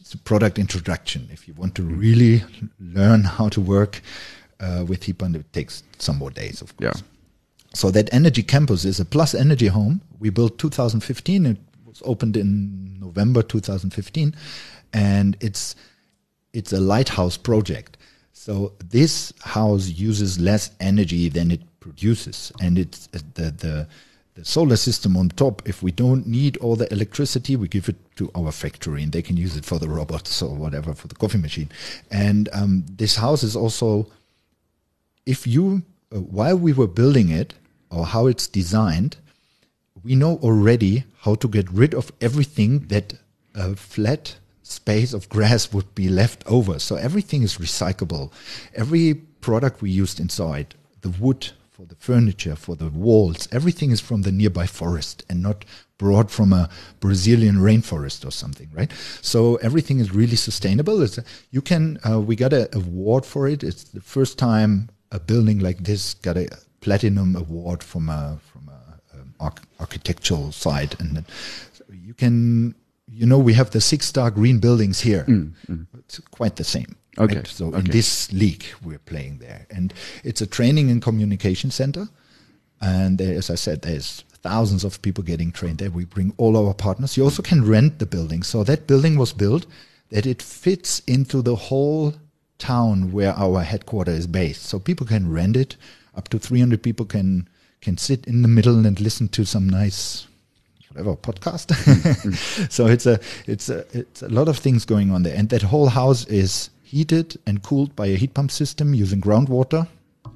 It's 0.00 0.14
a 0.14 0.18
product 0.18 0.58
introduction. 0.58 1.28
If 1.30 1.46
you 1.46 1.54
want 1.54 1.76
to 1.76 1.82
really 1.84 2.42
learn 2.80 3.22
how 3.22 3.48
to 3.50 3.60
work 3.60 4.02
uh, 4.58 4.84
with 4.88 5.04
heat 5.04 5.18
pump, 5.18 5.36
it 5.36 5.52
takes 5.52 5.84
some 5.98 6.18
more 6.18 6.30
days, 6.30 6.60
of 6.60 6.76
course. 6.76 6.96
Yeah. 6.96 7.02
So 7.72 7.92
that 7.92 8.12
energy 8.12 8.42
campus 8.42 8.84
is 8.84 8.98
a 8.98 9.04
plus 9.04 9.32
energy 9.32 9.68
home. 9.68 10.00
We 10.18 10.30
built 10.30 10.58
2015. 10.58 11.46
It 11.46 11.56
was 11.90 12.02
opened 12.04 12.36
in 12.36 12.98
November 13.00 13.42
2015, 13.42 14.34
and 14.92 15.36
it's 15.40 15.76
it's 16.52 16.72
a 16.72 16.80
lighthouse 16.80 17.36
project. 17.36 17.96
So 18.32 18.72
this 18.82 19.32
house 19.40 19.88
uses 19.88 20.40
less 20.40 20.70
energy 20.80 21.28
than 21.28 21.50
it 21.50 21.60
produces, 21.80 22.52
and 22.60 22.78
it's 22.78 23.08
the 23.08 23.50
the 23.50 23.88
the 24.34 24.44
solar 24.44 24.76
system 24.76 25.16
on 25.16 25.28
top. 25.30 25.68
If 25.68 25.82
we 25.82 25.90
don't 25.90 26.26
need 26.26 26.56
all 26.58 26.76
the 26.76 26.90
electricity, 26.92 27.56
we 27.56 27.68
give 27.68 27.88
it 27.88 27.96
to 28.16 28.30
our 28.34 28.52
factory, 28.52 29.02
and 29.02 29.12
they 29.12 29.22
can 29.22 29.36
use 29.36 29.56
it 29.56 29.64
for 29.64 29.78
the 29.78 29.88
robots 29.88 30.40
or 30.42 30.54
whatever 30.54 30.94
for 30.94 31.08
the 31.08 31.16
coffee 31.16 31.38
machine. 31.38 31.68
And 32.10 32.48
um, 32.52 32.84
this 32.88 33.16
house 33.16 33.42
is 33.42 33.56
also 33.56 34.06
if 35.26 35.46
you 35.46 35.82
uh, 36.12 36.20
while 36.20 36.56
we 36.56 36.72
were 36.72 36.86
building 36.86 37.30
it 37.30 37.54
or 37.90 38.06
how 38.06 38.26
it's 38.26 38.46
designed 38.46 39.16
we 40.04 40.14
know 40.14 40.36
already 40.42 41.04
how 41.20 41.34
to 41.34 41.48
get 41.48 41.70
rid 41.70 41.94
of 41.94 42.12
everything 42.20 42.80
that 42.88 43.14
a 43.54 43.76
flat 43.76 44.36
space 44.62 45.12
of 45.12 45.28
grass 45.28 45.72
would 45.72 45.94
be 45.94 46.08
left 46.08 46.44
over 46.46 46.78
so 46.78 46.96
everything 46.96 47.42
is 47.42 47.58
recyclable 47.58 48.32
every 48.74 49.14
product 49.14 49.82
we 49.82 49.90
used 49.90 50.20
inside 50.20 50.74
the 51.00 51.08
wood 51.08 51.50
for 51.70 51.86
the 51.86 51.96
furniture 51.96 52.54
for 52.54 52.76
the 52.76 52.88
walls 52.90 53.48
everything 53.50 53.90
is 53.90 54.00
from 54.00 54.22
the 54.22 54.32
nearby 54.32 54.66
forest 54.66 55.24
and 55.28 55.42
not 55.42 55.64
brought 56.00 56.30
from 56.30 56.50
a 56.50 56.70
Brazilian 56.98 57.56
rainforest 57.56 58.26
or 58.26 58.30
something, 58.30 58.70
right? 58.72 58.90
So 59.20 59.56
everything 59.56 60.00
is 60.00 60.10
really 60.10 60.34
sustainable. 60.34 61.02
It's, 61.02 61.18
you 61.50 61.60
can, 61.60 61.98
uh, 62.08 62.18
we 62.18 62.36
got 62.36 62.54
an 62.54 62.68
award 62.72 63.26
for 63.26 63.46
it. 63.46 63.62
It's 63.62 63.84
the 63.84 64.00
first 64.00 64.38
time 64.38 64.88
a 65.12 65.20
building 65.20 65.58
like 65.58 65.84
this 65.84 66.14
got 66.14 66.38
a 66.38 66.48
platinum 66.80 67.36
award 67.36 67.82
from 67.82 68.08
a 68.08 68.38
from 68.50 68.70
a 68.70 68.79
arch- 69.40 69.62
architectural 69.78 70.52
side, 70.52 70.96
and 71.00 71.16
then 71.16 71.26
you 71.90 72.14
can, 72.14 72.74
you 73.08 73.26
know, 73.26 73.38
we 73.38 73.54
have 73.54 73.70
the 73.70 73.80
six 73.80 74.06
star 74.06 74.30
green 74.30 74.58
buildings 74.58 75.00
here. 75.00 75.24
Mm, 75.28 75.52
mm. 75.68 75.86
It's 75.98 76.18
quite 76.30 76.56
the 76.56 76.64
same. 76.64 76.96
Okay, 77.18 77.36
right? 77.36 77.46
So 77.46 77.74
in 77.74 77.84
this 77.84 78.32
league, 78.32 78.64
we're 78.84 78.98
playing 78.98 79.38
there, 79.38 79.66
and 79.70 79.92
it's 80.24 80.40
a 80.40 80.46
training 80.46 80.90
and 80.90 81.02
communication 81.02 81.70
center. 81.70 82.08
And 82.80 83.18
there, 83.18 83.36
as 83.36 83.50
I 83.50 83.56
said, 83.56 83.82
there's 83.82 84.24
thousands 84.42 84.84
of 84.84 85.02
people 85.02 85.22
getting 85.22 85.52
trained 85.52 85.78
there. 85.78 85.90
We 85.90 86.04
bring 86.04 86.32
all 86.38 86.56
our 86.56 86.72
partners. 86.72 87.16
You 87.16 87.24
also 87.24 87.42
can 87.42 87.66
rent 87.66 87.98
the 87.98 88.06
building. 88.06 88.42
So 88.42 88.64
that 88.64 88.86
building 88.86 89.18
was 89.18 89.32
built 89.32 89.66
that 90.10 90.26
it 90.26 90.42
fits 90.42 91.00
into 91.00 91.42
the 91.42 91.56
whole 91.56 92.14
town 92.58 93.12
where 93.12 93.32
our 93.32 93.62
headquarter 93.62 94.12
is 94.12 94.26
based. 94.26 94.62
So 94.62 94.78
people 94.78 95.06
can 95.06 95.30
rent 95.30 95.56
it. 95.56 95.76
Up 96.14 96.28
to 96.28 96.38
300 96.38 96.82
people 96.82 97.06
can 97.06 97.48
can 97.80 97.96
sit 97.96 98.26
in 98.26 98.42
the 98.42 98.48
middle 98.48 98.86
and 98.86 99.00
listen 99.00 99.28
to 99.28 99.44
some 99.44 99.68
nice 99.68 100.26
whatever 100.88 101.16
podcast. 101.16 101.72
so 102.70 102.86
it's 102.86 103.06
a 103.06 103.20
it's 103.46 103.68
a 103.68 103.84
it's 103.92 104.22
a 104.22 104.28
lot 104.28 104.48
of 104.48 104.58
things 104.58 104.84
going 104.84 105.10
on 105.10 105.22
there, 105.22 105.36
and 105.36 105.48
that 105.50 105.62
whole 105.62 105.88
house 105.88 106.26
is 106.26 106.70
heated 106.82 107.38
and 107.46 107.62
cooled 107.62 107.94
by 107.94 108.06
a 108.06 108.16
heat 108.16 108.34
pump 108.34 108.50
system 108.50 108.94
using 108.94 109.20
groundwater, 109.20 109.86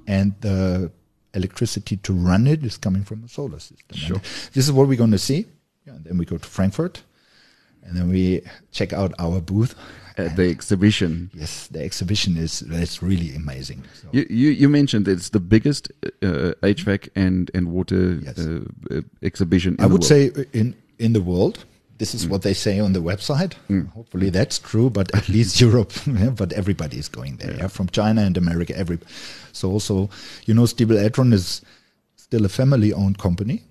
and 0.07 0.35
the 0.41 0.91
electricity 1.35 1.97
to 1.99 2.13
run 2.13 2.47
it 2.47 2.65
is 2.65 2.77
coming 2.77 3.03
from 3.03 3.25
a 3.25 3.29
solar 3.29 3.59
system. 3.59 3.97
Sure. 3.97 4.17
And 4.17 4.25
this 4.53 4.65
is 4.65 4.73
what 4.73 4.89
we're 4.89 4.97
going 4.97 5.11
to 5.11 5.19
see. 5.19 5.47
Yeah, 5.87 5.95
and 5.95 6.05
then 6.05 6.19
we 6.19 6.25
go 6.25 6.39
to 6.39 6.49
Frankfurt, 6.49 7.03
and 7.85 7.97
then 7.97 8.09
we 8.09 8.41
check 8.73 8.93
out 8.93 9.13
our 9.19 9.41
booth. 9.41 9.75
At 10.17 10.37
the 10.37 10.49
exhibition. 10.49 11.29
Yes, 11.35 11.67
the 11.67 11.83
exhibition 11.83 12.37
is 12.37 12.61
that's 12.61 13.03
really 13.03 13.35
amazing. 13.35 13.83
So 14.01 14.07
You, 14.13 14.25
you, 14.31 14.51
you 14.51 14.69
mentioned 14.69 15.09
it's 15.09 15.31
the 15.31 15.41
biggest 15.41 15.91
uh, 16.23 16.53
HVAC 16.63 17.09
and, 17.17 17.51
and 17.53 17.73
water 17.73 18.21
Yes. 18.23 18.39
uh, 18.39 18.61
uh, 18.93 19.01
exhibition 19.23 19.75
in 19.75 19.81
I 19.81 19.89
the 19.89 19.93
would 19.93 20.03
world. 20.03 20.05
say 20.05 20.31
uh, 20.31 20.45
in 20.61 20.75
in 20.99 21.13
the 21.15 21.21
world. 21.21 21.65
This 21.99 22.15
is 22.15 22.27
what 22.29 22.43
they 22.43 22.55
say 22.55 22.81
on 22.81 22.93
the 22.93 23.01
website. 23.01 23.55
Hopefully 23.95 24.31
that's 24.31 24.59
true, 24.61 24.89
but 24.91 25.15
at 25.15 25.29
least 25.29 25.61
Europe. 25.67 25.93
yeah, 26.07 26.31
but 26.31 26.53
everybody 26.53 26.97
is 26.99 27.09
going 27.09 27.37
there. 27.39 27.55
Yeah. 27.57 27.69
from 27.69 27.87
China 27.89 28.23
and 28.23 28.37
America. 28.37 28.73
Every 28.77 28.99
so 29.53 29.71
also, 29.71 30.09
you 30.47 30.55
know, 30.55 30.65
Stiebel 30.67 30.99
Eltron 31.09 31.33
is 31.33 31.61
still 32.17 32.45
a 32.45 32.49
family-owned 32.49 33.19
company, 33.19 33.63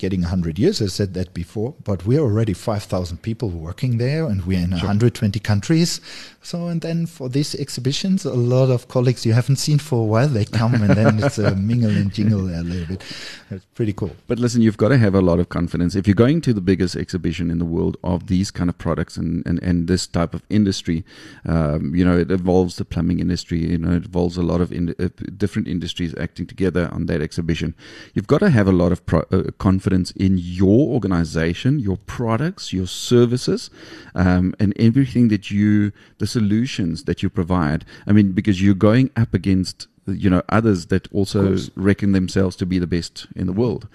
getting 0.00 0.22
100 0.22 0.58
years. 0.58 0.80
I 0.80 0.86
said 0.86 1.12
that 1.14 1.34
before, 1.34 1.74
but 1.84 2.06
we're 2.06 2.20
already 2.20 2.54
5,000 2.54 3.18
people 3.18 3.50
working 3.50 3.98
there, 3.98 4.24
and 4.24 4.44
we're 4.46 4.58
in 4.58 4.70
120 4.70 5.38
countries. 5.40 6.00
So, 6.42 6.68
and 6.68 6.80
then 6.80 7.04
for 7.04 7.28
these 7.28 7.54
exhibitions, 7.54 8.24
a 8.24 8.32
lot 8.32 8.70
of 8.70 8.88
colleagues 8.88 9.26
you 9.26 9.34
haven't 9.34 9.56
seen 9.56 9.78
for 9.78 10.00
a 10.00 10.06
while, 10.06 10.28
they 10.28 10.46
come, 10.46 10.74
and 10.74 10.90
then 10.90 11.22
it's 11.22 11.38
a 11.38 11.54
mingle 11.70 11.90
and 11.90 12.12
jingle 12.12 12.40
a 12.48 12.62
little 12.62 12.86
bit. 12.86 13.04
It's 13.50 13.66
pretty 13.74 13.92
cool. 13.92 14.16
But 14.26 14.38
listen, 14.38 14.62
you've 14.62 14.78
got 14.78 14.88
to 14.88 14.96
have 14.96 15.14
a 15.14 15.20
lot 15.20 15.38
of 15.38 15.50
confidence. 15.50 15.94
If 15.94 16.06
you're 16.06 16.14
going 16.14 16.40
to 16.42 16.54
the 16.54 16.62
biggest 16.62 16.96
exhibition 16.96 17.50
in 17.50 17.58
the 17.58 17.66
world 17.66 17.98
of 18.02 18.28
these 18.28 18.50
kind 18.50 18.70
of 18.70 18.78
products 18.78 19.18
and, 19.18 19.46
and, 19.46 19.62
and 19.62 19.86
this 19.86 20.06
type 20.06 20.32
of 20.32 20.42
industry, 20.48 21.04
um, 21.44 21.94
you 21.94 22.06
know, 22.06 22.16
it 22.16 22.30
involves 22.30 22.76
the 22.76 22.86
plumbing 22.86 23.20
industry, 23.20 23.58
you 23.58 23.76
know, 23.76 23.90
it 23.90 24.04
involves 24.06 24.38
a 24.38 24.42
lot 24.42 24.62
of 24.62 24.72
in, 24.72 24.94
uh, 24.98 25.08
different 25.36 25.68
industries 25.68 26.14
acting 26.16 26.46
together 26.46 26.88
on 26.90 27.04
that 27.06 27.20
exhibition. 27.20 27.74
You've 28.14 28.26
got 28.26 28.38
to 28.38 28.48
have 28.48 28.66
a 28.66 28.72
lot 28.72 28.92
of 28.92 29.04
pro- 29.04 29.26
uh, 29.30 29.50
confidence 29.58 29.89
in 29.92 30.38
your 30.38 30.88
organization, 30.88 31.78
your 31.78 31.96
products, 31.96 32.72
your 32.72 32.86
services, 32.86 33.70
um, 34.14 34.54
and 34.58 34.72
everything 34.78 35.28
that 35.28 35.50
you, 35.50 35.92
the 36.18 36.26
solutions 36.26 37.04
that 37.04 37.22
you 37.22 37.30
provide. 37.30 37.84
I 38.06 38.12
mean, 38.12 38.32
because 38.32 38.62
you're 38.62 38.74
going 38.74 39.10
up 39.16 39.34
against 39.34 39.86
you 40.06 40.30
know 40.30 40.42
others 40.48 40.86
that 40.86 41.06
also 41.12 41.56
reckon 41.76 42.12
themselves 42.12 42.56
to 42.56 42.66
be 42.66 42.78
the 42.78 42.86
best 42.86 43.26
in 43.36 43.46
the 43.46 43.52
world. 43.52 43.88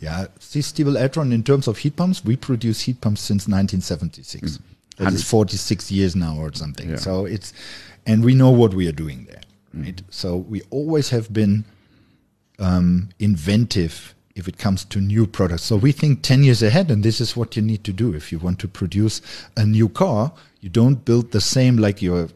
Yeah, 0.00 0.26
see, 0.38 0.60
Eltron, 0.60 1.32
in 1.32 1.42
terms 1.42 1.68
of 1.68 1.78
heat 1.78 1.96
pumps, 1.96 2.24
we 2.24 2.36
produce 2.36 2.82
heat 2.82 3.00
pumps 3.00 3.20
since 3.20 3.42
1976. 3.42 4.58
That 4.96 5.12
is 5.12 5.22
46 5.28 5.92
years 5.92 6.16
now 6.16 6.36
or 6.36 6.52
something. 6.54 6.90
Yeah. 6.90 6.96
So 6.96 7.24
it's, 7.24 7.52
and 8.06 8.24
we 8.24 8.34
know 8.34 8.50
what 8.50 8.74
we 8.74 8.88
are 8.88 8.92
doing 8.92 9.26
there, 9.30 9.42
right? 9.74 10.02
So 10.10 10.36
we 10.36 10.62
always 10.70 11.10
have 11.10 11.32
been 11.32 11.64
um, 12.58 13.10
inventive 13.18 14.14
if 14.38 14.48
it 14.48 14.58
comes 14.58 14.84
to 14.86 15.00
new 15.00 15.26
products. 15.26 15.64
So 15.64 15.76
we 15.76 15.92
think 15.92 16.22
10 16.22 16.44
years 16.44 16.62
ahead, 16.62 16.90
and 16.90 17.02
this 17.02 17.20
is 17.20 17.36
what 17.36 17.56
you 17.56 17.62
need 17.62 17.84
to 17.84 17.92
do. 17.92 18.14
If 18.14 18.32
you 18.32 18.38
want 18.38 18.58
to 18.60 18.68
produce 18.68 19.20
a 19.56 19.64
new 19.64 19.88
car, 19.88 20.32
you 20.60 20.68
don't 20.68 21.04
build 21.04 21.32
the 21.32 21.40
same 21.40 21.76
like 21.76 22.00
your 22.00 22.28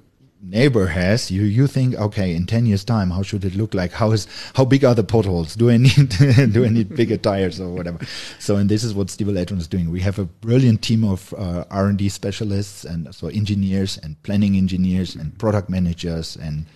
neighbor 0.42 0.88
has. 0.88 1.30
You 1.30 1.42
you 1.42 1.66
think 1.66 1.94
okay 1.94 2.34
in 2.34 2.46
10 2.46 2.66
years 2.66 2.84
time 2.84 3.10
how 3.10 3.22
should 3.22 3.44
it 3.44 3.54
look 3.54 3.74
like? 3.74 3.92
How 3.92 4.10
is 4.10 4.26
how 4.54 4.64
big 4.64 4.84
are 4.84 4.94
the 4.94 5.04
potholes? 5.04 5.54
Do 5.54 5.70
i 5.70 5.76
need 5.76 6.08
do 6.52 6.64
i 6.64 6.68
need 6.68 6.94
bigger 6.94 7.16
tires 7.16 7.60
or 7.60 7.68
whatever? 7.68 7.98
So 8.38 8.56
and 8.56 8.68
this 8.68 8.82
is 8.82 8.92
what 8.92 9.06
Stiebel 9.06 9.38
Eltron 9.38 9.58
is 9.58 9.68
doing. 9.68 9.90
We 9.90 10.00
have 10.00 10.18
a 10.18 10.24
brilliant 10.24 10.82
team 10.82 11.04
of 11.04 11.32
uh, 11.38 11.64
r&d 11.70 12.08
specialists 12.08 12.84
and 12.84 13.14
so 13.14 13.28
engineers 13.28 13.98
and 14.02 14.20
planning 14.24 14.56
engineers 14.56 15.14
and 15.14 15.36
product 15.38 15.70
managers 15.70 16.36
and 16.36 16.66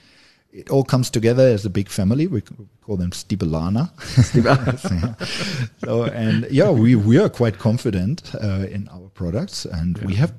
it 0.61 0.71
all 0.71 0.85
comes 0.85 1.11
together 1.11 1.47
as 1.57 1.65
a 1.67 1.71
big 1.71 1.89
family. 1.89 2.27
We 2.27 2.41
call 2.87 2.97
them 2.97 3.11
Stiebelana 3.11 3.85
so 5.85 6.05
and 6.05 6.47
yeah 6.51 6.71
we 6.71 6.95
we 6.95 7.19
are 7.19 7.29
quite 7.29 7.59
confident 7.59 8.35
uh, 8.35 8.67
in 8.77 8.89
our 8.89 9.09
products. 9.21 9.67
And 9.67 9.99
we 9.99 10.15
have 10.15 10.33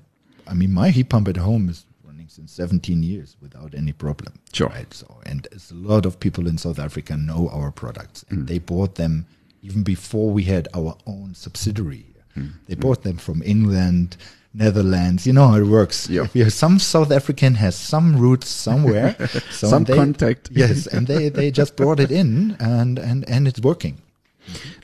i 0.48 0.54
mean 0.54 0.72
my 0.74 0.90
heat 0.96 1.10
pump 1.10 1.28
at 1.28 1.38
home 1.38 1.70
is 1.70 1.86
running 2.08 2.30
since 2.30 2.52
17 2.54 3.04
years 3.04 3.36
without 3.42 3.74
any 3.76 3.94
problem 3.94 4.34
Sure. 4.54 4.70
right? 4.70 4.94
So 4.94 5.08
and 5.26 5.48
it's 5.52 5.72
a 5.72 5.76
lot 5.76 6.06
of 6.06 6.20
people 6.20 6.48
in 6.48 6.58
south 6.58 6.80
africa 6.80 7.16
know 7.18 7.50
our 7.50 7.72
products. 7.72 8.26
And 8.30 8.48
they 8.48 8.60
bought 8.60 8.96
them 8.96 9.26
even 9.62 9.84
before 9.84 10.30
we 10.38 10.44
had 10.44 10.68
our 10.74 10.96
own 11.06 11.34
subsidiary 11.36 12.06
here. 12.14 12.52
they 12.68 12.76
bought 12.76 13.02
them 13.04 13.18
from 13.18 13.42
england 13.44 14.16
Netherlands, 14.54 15.28
you 15.28 15.34
know 15.34 15.48
how 15.50 15.56
it 15.58 15.66
works. 15.68 16.10
Yeah. 16.10 16.28
If 16.34 16.54
some 16.54 16.80
South 16.80 17.12
African 17.12 17.56
has 17.56 17.76
some 17.76 18.18
roots 18.18 18.48
somewhere, 18.50 19.16
so 19.52 19.68
Some 19.68 19.84
they- 19.84 19.96
contact. 19.96 20.50
yes, 20.52 20.88
and 20.88 21.06
they, 21.08 21.30
they 21.30 21.52
just 21.52 21.76
brought 21.76 22.00
it 22.00 22.12
in, 22.12 22.56
and 22.60 22.98
and 23.00 23.28
and 23.30 23.48
it's 23.48 23.60
working. 23.62 24.02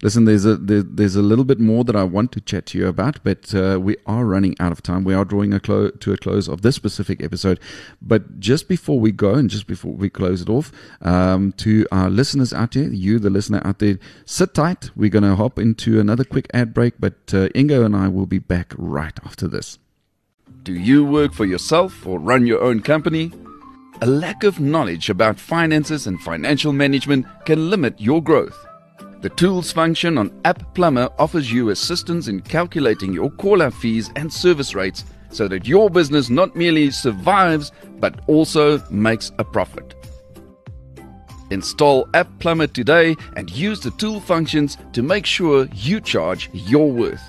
Listen, 0.02 0.26
there's 0.26 0.46
a 0.46 0.56
there, 0.58 0.84
there's 0.84 1.16
a 1.16 1.22
little 1.22 1.46
bit 1.46 1.60
more 1.60 1.84
that 1.84 1.96
I 1.96 2.04
want 2.04 2.32
to 2.34 2.42
chat 2.42 2.66
to 2.68 2.78
you 2.78 2.88
about, 2.88 3.24
but 3.24 3.54
uh, 3.54 3.80
we 3.82 3.96
are 4.06 4.26
running 4.26 4.56
out 4.60 4.72
of 4.72 4.82
time. 4.84 5.04
We 5.04 5.14
are 5.14 5.26
drawing 5.26 5.54
a 5.54 5.60
clo- 5.60 5.92
to 5.92 6.14
a 6.14 6.18
close 6.18 6.48
of 6.48 6.62
this 6.62 6.76
specific 6.76 7.24
episode. 7.24 7.60
But 8.02 8.40
just 8.40 8.68
before 8.68 9.00
we 9.00 9.12
go, 9.12 9.34
and 9.34 9.50
just 9.50 9.68
before 9.68 9.94
we 9.94 10.10
close 10.10 10.42
it 10.42 10.50
off, 10.50 10.72
um, 11.02 11.54
to 11.54 11.88
our 11.92 12.10
listeners 12.10 12.54
out 12.54 12.74
there, 12.74 12.84
you 12.84 13.20
the 13.20 13.30
listener 13.30 13.62
out 13.64 13.80
there, 13.80 14.00
sit 14.26 14.54
tight. 14.54 14.92
We're 14.96 15.10
going 15.10 15.24
to 15.24 15.36
hop 15.36 15.58
into 15.60 16.00
another 16.00 16.24
quick 16.24 16.48
ad 16.54 16.74
break, 16.74 16.96
but 17.00 17.14
uh, 17.34 17.50
Ingo 17.50 17.86
and 17.86 17.96
I 17.96 18.08
will 18.08 18.26
be 18.26 18.40
back 18.40 18.74
right 18.78 19.18
after 19.26 19.48
this. 19.48 19.80
Do 20.64 20.74
you 20.74 21.04
work 21.04 21.34
for 21.34 21.46
yourself 21.46 22.06
or 22.08 22.20
run 22.20 22.48
your 22.48 22.62
own 22.62 22.82
company? 22.82 23.32
A 24.02 24.08
lack 24.08 24.44
of 24.44 24.60
knowledge 24.60 25.10
about 25.10 25.40
finances 25.40 26.08
and 26.08 26.20
financial 26.22 26.74
management 26.74 27.26
can 27.46 27.70
limit 27.70 28.00
your 28.00 28.22
growth. 28.24 28.66
The 29.24 29.30
tools 29.30 29.72
function 29.72 30.18
on 30.18 30.38
App 30.44 30.76
Plumber 30.76 31.08
offers 31.18 31.50
you 31.50 31.70
assistance 31.70 32.28
in 32.28 32.42
calculating 32.42 33.14
your 33.14 33.32
call 33.32 33.62
out 33.62 33.74
fees 33.74 34.12
and 34.18 34.32
service 34.32 34.76
rates 34.76 35.06
so 35.30 35.48
that 35.48 35.66
your 35.66 35.90
business 35.90 36.30
not 36.30 36.58
merely 36.58 36.92
survives 36.92 37.72
but 38.02 38.20
also 38.28 38.86
makes 38.90 39.32
a 39.40 39.46
profit. 39.46 39.96
Install 41.52 42.10
App 42.14 42.28
Plumber 42.40 42.68
today 42.68 43.16
and 43.38 43.50
use 43.50 43.80
the 43.80 43.92
tool 43.92 44.20
functions 44.20 44.78
to 44.92 45.02
make 45.02 45.26
sure 45.26 45.70
you 45.74 46.02
charge 46.02 46.50
your 46.52 46.92
worth. 46.92 47.24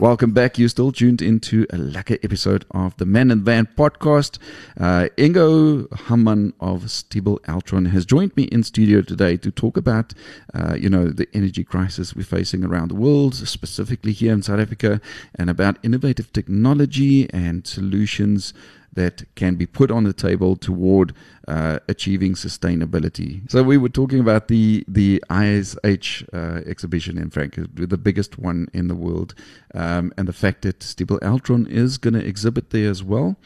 Welcome 0.00 0.30
back. 0.30 0.60
You're 0.60 0.68
still 0.68 0.92
tuned 0.92 1.20
into 1.20 1.64
a 1.70 1.76
lekker 1.76 2.24
episode 2.24 2.64
of 2.70 2.96
the 2.98 3.04
Man 3.04 3.32
and 3.32 3.42
Van 3.42 3.66
podcast. 3.66 4.38
Uh, 4.78 5.08
Ingo 5.16 5.92
Hamann 6.06 6.52
of 6.60 6.82
Stiebel 6.82 7.40
Eltron 7.46 7.90
has 7.90 8.06
joined 8.06 8.36
me 8.36 8.44
in 8.44 8.62
studio 8.62 9.02
today 9.02 9.36
to 9.38 9.50
talk 9.50 9.76
about, 9.76 10.14
uh, 10.54 10.76
you 10.78 10.88
know, 10.88 11.08
the 11.08 11.26
energy 11.34 11.64
crisis 11.64 12.14
we're 12.14 12.22
facing 12.22 12.64
around 12.64 12.92
the 12.92 12.94
world, 12.94 13.34
specifically 13.34 14.12
here 14.12 14.32
in 14.32 14.40
South 14.40 14.60
Africa, 14.60 15.00
and 15.34 15.50
about 15.50 15.78
innovative 15.82 16.32
technology 16.32 17.28
and 17.30 17.66
solutions 17.66 18.54
that 18.92 19.22
can 19.34 19.54
be 19.54 19.66
put 19.66 19.90
on 19.90 20.04
the 20.04 20.12
table 20.12 20.56
toward 20.56 21.14
uh, 21.46 21.78
achieving 21.88 22.34
sustainability. 22.34 23.48
So 23.50 23.62
we 23.62 23.76
were 23.76 23.88
talking 23.88 24.20
about 24.20 24.48
the 24.48 24.84
the 24.88 25.22
ISH 25.30 26.24
uh, 26.32 26.60
exhibition 26.66 27.18
in 27.18 27.30
Frankfurt, 27.30 27.70
the 27.74 27.98
biggest 27.98 28.38
one 28.38 28.68
in 28.72 28.88
the 28.88 28.94
world, 28.94 29.34
um, 29.74 30.12
and 30.16 30.26
the 30.26 30.32
fact 30.32 30.62
that 30.62 30.80
Stiebel 30.80 31.20
Eltron 31.20 31.68
is 31.68 31.98
going 31.98 32.14
to 32.14 32.24
exhibit 32.24 32.70
there 32.70 32.90
as 32.90 33.02
well. 33.02 33.36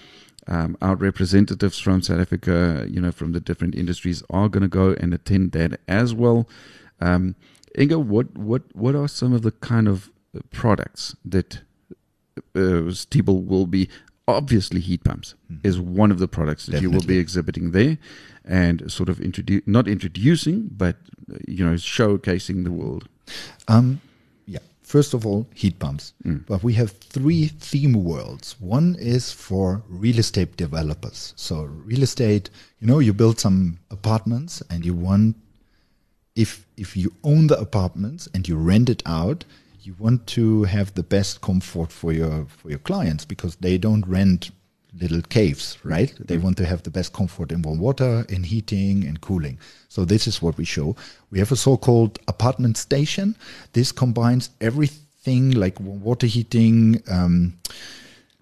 Um, 0.48 0.76
our 0.82 0.96
representatives 0.96 1.78
from 1.78 2.02
South 2.02 2.18
Africa, 2.18 2.86
you 2.90 3.00
know, 3.00 3.12
from 3.12 3.32
the 3.32 3.40
different 3.40 3.76
industries, 3.76 4.24
are 4.28 4.48
going 4.48 4.62
to 4.62 4.68
go 4.68 4.94
and 4.98 5.14
attend 5.14 5.52
that 5.52 5.80
as 5.86 6.14
well. 6.14 6.48
Um, 7.00 7.36
Ingo, 7.78 8.04
what 8.04 8.36
what 8.36 8.62
what 8.74 8.94
are 8.94 9.08
some 9.08 9.32
of 9.32 9.42
the 9.42 9.52
kind 9.52 9.88
of 9.88 10.10
products 10.50 11.14
that 11.24 11.60
uh, 12.54 12.90
Stiebel 12.90 13.46
will 13.46 13.66
be 13.66 13.88
obviously 14.34 14.80
heat 14.80 15.04
pumps 15.04 15.34
mm-hmm. 15.50 15.66
is 15.66 15.80
one 15.80 16.10
of 16.10 16.18
the 16.18 16.28
products 16.28 16.66
that 16.66 16.72
Definitely. 16.72 16.94
you 16.94 16.98
will 16.98 17.06
be 17.06 17.18
exhibiting 17.18 17.70
there 17.72 17.98
and 18.44 18.90
sort 18.90 19.08
of 19.08 19.20
introduce 19.20 19.62
not 19.66 19.86
introducing 19.86 20.68
but 20.70 20.96
you 21.46 21.64
know 21.64 21.74
showcasing 21.74 22.64
the 22.64 22.72
world 22.72 23.08
um, 23.68 24.00
yeah 24.46 24.58
first 24.82 25.14
of 25.14 25.24
all 25.26 25.46
heat 25.54 25.78
pumps 25.78 26.12
mm. 26.24 26.44
but 26.46 26.62
we 26.62 26.72
have 26.74 26.90
three 26.90 27.46
theme 27.46 27.92
worlds 27.92 28.56
one 28.60 28.96
is 28.98 29.32
for 29.32 29.82
real 29.88 30.18
estate 30.18 30.56
developers 30.56 31.32
so 31.36 31.62
real 31.62 32.02
estate 32.02 32.50
you 32.80 32.86
know 32.86 32.98
you 32.98 33.12
build 33.12 33.38
some 33.38 33.78
apartments 33.90 34.62
and 34.70 34.84
you 34.84 34.94
want 34.94 35.36
if 36.34 36.66
if 36.76 36.96
you 36.96 37.12
own 37.22 37.46
the 37.46 37.58
apartments 37.58 38.28
and 38.34 38.48
you 38.48 38.56
rent 38.56 38.88
it 38.88 39.02
out 39.06 39.44
you 39.82 39.94
want 39.98 40.26
to 40.28 40.64
have 40.64 40.94
the 40.94 41.02
best 41.02 41.40
comfort 41.40 41.92
for 41.92 42.12
your 42.12 42.46
for 42.46 42.70
your 42.70 42.78
clients 42.78 43.24
because 43.24 43.56
they 43.56 43.78
don't 43.78 44.06
rent 44.06 44.50
little 45.00 45.22
caves, 45.22 45.78
right? 45.84 46.14
They 46.20 46.38
want 46.38 46.56
to 46.58 46.66
have 46.66 46.82
the 46.82 46.90
best 46.90 47.12
comfort 47.12 47.50
in 47.50 47.62
warm 47.62 47.78
water, 47.78 48.26
in 48.28 48.42
heating 48.42 49.04
and 49.06 49.20
cooling. 49.20 49.58
So 49.88 50.04
this 50.04 50.26
is 50.26 50.42
what 50.42 50.58
we 50.58 50.64
show. 50.64 50.96
We 51.30 51.38
have 51.38 51.50
a 51.50 51.56
so-called 51.56 52.18
apartment 52.28 52.76
station. 52.76 53.36
This 53.72 53.90
combines 53.90 54.50
everything 54.60 55.52
like 55.52 55.80
water 55.80 56.26
heating, 56.26 57.02
um, 57.10 57.54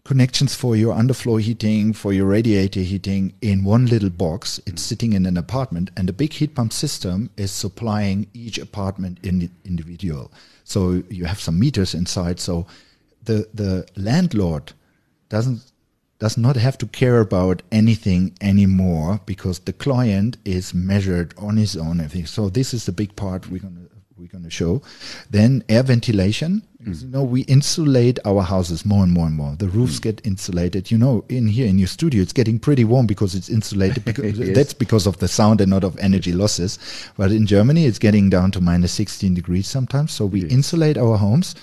connections 0.04 0.56
for 0.56 0.74
your 0.74 0.94
underfloor 0.94 1.40
heating, 1.40 1.92
for 1.92 2.12
your 2.12 2.26
radiator 2.26 2.80
heating 2.80 3.32
in 3.42 3.62
one 3.62 3.86
little 3.86 4.10
box. 4.10 4.60
It's 4.66 4.82
sitting 4.82 5.12
in 5.12 5.26
an 5.26 5.36
apartment, 5.36 5.90
and 5.96 6.08
the 6.08 6.12
big 6.12 6.32
heat 6.32 6.56
pump 6.56 6.72
system 6.72 7.30
is 7.36 7.52
supplying 7.52 8.26
each 8.34 8.58
apartment 8.58 9.18
in 9.22 9.50
individual. 9.64 10.32
So 10.70 11.02
you 11.10 11.24
have 11.24 11.40
some 11.40 11.58
meters 11.58 11.94
inside. 11.94 12.38
So 12.38 12.66
the 13.24 13.48
the 13.52 13.86
landlord 13.96 14.72
doesn't 15.28 15.72
does 16.20 16.36
not 16.36 16.56
have 16.56 16.78
to 16.78 16.86
care 16.86 17.20
about 17.20 17.62
anything 17.72 18.36
anymore 18.40 19.20
because 19.26 19.58
the 19.60 19.72
client 19.72 20.36
is 20.44 20.72
measured 20.72 21.34
on 21.36 21.56
his 21.56 21.76
own 21.76 21.98
everything. 21.98 22.26
So 22.26 22.48
this 22.48 22.72
is 22.72 22.84
the 22.84 22.92
big 22.92 23.16
part 23.16 23.50
we're 23.50 23.62
gonna 23.62 23.89
we're 24.20 24.26
gonna 24.26 24.50
show. 24.50 24.82
Then 25.30 25.64
air 25.68 25.82
ventilation. 25.82 26.62
Mm. 26.84 27.02
You 27.02 27.08
know, 27.08 27.22
we 27.22 27.42
insulate 27.42 28.18
our 28.24 28.42
houses 28.42 28.84
more 28.84 29.02
and 29.02 29.12
more 29.12 29.26
and 29.26 29.34
more. 29.34 29.56
The 29.56 29.68
roofs 29.68 29.98
mm. 29.98 30.02
get 30.02 30.26
insulated. 30.26 30.90
You 30.90 30.98
know, 30.98 31.24
in 31.28 31.48
here 31.48 31.66
in 31.66 31.78
your 31.78 31.88
studio, 31.88 32.22
it's 32.22 32.32
getting 32.32 32.58
pretty 32.58 32.84
warm 32.84 33.06
because 33.06 33.34
it's 33.34 33.48
insulated. 33.48 34.04
Because 34.04 34.38
yes. 34.38 34.54
That's 34.54 34.74
because 34.74 35.06
of 35.06 35.18
the 35.18 35.28
sound 35.28 35.60
and 35.60 35.70
not 35.70 35.84
of 35.84 35.98
energy 35.98 36.32
losses. 36.32 36.78
But 37.16 37.32
in 37.32 37.46
Germany, 37.46 37.86
it's 37.86 37.98
getting 37.98 38.30
down 38.30 38.50
to 38.52 38.60
minus 38.60 38.92
16 38.92 39.34
degrees 39.34 39.66
sometimes. 39.66 40.12
So 40.12 40.26
we 40.26 40.42
yes. 40.42 40.52
insulate 40.52 40.98
our 40.98 41.16
homes, 41.16 41.54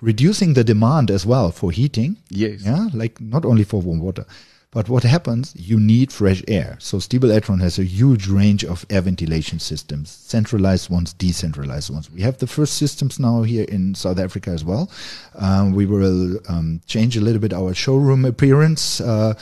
reducing 0.00 0.54
the 0.54 0.64
demand 0.64 1.10
as 1.10 1.26
well 1.26 1.50
for 1.50 1.70
heating. 1.70 2.16
Yes. 2.30 2.62
Yeah, 2.64 2.88
like 2.94 3.20
not 3.20 3.44
only 3.44 3.64
for 3.64 3.80
warm 3.80 4.00
water. 4.00 4.24
But 4.70 4.90
what 4.90 5.02
happens, 5.02 5.54
you 5.56 5.80
need 5.80 6.12
fresh 6.12 6.42
air. 6.46 6.76
So 6.78 6.98
Stiebel 6.98 7.34
Eltron 7.34 7.62
has 7.62 7.78
a 7.78 7.84
huge 7.84 8.28
range 8.28 8.66
of 8.66 8.84
air 8.90 9.00
ventilation 9.00 9.58
systems, 9.60 10.10
centralized 10.10 10.90
ones, 10.90 11.14
decentralized 11.14 11.88
ones. 11.88 12.10
We 12.10 12.20
have 12.20 12.36
the 12.36 12.46
first 12.46 12.74
systems 12.74 13.18
now 13.18 13.42
here 13.42 13.64
in 13.64 13.94
South 13.94 14.18
Africa 14.18 14.50
as 14.50 14.66
well. 14.66 14.90
Um, 15.36 15.72
we 15.72 15.86
will 15.86 16.38
um, 16.50 16.82
change 16.86 17.16
a 17.16 17.22
little 17.22 17.40
bit 17.40 17.54
our 17.54 17.72
showroom 17.72 18.26
appearance 18.26 19.00
uh, 19.00 19.32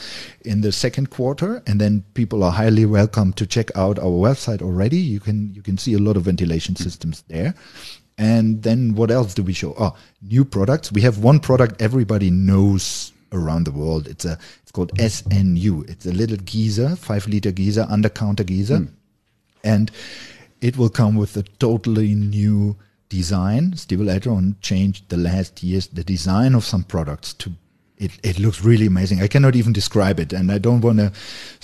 in 0.45 0.61
the 0.61 0.71
second 0.71 1.09
quarter, 1.09 1.61
and 1.67 1.81
then 1.81 2.05
people 2.13 2.41
are 2.41 2.51
highly 2.53 2.85
welcome 2.85 3.33
to 3.33 3.45
check 3.45 3.69
out 3.75 3.99
our 3.99 4.05
website 4.05 4.61
already. 4.61 4.97
You 4.97 5.19
can 5.19 5.53
you 5.53 5.61
can 5.61 5.77
see 5.77 5.93
a 5.93 5.99
lot 5.99 6.15
of 6.15 6.23
ventilation 6.23 6.77
systems 6.77 7.23
there. 7.27 7.53
And 8.17 8.63
then 8.63 8.95
what 8.95 9.11
else 9.11 9.33
do 9.33 9.43
we 9.43 9.53
show? 9.53 9.75
Oh, 9.77 9.95
new 10.21 10.45
products. 10.45 10.91
We 10.91 11.01
have 11.01 11.19
one 11.19 11.39
product 11.39 11.81
everybody 11.81 12.31
knows 12.31 13.11
around 13.31 13.65
the 13.65 13.71
world. 13.71 14.07
It's 14.07 14.25
a 14.25 14.37
it's 14.61 14.71
called 14.71 14.91
SNU. 14.97 15.89
It's 15.89 16.05
a 16.05 16.11
little 16.11 16.37
geyser, 16.37 16.95
five 16.95 17.27
liter 17.27 17.51
geyser, 17.51 17.85
under 17.89 18.09
counter 18.09 18.43
geyser, 18.43 18.79
mm. 18.79 18.89
and 19.63 19.91
it 20.61 20.77
will 20.77 20.89
come 20.89 21.15
with 21.15 21.37
a 21.37 21.43
totally 21.43 22.13
new 22.15 22.75
design. 23.09 23.71
Stiebel 23.71 24.19
Eltron 24.19 24.55
changed 24.61 25.09
the 25.09 25.17
last 25.17 25.63
years 25.63 25.87
the 25.87 26.03
design 26.03 26.55
of 26.55 26.63
some 26.63 26.83
products 26.83 27.33
to. 27.35 27.51
It, 27.99 28.11
it 28.21 28.37
looks 28.37 28.63
really 28.63 28.85
amazing. 28.85 29.23
I 29.23 29.27
cannot 29.27 29.55
even 29.55 29.73
describe 29.73 30.19
it, 30.19 30.31
and 30.31 30.51
I 30.51 30.59
don't 30.59 30.81
want 30.81 30.99
to 30.99 31.11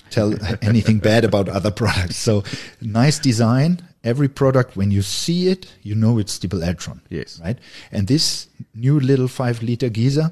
tell 0.10 0.34
anything 0.64 0.98
bad 0.98 1.26
about 1.26 1.48
other 1.48 1.70
products. 1.70 2.18
So 2.18 2.44
nice 2.82 3.20
design. 3.20 3.88
Every 4.04 4.28
product, 4.28 4.76
when 4.76 4.92
you 4.92 5.02
see 5.02 5.48
it, 5.48 5.72
you 5.84 5.96
know 5.96 6.18
it's 6.18 6.38
Stiebel 6.38 6.64
Eltron. 6.66 7.00
Yes. 7.10 7.40
Right. 7.40 7.58
And 7.92 8.08
this 8.08 8.48
new 8.74 9.00
little 9.00 9.28
five 9.28 9.62
liter 9.62 9.90
geyser 9.90 10.32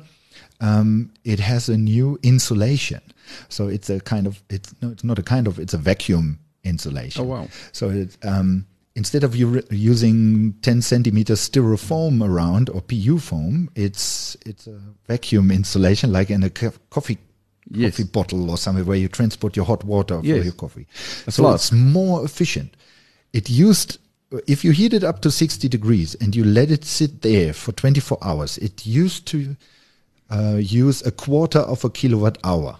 um, 0.61 1.11
it 1.25 1.39
has 1.39 1.67
a 1.67 1.77
new 1.77 2.17
insulation. 2.23 3.01
So 3.49 3.67
it's 3.67 3.89
a 3.89 3.99
kind 3.99 4.27
of 4.27 4.41
it's 4.49 4.73
no, 4.81 4.89
it's 4.89 5.03
not 5.03 5.19
a 5.19 5.23
kind 5.23 5.47
of 5.47 5.59
it's 5.59 5.73
a 5.73 5.77
vacuum 5.77 6.39
insulation. 6.63 7.21
Oh 7.21 7.25
wow! 7.25 7.47
So 7.71 7.89
it, 7.89 8.17
um, 8.23 8.65
instead 8.95 9.23
of 9.23 9.35
you 9.35 9.63
using 9.69 10.53
10 10.61 10.81
centimeter 10.81 11.33
styrofoam 11.33 12.23
around 12.23 12.69
or 12.69 12.81
PU 12.81 13.19
foam, 13.19 13.69
it's 13.75 14.37
it's 14.45 14.67
a 14.67 14.79
vacuum 15.07 15.51
insulation 15.51 16.13
like 16.13 16.29
in 16.29 16.43
a 16.43 16.49
coffee 16.49 17.17
yes. 17.69 17.91
coffee 17.91 18.03
bottle 18.03 18.49
or 18.49 18.57
somewhere 18.57 18.83
where 18.83 18.97
you 18.97 19.07
transport 19.07 19.55
your 19.55 19.65
hot 19.65 19.83
water 19.83 20.19
yes. 20.23 20.37
for 20.37 20.43
your 20.43 20.53
coffee. 20.53 20.87
That's 21.25 21.37
so 21.37 21.51
it's 21.53 21.71
more 21.71 22.23
efficient. 22.23 22.77
It 23.33 23.49
used 23.49 23.97
if 24.47 24.63
you 24.63 24.71
heat 24.71 24.93
it 24.93 25.03
up 25.03 25.21
to 25.21 25.31
60 25.31 25.67
degrees 25.67 26.15
and 26.15 26.35
you 26.35 26.43
let 26.43 26.71
it 26.71 26.85
sit 26.85 27.21
there 27.21 27.51
for 27.51 27.73
24 27.73 28.17
hours, 28.21 28.57
it 28.59 28.85
used 28.85 29.25
to 29.27 29.57
uh, 30.31 30.55
use 30.57 31.05
a 31.05 31.11
quarter 31.11 31.59
of 31.59 31.83
a 31.83 31.89
kilowatt 31.89 32.37
hour 32.43 32.77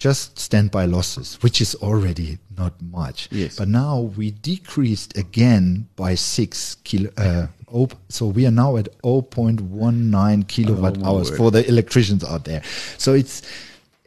just 0.00 0.38
standby 0.38 0.86
losses, 0.86 1.34
which 1.42 1.60
is 1.60 1.74
already 1.76 2.38
not 2.56 2.72
much. 2.80 3.28
Yes. 3.30 3.56
But 3.56 3.68
now 3.68 4.10
we 4.16 4.30
decreased 4.30 5.16
again 5.16 5.88
by 5.94 6.14
six 6.14 6.76
kilo. 6.84 7.10
Uh, 7.18 7.48
oh, 7.72 7.88
so 8.08 8.26
we 8.26 8.46
are 8.46 8.50
now 8.50 8.78
at 8.78 8.88
0.19 9.02 10.48
kilowatt 10.48 10.96
oh, 11.02 11.04
hours 11.04 11.30
word. 11.30 11.36
for 11.36 11.50
the 11.50 11.68
electricians 11.68 12.24
out 12.24 12.44
there. 12.46 12.62
So 12.96 13.12
it's 13.12 13.42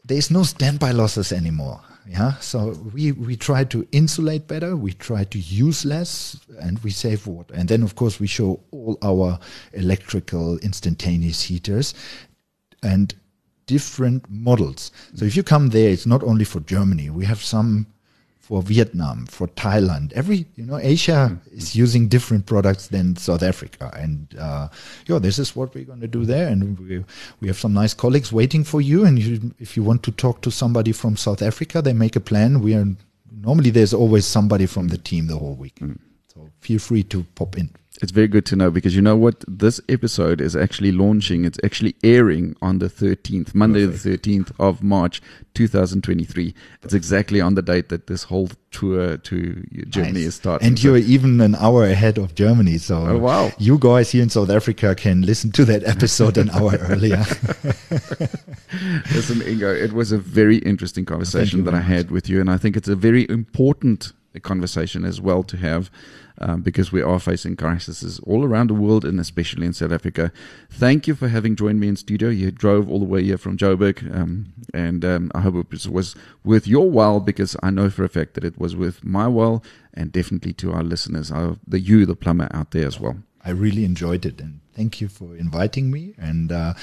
there's 0.03 0.31
no 0.31 0.43
standby 0.43 0.91
losses 0.91 1.31
anymore. 1.31 1.79
Yeah, 2.05 2.33
so 2.39 2.71
we 2.93 3.13
we 3.13 3.37
try 3.37 3.63
to 3.65 3.87
insulate 3.93 4.45
better, 4.47 4.75
we 4.75 4.91
try 4.91 5.23
to 5.23 5.39
use 5.39 5.85
less, 5.85 6.37
and 6.59 6.77
we 6.79 6.89
save 6.89 7.27
water. 7.27 7.53
And 7.53 7.69
then, 7.69 7.81
of 7.81 7.95
course, 7.95 8.19
we 8.19 8.27
show 8.27 8.59
all 8.71 8.97
our 9.01 9.39
electrical 9.71 10.57
instantaneous 10.57 11.43
heaters 11.43 11.93
and 12.83 13.15
different 13.65 14.29
models. 14.29 14.91
So 15.15 15.25
if 15.25 15.35
you 15.35 15.43
come 15.43 15.69
there, 15.69 15.89
it's 15.89 16.05
not 16.05 16.23
only 16.23 16.45
for 16.45 16.59
Germany. 16.61 17.09
We 17.09 17.25
have 17.25 17.41
some 17.41 17.87
for 18.43 18.61
Vietnam, 18.61 19.25
for 19.25 19.47
Thailand. 19.47 20.11
Every 20.13 20.45
you 20.57 20.65
know, 20.65 20.77
Asia 20.77 21.39
is 21.53 21.75
using 21.75 22.09
different 22.09 22.45
products 22.45 22.87
than 22.87 23.15
South 23.15 23.41
Africa, 23.41 23.89
and 23.97 24.35
uh, 24.37 24.67
yeah, 25.07 25.17
this 25.17 25.39
is 25.39 25.55
what 25.55 25.73
we're 25.73 25.85
going 25.85 26.01
to 26.01 26.09
do 26.09 26.25
there. 26.25 26.49
And 26.49 26.77
we 26.77 27.03
we 27.39 27.47
have 27.47 27.57
some 27.57 27.73
nice 27.73 27.93
colleagues 27.93 28.33
waiting 28.33 28.65
for 28.65 28.81
you. 28.81 29.05
And 29.05 29.17
you, 29.17 29.55
if 29.59 29.77
you 29.77 29.83
want 29.83 30.03
to 30.03 30.11
talk 30.11 30.41
to 30.41 30.51
somebody 30.51 30.91
from 30.91 31.15
South 31.15 31.41
Africa, 31.41 31.81
they 31.81 31.93
make 31.93 32.17
a 32.17 32.19
plan. 32.19 32.61
We 32.61 32.75
are 32.75 32.85
normally 33.31 33.69
there's 33.69 33.93
always 33.93 34.25
somebody 34.25 34.65
from 34.65 34.89
the 34.89 34.97
team 34.97 35.27
the 35.27 35.37
whole 35.37 35.55
week, 35.55 35.79
so 36.27 36.51
feel 36.59 36.79
free 36.79 37.03
to 37.03 37.23
pop 37.35 37.57
in. 37.57 37.69
It's 38.01 38.11
very 38.11 38.27
good 38.27 38.45
to 38.47 38.55
know 38.55 38.71
because 38.71 38.95
you 38.95 39.01
know 39.03 39.15
what? 39.15 39.45
This 39.47 39.79
episode 39.87 40.41
is 40.41 40.55
actually 40.55 40.91
launching, 40.91 41.45
it's 41.45 41.59
actually 41.63 41.95
airing 42.03 42.55
on 42.61 42.79
the 42.79 42.87
13th, 42.87 43.53
Monday, 43.53 43.85
the 43.85 43.93
13th 44.17 44.51
of 44.59 44.81
March, 44.81 45.21
2023. 45.53 46.55
It's 46.81 46.93
exactly 46.95 47.39
on 47.39 47.53
the 47.53 47.61
date 47.61 47.89
that 47.89 48.07
this 48.07 48.23
whole 48.23 48.49
tour 48.71 49.17
to 49.17 49.63
Germany 49.89 50.13
Nice. 50.21 50.23
is 50.25 50.35
starting. 50.35 50.67
And 50.69 50.79
So- 50.79 50.87
you're 50.87 50.97
even 50.97 51.39
an 51.39 51.53
hour 51.55 51.85
ahead 51.85 52.17
of 52.17 52.33
Germany. 52.33 52.79
So 52.79 52.97
Oh, 53.07 53.17
wow. 53.19 53.51
you 53.59 53.77
guys 53.77 54.11
here 54.11 54.23
in 54.23 54.29
South 54.29 54.49
Africa 54.49 54.95
can 54.95 55.21
listen 55.21 55.51
to 55.51 55.63
that 55.65 55.83
episode 55.85 56.37
an 56.39 56.49
hour 56.49 56.75
earlier. 56.89 57.23
Listen, 59.13 59.39
Ingo, 59.41 59.71
it 59.79 59.93
was 59.93 60.11
a 60.11 60.17
very 60.17 60.57
interesting 60.57 61.05
conversation 61.05 61.63
that 61.65 61.75
I 61.75 61.81
had 61.81 62.09
with 62.09 62.27
you, 62.27 62.41
and 62.41 62.49
I 62.49 62.57
think 62.57 62.75
it's 62.75 62.89
a 62.89 62.95
very 62.95 63.29
important 63.29 64.13
conversation 64.39 65.05
as 65.05 65.21
well 65.21 65.43
to 65.43 65.57
have 65.57 65.89
um, 66.39 66.61
because 66.61 66.91
we 66.91 67.01
are 67.01 67.19
facing 67.19 67.55
crises 67.55 68.19
all 68.25 68.43
around 68.43 68.69
the 68.69 68.73
world 68.73 69.05
and 69.05 69.19
especially 69.19 69.65
in 69.65 69.73
South 69.73 69.91
Africa. 69.91 70.31
Thank 70.69 71.07
you 71.07 71.15
for 71.15 71.27
having 71.27 71.55
joined 71.55 71.79
me 71.79 71.87
in 71.87 71.95
studio. 71.95 72.29
You 72.29 72.51
drove 72.51 72.89
all 72.89 72.99
the 72.99 73.05
way 73.05 73.23
here 73.23 73.37
from 73.37 73.57
Joburg, 73.57 74.13
um, 74.13 74.53
and 74.73 75.05
um, 75.05 75.31
I 75.35 75.41
hope 75.41 75.55
it 75.73 75.87
was- 75.87 76.15
worth 76.43 76.67
your 76.67 76.89
while 76.89 77.19
because 77.19 77.55
I 77.63 77.69
know 77.69 77.89
for 77.89 78.03
a 78.03 78.09
fact 78.09 78.33
that 78.33 78.43
it 78.43 78.59
was 78.59 78.75
worth 78.75 79.03
my 79.03 79.27
while 79.27 79.63
and 79.93 80.11
definitely 80.11 80.53
to 80.53 80.71
our 80.73 80.83
listeners, 80.83 81.31
our, 81.31 81.57
the 81.67 81.79
you, 81.79 82.05
the 82.05 82.15
plumber 82.15 82.47
out 82.51 82.71
there 82.71 82.87
as 82.87 82.99
well. 82.99 83.17
I 83.45 83.51
really 83.51 83.85
enjoyed 83.85 84.25
it 84.25 84.39
and 84.41 84.61
thank 84.73 85.01
you 85.01 85.07
for 85.07 85.35
inviting 85.35 85.91
me. 85.91 86.13
And 86.17 86.51
uh, 86.51 86.73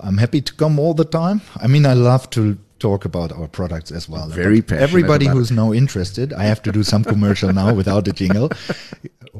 I'm 0.00 0.18
happy 0.18 0.40
to 0.40 0.54
come 0.54 0.78
all 0.78 0.94
the 0.94 1.04
time. 1.04 1.40
I 1.56 1.66
mean, 1.66 1.86
I 1.86 1.94
love 1.94 2.28
to 2.30 2.58
talk 2.78 3.04
about 3.04 3.32
our 3.32 3.48
products 3.48 3.90
as 3.90 4.08
well. 4.08 4.28
Very 4.28 4.60
But 4.60 4.68
passionate 4.68 4.88
Everybody 4.88 5.26
who's 5.26 5.50
now 5.50 5.72
interested, 5.72 6.32
I 6.32 6.44
have 6.44 6.62
to 6.62 6.72
do 6.72 6.82
some 6.82 7.04
commercial 7.04 7.52
now 7.52 7.74
without 7.74 8.08
a 8.08 8.12
jingle. 8.12 8.50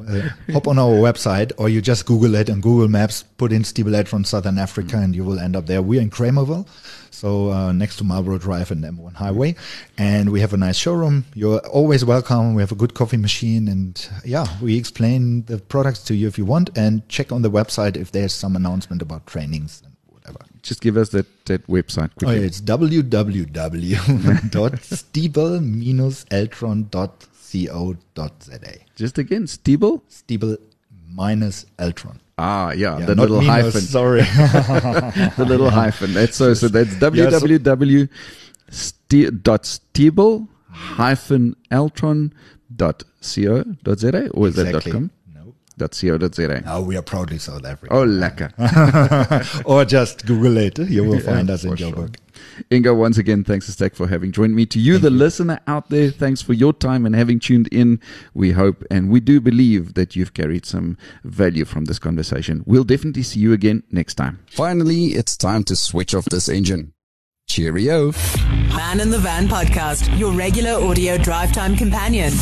Uh, 0.07 0.29
hop 0.53 0.69
on 0.69 0.79
our 0.79 0.95
website 0.95 1.51
or 1.59 1.69
you 1.69 1.81
just 1.83 2.07
Google 2.07 2.37
it 2.37 2.49
and 2.49 2.63
Google 2.63 2.89
Maps, 2.89 3.25
put 3.37 3.53
in 3.53 3.63
Stiebel 3.63 3.95
Eltron 3.95 4.07
from 4.07 4.25
Southern 4.25 4.57
Africa 4.57 4.97
and 4.97 5.15
you 5.15 5.25
will 5.25 5.41
end 5.41 5.57
up 5.57 5.67
there. 5.67 5.83
We're 5.83 6.01
in 6.01 6.09
Kramerville, 6.09 6.67
so 7.11 7.51
uh, 7.51 7.73
next 7.73 7.97
to 7.97 8.05
Marlborough 8.05 8.39
Drive 8.39 8.71
and 8.71 8.85
M1 8.85 9.15
Highway. 9.15 9.57
And 9.97 10.31
we 10.31 10.41
have 10.41 10.53
a 10.53 10.57
nice 10.57 10.77
showroom. 10.77 11.25
You're 11.35 11.59
always 11.67 12.05
welcome. 12.05 12.55
We 12.55 12.63
have 12.63 12.73
a 12.73 12.77
good 12.77 12.95
coffee 12.95 13.17
machine. 13.17 13.67
And 13.67 14.09
yeah, 14.25 14.47
we 14.63 14.79
explain 14.79 15.45
the 15.45 15.59
products 15.59 16.05
to 16.05 16.15
you 16.15 16.29
if 16.29 16.39
you 16.39 16.45
want 16.45 16.71
and 16.77 17.07
check 17.09 17.33
on 17.33 17.43
the 17.43 17.51
website 17.51 17.97
if 17.97 18.13
there's 18.13 18.33
some 18.33 18.55
announcement 18.55 19.03
about 19.03 19.27
trainings. 19.27 19.83
Just 20.63 20.81
give 20.81 20.97
us 20.97 21.11
that, 21.11 21.27
that 21.47 21.67
website 21.69 22.11
quickly. 22.17 22.37
Oh, 22.37 22.41
yeah, 22.41 22.47
it's 22.47 22.61
www.stiebel-eltron.co.za. 27.49 28.73
Just 28.97 29.19
again, 29.19 29.45
Stiebel. 29.45 30.03
Stiebel 30.11 30.57
minus 31.11 31.67
Eltron. 31.79 32.19
Ah, 32.37 32.71
yeah, 32.73 32.99
Yeah, 32.99 33.07
the 33.07 33.15
little 33.15 33.41
minus, 33.43 33.75
hyphen. 33.75 33.81
Sorry. 33.89 34.21
the 35.37 35.45
little 35.47 35.71
hyphen. 35.71 36.13
That's 36.15 36.37
so. 36.37 36.55
So 36.55 36.69
that's 36.69 36.93
Yeah, 37.15 37.31
so- 37.31 37.41
www. 37.47 38.09
dot 39.43 39.63
Stiebel 39.63 40.47
hyphen 40.71 41.57
Eltron 41.71 42.33
dot 42.75 43.03
co 43.35 43.65
dot 43.83 43.99
za 43.99 44.29
or 44.31 44.49
is 44.49 44.55
that 44.57 44.65
dot 44.65 44.87
Exactly. 44.87 44.93
com 44.93 45.11
No. 45.79 45.87
dot 45.87 45.99
co 46.01 46.19
dot 46.19 46.35
za. 46.35 46.61
No, 46.65 46.83
we 46.83 46.97
are 46.97 47.03
proudly 47.03 47.39
South 47.39 47.65
Africa. 47.65 47.95
Oh, 47.95 48.05
lekker. 48.05 48.53
or 49.65 49.85
just 49.85 50.27
Google 50.27 50.57
it. 50.57 50.79
You 50.79 51.05
will 51.05 51.21
find 51.21 51.51
us 51.51 51.65
in 51.65 51.71
your 51.71 51.77
sure. 51.77 51.93
Joburg. 51.93 52.17
Ingo, 52.71 52.97
once 52.97 53.19
again, 53.19 53.45
thanks 53.45 53.69
a 53.69 53.73
stack 53.73 53.95
for 53.95 54.07
having 54.09 54.33
joined 54.33 54.55
me. 54.55 54.67
To 54.67 54.79
you, 54.79 54.99
the 54.99 55.11
listener 55.11 55.61
out 55.67 55.89
there, 55.91 56.11
thanks 56.11 56.43
for 56.43 56.53
your 56.53 56.73
time 56.73 57.07
and 57.07 57.15
having 57.15 57.39
tuned 57.41 57.69
in. 57.69 58.01
We 58.35 58.53
hope 58.53 58.85
and 58.91 59.11
we 59.11 59.21
do 59.21 59.41
believe 59.41 59.95
that 59.95 60.17
you've 60.17 60.35
carried 60.35 60.67
some 60.67 60.97
value 61.25 61.65
from 61.65 61.87
this 61.87 61.99
conversation. 61.99 62.63
We'll 62.67 62.85
definitely 62.85 63.23
see 63.23 63.41
you 63.41 63.53
again 63.53 63.83
next 63.91 64.15
time. 64.15 64.41
Finally, 64.51 65.15
it's 65.15 65.37
time 65.37 65.65
to 65.65 65.77
switch 65.77 66.15
off 66.15 66.27
this 66.27 66.49
engine. 66.49 66.93
Cheerio. 67.49 68.13
Man 68.77 69.01
in 69.01 69.11
the 69.11 69.19
Van 69.19 69.49
podcast, 69.49 70.19
your 70.19 70.33
regular 70.33 70.73
audio 70.73 71.17
drive 71.17 71.53
time 71.53 71.77
companion. 71.77 72.33